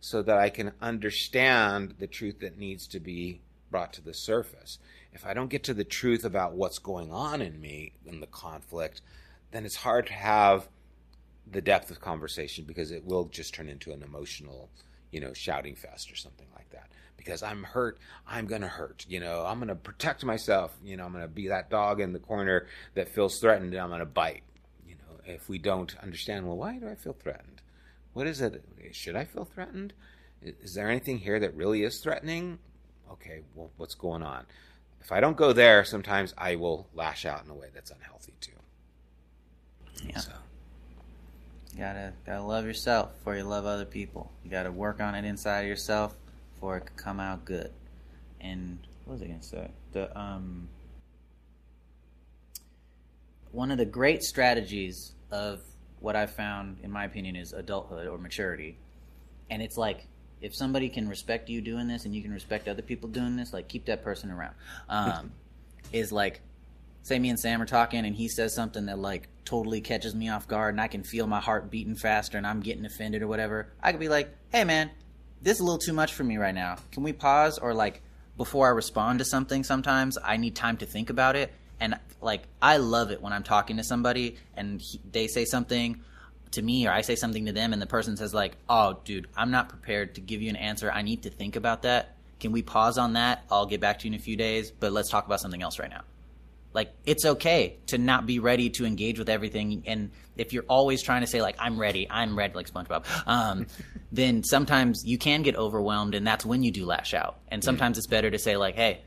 so 0.00 0.20
that 0.20 0.36
i 0.36 0.50
can 0.50 0.72
understand 0.80 1.94
the 2.00 2.06
truth 2.08 2.40
that 2.40 2.58
needs 2.58 2.88
to 2.88 2.98
be 2.98 3.40
brought 3.70 3.92
to 3.92 4.02
the 4.02 4.12
surface 4.12 4.80
if 5.12 5.24
i 5.24 5.32
don't 5.32 5.50
get 5.50 5.62
to 5.62 5.74
the 5.74 5.84
truth 5.84 6.24
about 6.24 6.54
what's 6.54 6.80
going 6.80 7.12
on 7.12 7.40
in 7.40 7.60
me 7.60 7.92
in 8.04 8.18
the 8.18 8.26
conflict 8.26 9.00
then 9.52 9.64
it's 9.64 9.76
hard 9.76 10.06
to 10.08 10.12
have 10.12 10.68
the 11.50 11.60
depth 11.60 11.90
of 11.90 12.00
conversation 12.00 12.64
because 12.64 12.90
it 12.90 13.04
will 13.04 13.24
just 13.26 13.54
turn 13.54 13.68
into 13.68 13.92
an 13.92 14.02
emotional 14.02 14.70
you 15.10 15.20
know 15.20 15.32
shouting 15.32 15.74
fest 15.74 16.10
or 16.10 16.16
something 16.16 16.46
like 16.54 16.70
that. 16.70 16.88
Because 17.16 17.42
i'm 17.42 17.64
hurt 17.64 17.98
i'm 18.26 18.46
going 18.46 18.62
to 18.62 18.68
hurt 18.68 19.04
you 19.08 19.20
know 19.20 19.44
i'm 19.46 19.58
going 19.58 19.68
to 19.68 19.74
protect 19.74 20.24
myself 20.24 20.74
you 20.82 20.96
know 20.96 21.04
i'm 21.04 21.12
going 21.12 21.24
to 21.24 21.28
be 21.28 21.48
that 21.48 21.68
dog 21.68 22.00
in 22.00 22.12
the 22.12 22.18
corner 22.18 22.66
that 22.94 23.08
feels 23.08 23.38
threatened 23.38 23.74
and 23.74 23.82
i'm 23.82 23.88
going 23.88 24.00
to 24.00 24.06
bite 24.06 24.42
you 24.86 24.94
know. 24.94 25.32
If 25.32 25.48
we 25.48 25.58
don't 25.58 25.94
understand 26.02 26.46
well 26.46 26.56
why 26.56 26.78
do 26.78 26.88
i 26.88 26.94
feel 26.94 27.12
threatened? 27.12 27.60
What 28.12 28.26
is 28.26 28.40
it? 28.40 28.64
Should 28.92 29.16
i 29.16 29.24
feel 29.24 29.44
threatened? 29.44 29.92
Is 30.42 30.74
there 30.74 30.88
anything 30.88 31.18
here 31.18 31.38
that 31.38 31.54
really 31.54 31.82
is 31.82 31.98
threatening? 31.98 32.58
Okay 33.12 33.42
well 33.54 33.70
what's 33.76 33.94
going 33.94 34.22
on? 34.22 34.46
If 35.02 35.12
i 35.12 35.20
don't 35.20 35.36
go 35.36 35.52
there 35.52 35.84
sometimes 35.84 36.32
i 36.38 36.54
will 36.54 36.88
lash 36.94 37.26
out 37.26 37.44
in 37.44 37.50
a 37.50 37.54
way 37.54 37.68
that's 37.74 37.90
unhealthy 37.90 38.34
too. 38.40 38.52
Yeah. 40.06 40.18
so 40.20 40.32
You 41.72 41.78
gotta 41.78 42.12
gotta 42.26 42.42
love 42.42 42.64
yourself 42.64 43.16
before 43.18 43.36
you 43.36 43.44
love 43.44 43.64
other 43.64 43.84
people. 43.84 44.32
You 44.44 44.50
gotta 44.50 44.72
work 44.72 45.00
on 45.00 45.14
it 45.14 45.24
inside 45.24 45.60
of 45.60 45.68
yourself 45.68 46.14
before 46.54 46.78
it 46.78 46.86
can 46.86 46.96
come 46.96 47.20
out 47.20 47.44
good. 47.44 47.72
And 48.40 48.78
what 49.04 49.14
was 49.14 49.22
I 49.22 49.26
gonna 49.26 49.42
say? 49.42 49.70
The 49.92 50.18
um 50.18 50.68
one 53.52 53.70
of 53.70 53.78
the 53.78 53.84
great 53.84 54.22
strategies 54.22 55.12
of 55.30 55.60
what 56.00 56.16
I've 56.16 56.30
found, 56.30 56.78
in 56.82 56.90
my 56.90 57.04
opinion, 57.04 57.36
is 57.36 57.52
adulthood 57.52 58.06
or 58.06 58.18
maturity. 58.18 58.78
And 59.50 59.62
it's 59.62 59.76
like 59.76 60.06
if 60.40 60.54
somebody 60.54 60.88
can 60.88 61.08
respect 61.08 61.48
you 61.48 61.60
doing 61.60 61.86
this 61.86 62.04
and 62.04 62.14
you 62.14 62.22
can 62.22 62.32
respect 62.32 62.68
other 62.68 62.82
people 62.82 63.08
doing 63.08 63.36
this, 63.36 63.52
like 63.52 63.68
keep 63.68 63.84
that 63.86 64.02
person 64.02 64.30
around. 64.30 64.54
Um, 64.88 65.32
is 65.92 66.12
like 66.12 66.40
say 67.02 67.18
me 67.18 67.30
and 67.30 67.38
Sam 67.38 67.60
are 67.62 67.66
talking 67.66 68.04
and 68.04 68.14
he 68.14 68.28
says 68.28 68.54
something 68.54 68.86
that 68.86 68.98
like 68.98 69.28
totally 69.50 69.80
catches 69.80 70.14
me 70.14 70.28
off 70.28 70.46
guard 70.46 70.74
and 70.74 70.80
I 70.80 70.86
can 70.86 71.02
feel 71.02 71.26
my 71.26 71.40
heart 71.40 71.72
beating 71.72 71.96
faster 71.96 72.38
and 72.38 72.46
I'm 72.46 72.60
getting 72.60 72.84
offended 72.84 73.20
or 73.20 73.26
whatever, 73.26 73.72
I 73.82 73.90
could 73.90 73.98
be 73.98 74.08
like, 74.08 74.32
"Hey 74.52 74.62
man, 74.62 74.90
this 75.42 75.54
is 75.54 75.60
a 75.60 75.64
little 75.64 75.78
too 75.78 75.92
much 75.92 76.14
for 76.14 76.22
me 76.22 76.36
right 76.36 76.54
now. 76.54 76.76
Can 76.92 77.02
we 77.02 77.12
pause?" 77.12 77.58
Or 77.58 77.74
like 77.74 78.00
before 78.36 78.68
I 78.68 78.70
respond 78.70 79.18
to 79.18 79.24
something, 79.24 79.64
sometimes 79.64 80.16
I 80.22 80.36
need 80.36 80.54
time 80.54 80.76
to 80.76 80.86
think 80.86 81.10
about 81.10 81.34
it. 81.34 81.52
And 81.80 81.98
like 82.20 82.44
I 82.62 82.76
love 82.76 83.10
it 83.10 83.20
when 83.20 83.32
I'm 83.32 83.42
talking 83.42 83.76
to 83.78 83.82
somebody 83.82 84.36
and 84.54 84.80
he, 84.80 85.00
they 85.10 85.26
say 85.26 85.44
something 85.44 86.00
to 86.52 86.62
me 86.62 86.86
or 86.86 86.92
I 86.92 87.00
say 87.00 87.16
something 87.16 87.46
to 87.46 87.52
them 87.52 87.72
and 87.72 87.82
the 87.82 87.86
person 87.86 88.16
says 88.16 88.32
like, 88.32 88.56
"Oh, 88.68 89.00
dude, 89.04 89.26
I'm 89.36 89.50
not 89.50 89.68
prepared 89.68 90.14
to 90.14 90.20
give 90.20 90.40
you 90.42 90.50
an 90.50 90.56
answer. 90.56 90.92
I 90.92 91.02
need 91.02 91.24
to 91.24 91.30
think 91.30 91.56
about 91.56 91.82
that. 91.82 92.14
Can 92.38 92.52
we 92.52 92.62
pause 92.62 92.98
on 92.98 93.14
that? 93.14 93.42
I'll 93.50 93.66
get 93.66 93.80
back 93.80 93.98
to 93.98 94.06
you 94.06 94.14
in 94.14 94.20
a 94.20 94.22
few 94.22 94.36
days, 94.36 94.70
but 94.70 94.92
let's 94.92 95.10
talk 95.10 95.26
about 95.26 95.40
something 95.40 95.60
else 95.60 95.80
right 95.80 95.90
now." 95.90 96.02
Like 96.72 96.92
it's 97.04 97.24
okay 97.24 97.78
to 97.88 97.98
not 97.98 98.26
be 98.26 98.38
ready 98.38 98.70
to 98.70 98.84
engage 98.84 99.18
with 99.18 99.28
everything 99.28 99.82
and 99.86 100.10
if 100.36 100.54
you're 100.54 100.64
always 100.68 101.02
trying 101.02 101.20
to 101.20 101.26
say 101.26 101.42
like 101.42 101.56
I'm 101.58 101.78
ready, 101.78 102.06
I'm 102.08 102.36
ready 102.36 102.54
like 102.54 102.70
SpongeBob, 102.70 103.04
um, 103.26 103.66
then 104.12 104.42
sometimes 104.42 105.04
you 105.04 105.18
can 105.18 105.42
get 105.42 105.54
overwhelmed 105.56 106.14
and 106.14 106.26
that's 106.26 106.46
when 106.46 106.62
you 106.62 106.70
do 106.70 106.86
lash 106.86 107.12
out. 107.12 107.38
And 107.48 107.62
sometimes 107.62 107.98
it's 107.98 108.06
better 108.06 108.30
to 108.30 108.38
say 108.38 108.56
like, 108.56 108.74
"Hey, 108.74 109.02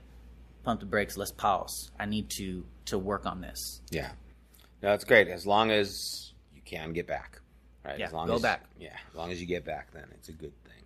pump 0.63 0.79
the 0.79 0.85
brakes, 0.85 1.17
let's 1.17 1.31
pause. 1.31 1.89
I 1.99 2.05
need 2.05 2.29
to 2.37 2.63
to 2.85 2.99
work 2.99 3.25
on 3.25 3.41
this." 3.41 3.81
Yeah. 3.89 4.11
No, 4.83 4.89
that's 4.89 5.05
great. 5.05 5.27
As 5.27 5.47
long 5.47 5.71
as 5.71 6.33
you 6.53 6.61
can 6.63 6.93
get 6.93 7.07
back. 7.07 7.39
Right. 7.83 7.97
Yeah, 7.97 8.07
as 8.07 8.13
long 8.13 8.27
go 8.27 8.35
as, 8.35 8.41
back. 8.41 8.65
Yeah. 8.79 8.95
As 9.09 9.15
long 9.15 9.31
as 9.31 9.41
you 9.41 9.47
get 9.47 9.65
back, 9.65 9.91
then 9.91 10.05
it's 10.11 10.29
a 10.29 10.33
good 10.33 10.53
thing. 10.63 10.83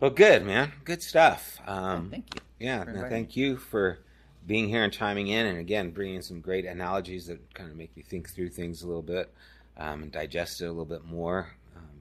Well, 0.00 0.10
good, 0.10 0.44
man. 0.44 0.72
Good 0.84 1.02
stuff. 1.02 1.60
Um, 1.66 2.10
Thank 2.10 2.34
you. 2.34 2.40
yeah. 2.58 2.84
No, 2.84 3.08
thank 3.08 3.36
you 3.36 3.56
for 3.56 4.00
being 4.48 4.68
here 4.68 4.82
and 4.82 4.92
chiming 4.92 5.28
in, 5.28 5.46
and 5.46 5.58
again, 5.58 5.90
bringing 5.90 6.22
some 6.22 6.40
great 6.40 6.64
analogies 6.64 7.26
that 7.26 7.54
kind 7.54 7.70
of 7.70 7.76
make 7.76 7.94
me 7.94 8.02
think 8.02 8.30
through 8.30 8.48
things 8.48 8.82
a 8.82 8.86
little 8.86 9.02
bit 9.02 9.30
um, 9.76 10.02
and 10.02 10.10
digest 10.10 10.62
it 10.62 10.64
a 10.64 10.68
little 10.68 10.86
bit 10.86 11.04
more. 11.04 11.50
Um, 11.76 12.00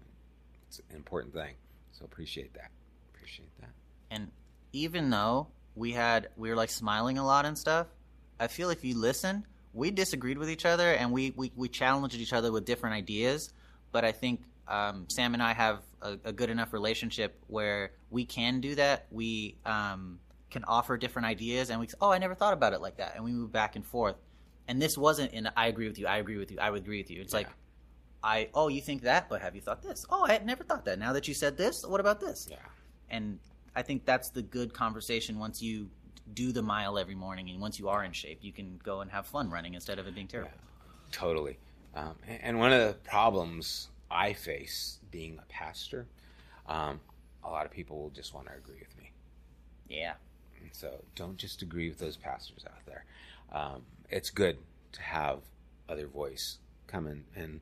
it's 0.67 0.79
an 0.89 0.95
important 0.95 1.33
thing. 1.33 1.53
So 1.91 2.05
appreciate 2.05 2.53
that. 2.53 2.71
Appreciate 3.13 3.49
that. 3.59 3.69
And 4.09 4.31
even 4.71 5.09
though 5.09 5.47
we 5.75 5.91
had 5.91 6.29
we 6.37 6.49
were 6.49 6.55
like 6.55 6.69
smiling 6.69 7.17
a 7.17 7.25
lot 7.25 7.45
and 7.45 7.57
stuff, 7.57 7.87
I 8.39 8.47
feel 8.47 8.69
if 8.69 8.83
you 8.83 8.97
listen, 8.97 9.45
we 9.73 9.91
disagreed 9.91 10.37
with 10.37 10.49
each 10.49 10.65
other 10.65 10.93
and 10.93 11.11
we 11.11 11.33
we, 11.35 11.51
we 11.55 11.67
challenged 11.67 12.15
each 12.15 12.33
other 12.33 12.51
with 12.51 12.63
different 12.63 12.95
ideas. 12.95 13.51
But 13.91 14.05
I 14.05 14.13
think 14.13 14.41
um, 14.69 15.05
Sam 15.09 15.33
and 15.33 15.43
I 15.43 15.53
have 15.53 15.79
a, 16.01 16.17
a 16.23 16.31
good 16.31 16.49
enough 16.49 16.71
relationship 16.71 17.37
where 17.47 17.91
we 18.09 18.23
can 18.23 18.61
do 18.61 18.75
that. 18.75 19.07
We 19.11 19.55
um, 19.65 20.19
can 20.57 20.65
offer 20.67 20.97
different 20.97 21.27
ideas, 21.27 21.69
and 21.69 21.79
we 21.79 21.87
oh 22.01 22.11
I 22.11 22.17
never 22.17 22.33
thought 22.33 22.53
about 22.53 22.73
it 22.73 22.81
like 22.81 22.97
that, 22.97 23.13
and 23.15 23.23
we 23.23 23.31
move 23.31 23.51
back 23.51 23.75
and 23.75 23.85
forth. 23.85 24.15
And 24.67 24.81
this 24.81 24.97
wasn't 24.97 25.31
in 25.31 25.47
I 25.55 25.67
agree 25.67 25.87
with 25.87 25.99
you, 25.99 26.07
I 26.07 26.17
agree 26.17 26.37
with 26.37 26.51
you, 26.51 26.57
I 26.59 26.71
would 26.71 26.81
agree 26.81 26.97
with 26.97 27.11
you. 27.11 27.21
It's 27.21 27.33
like 27.33 27.47
I 28.23 28.49
oh 28.55 28.67
you 28.67 28.81
think 28.81 29.03
that, 29.03 29.29
but 29.29 29.41
have 29.41 29.53
you 29.53 29.61
thought 29.61 29.83
this? 29.83 30.03
Oh 30.09 30.25
I 30.25 30.33
had 30.33 30.45
never 30.47 30.63
thought 30.63 30.85
that. 30.85 30.97
Now 30.97 31.13
that 31.13 31.27
you 31.27 31.35
said 31.35 31.57
this, 31.57 31.85
what 31.85 31.99
about 31.99 32.19
this? 32.19 32.47
Yeah. 32.49 32.57
and 33.09 33.39
I 33.75 33.83
think 33.83 34.05
that's 34.05 34.29
the 34.31 34.41
good 34.41 34.73
conversation 34.73 35.37
once 35.37 35.61
you 35.61 35.91
do 36.33 36.51
the 36.51 36.63
mile 36.63 36.97
every 36.97 37.13
morning, 37.15 37.49
and 37.51 37.61
once 37.61 37.77
you 37.77 37.87
are 37.89 38.03
in 38.03 38.11
shape, 38.11 38.39
you 38.41 38.51
can 38.51 38.79
go 38.83 39.01
and 39.01 39.11
have 39.11 39.27
fun 39.27 39.51
running 39.51 39.75
instead 39.75 39.99
of 39.99 40.07
it 40.07 40.15
being 40.15 40.27
terrible. 40.27 40.51
Totally. 41.11 41.59
Um, 41.95 42.15
and 42.41 42.57
one 42.57 42.73
of 42.73 42.79
the 42.87 42.95
problems 43.07 43.89
I 44.09 44.33
face 44.33 44.99
being 45.11 45.37
a 45.37 45.45
pastor, 45.47 46.07
um, 46.67 46.99
a 47.43 47.49
lot 47.49 47.65
of 47.67 47.71
people 47.71 48.01
will 48.01 48.09
just 48.09 48.33
want 48.33 48.47
to 48.47 48.53
agree 48.55 48.79
with 48.79 48.97
me. 48.97 49.11
Yeah. 49.87 50.13
So 50.71 51.03
don't 51.15 51.37
just 51.37 51.61
agree 51.61 51.89
with 51.89 51.99
those 51.99 52.17
pastors 52.17 52.65
out 52.65 52.85
there. 52.85 53.05
Um, 53.51 53.83
it's 54.09 54.29
good 54.29 54.57
to 54.93 55.01
have 55.01 55.39
other 55.89 56.07
voice 56.07 56.57
come 56.87 57.07
in 57.07 57.23
and 57.35 57.59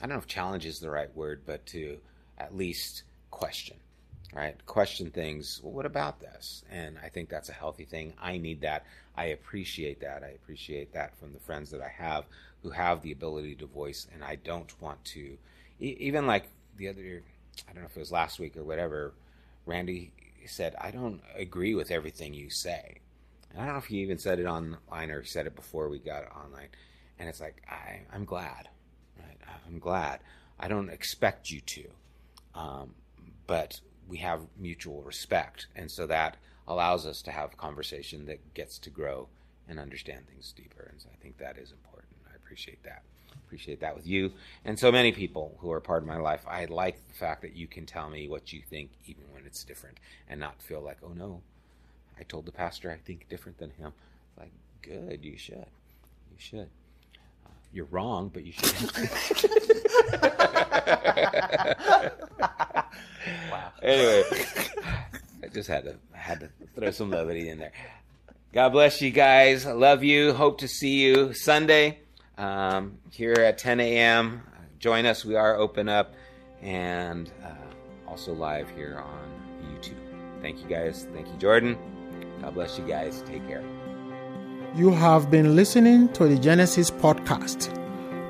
I 0.00 0.06
don't 0.06 0.14
know 0.14 0.18
if 0.18 0.26
challenge 0.26 0.64
is 0.64 0.78
the 0.78 0.90
right 0.90 1.14
word, 1.16 1.42
but 1.44 1.66
to 1.66 1.98
at 2.38 2.56
least 2.56 3.02
question, 3.32 3.76
right? 4.32 4.54
Question 4.66 5.10
things. 5.10 5.60
Well, 5.62 5.72
what 5.72 5.86
about 5.86 6.20
this? 6.20 6.62
And 6.70 6.96
I 7.02 7.08
think 7.08 7.28
that's 7.28 7.48
a 7.48 7.52
healthy 7.52 7.84
thing. 7.84 8.12
I 8.20 8.38
need 8.38 8.60
that. 8.60 8.84
I 9.16 9.26
appreciate 9.26 10.00
that. 10.00 10.22
I 10.22 10.28
appreciate 10.28 10.92
that 10.92 11.18
from 11.18 11.32
the 11.32 11.40
friends 11.40 11.70
that 11.72 11.80
I 11.80 11.88
have 11.88 12.26
who 12.62 12.70
have 12.70 13.02
the 13.02 13.12
ability 13.12 13.56
to 13.56 13.66
voice, 13.66 14.06
and 14.12 14.22
I 14.22 14.36
don't 14.36 14.72
want 14.80 15.04
to, 15.06 15.36
even 15.80 16.26
like 16.26 16.48
the 16.76 16.88
other, 16.88 17.22
I 17.68 17.72
don't 17.72 17.82
know 17.82 17.88
if 17.88 17.96
it 17.96 18.00
was 18.00 18.12
last 18.12 18.38
week 18.38 18.56
or 18.56 18.64
whatever, 18.64 19.14
Randy 19.66 20.12
said, 20.48 20.74
I 20.80 20.90
don't 20.90 21.20
agree 21.36 21.74
with 21.74 21.90
everything 21.90 22.34
you 22.34 22.50
say. 22.50 23.00
And 23.50 23.60
I 23.60 23.64
don't 23.64 23.74
know 23.74 23.78
if 23.78 23.86
he 23.86 23.98
even 23.98 24.18
said 24.18 24.38
it 24.38 24.46
online 24.46 25.10
or 25.10 25.24
said 25.24 25.46
it 25.46 25.56
before 25.56 25.88
we 25.88 25.98
got 25.98 26.24
online. 26.36 26.68
And 27.18 27.28
it's 27.28 27.40
like, 27.40 27.62
I, 27.68 28.02
I'm 28.12 28.24
glad. 28.24 28.68
Right? 29.18 29.38
I'm 29.66 29.78
glad. 29.78 30.20
I 30.58 30.68
don't 30.68 30.90
expect 30.90 31.50
you 31.50 31.60
to. 31.60 31.84
Um, 32.54 32.94
but 33.46 33.80
we 34.08 34.18
have 34.18 34.42
mutual 34.58 35.02
respect. 35.02 35.66
And 35.76 35.90
so 35.90 36.06
that 36.06 36.36
allows 36.66 37.06
us 37.06 37.22
to 37.22 37.30
have 37.30 37.56
conversation 37.56 38.26
that 38.26 38.54
gets 38.54 38.78
to 38.80 38.90
grow 38.90 39.28
and 39.68 39.78
understand 39.78 40.26
things 40.26 40.52
deeper. 40.52 40.88
And 40.90 41.00
so 41.00 41.08
I 41.12 41.16
think 41.22 41.38
that 41.38 41.58
is 41.58 41.72
important. 41.72 42.14
I 42.30 42.36
appreciate 42.36 42.82
that. 42.84 43.02
Appreciate 43.46 43.80
that 43.80 43.96
with 43.96 44.06
you 44.06 44.32
and 44.64 44.78
so 44.78 44.92
many 44.92 45.10
people 45.10 45.56
who 45.60 45.72
are 45.72 45.80
part 45.80 46.02
of 46.02 46.08
my 46.08 46.18
life. 46.18 46.44
I 46.46 46.66
like 46.66 47.06
the 47.08 47.14
fact 47.14 47.40
that 47.42 47.56
you 47.56 47.66
can 47.66 47.86
tell 47.86 48.10
me 48.10 48.28
what 48.28 48.52
you 48.52 48.60
think, 48.68 48.90
even 49.06 49.24
when 49.32 49.37
it's 49.48 49.64
different, 49.64 49.98
and 50.28 50.38
not 50.38 50.62
feel 50.62 50.80
like, 50.80 50.98
oh 51.02 51.12
no, 51.16 51.40
I 52.20 52.22
told 52.22 52.46
the 52.46 52.52
pastor 52.52 52.92
I 52.92 52.96
think 52.96 53.28
different 53.28 53.58
than 53.58 53.70
him. 53.70 53.92
Like, 54.38 54.52
good, 54.82 55.24
you 55.24 55.36
should. 55.36 55.56
You 55.56 56.36
should. 56.38 56.68
Uh, 57.44 57.50
you're 57.72 57.86
wrong, 57.86 58.30
but 58.32 58.44
you 58.44 58.52
should. 58.52 58.92
Wow. 63.50 63.72
anyway, 63.82 64.22
I 65.42 65.48
just 65.52 65.68
had 65.68 65.84
to 65.84 65.96
had 66.12 66.40
to 66.40 66.48
throw 66.74 66.90
some 66.90 67.10
levity 67.10 67.48
in 67.48 67.58
there. 67.58 67.72
God 68.52 68.70
bless 68.70 69.02
you 69.02 69.10
guys. 69.10 69.66
I 69.66 69.72
love 69.72 70.02
you. 70.02 70.32
Hope 70.32 70.58
to 70.60 70.68
see 70.68 71.02
you 71.02 71.32
Sunday 71.34 71.98
um, 72.38 72.98
here 73.10 73.34
at 73.34 73.58
10 73.58 73.80
a.m. 73.80 74.42
Join 74.78 75.04
us. 75.04 75.24
We 75.24 75.36
are 75.36 75.56
open 75.56 75.88
up 75.88 76.14
and 76.62 77.30
uh, 77.44 77.48
also 78.08 78.32
live 78.32 78.70
here 78.70 79.02
on 79.04 79.28
YouTube. 79.72 79.98
Thank 80.40 80.62
you 80.62 80.68
guys. 80.68 81.06
Thank 81.12 81.26
you, 81.28 81.34
Jordan. 81.38 81.76
God 82.40 82.54
bless 82.54 82.78
you 82.78 82.86
guys. 82.86 83.22
Take 83.26 83.46
care. 83.46 83.62
You 84.74 84.90
have 84.90 85.30
been 85.30 85.54
listening 85.56 86.08
to 86.12 86.28
the 86.28 86.38
Genesis 86.38 86.90
podcast. 86.90 87.74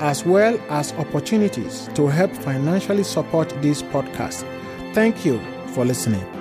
as 0.00 0.24
well 0.24 0.58
as 0.68 0.92
opportunities 0.94 1.88
to 1.94 2.08
help 2.08 2.32
financially 2.32 3.04
support 3.04 3.48
this 3.62 3.82
podcast. 3.82 4.44
Thank 4.92 5.24
you 5.24 5.38
for 5.68 5.84
listening. 5.84 6.33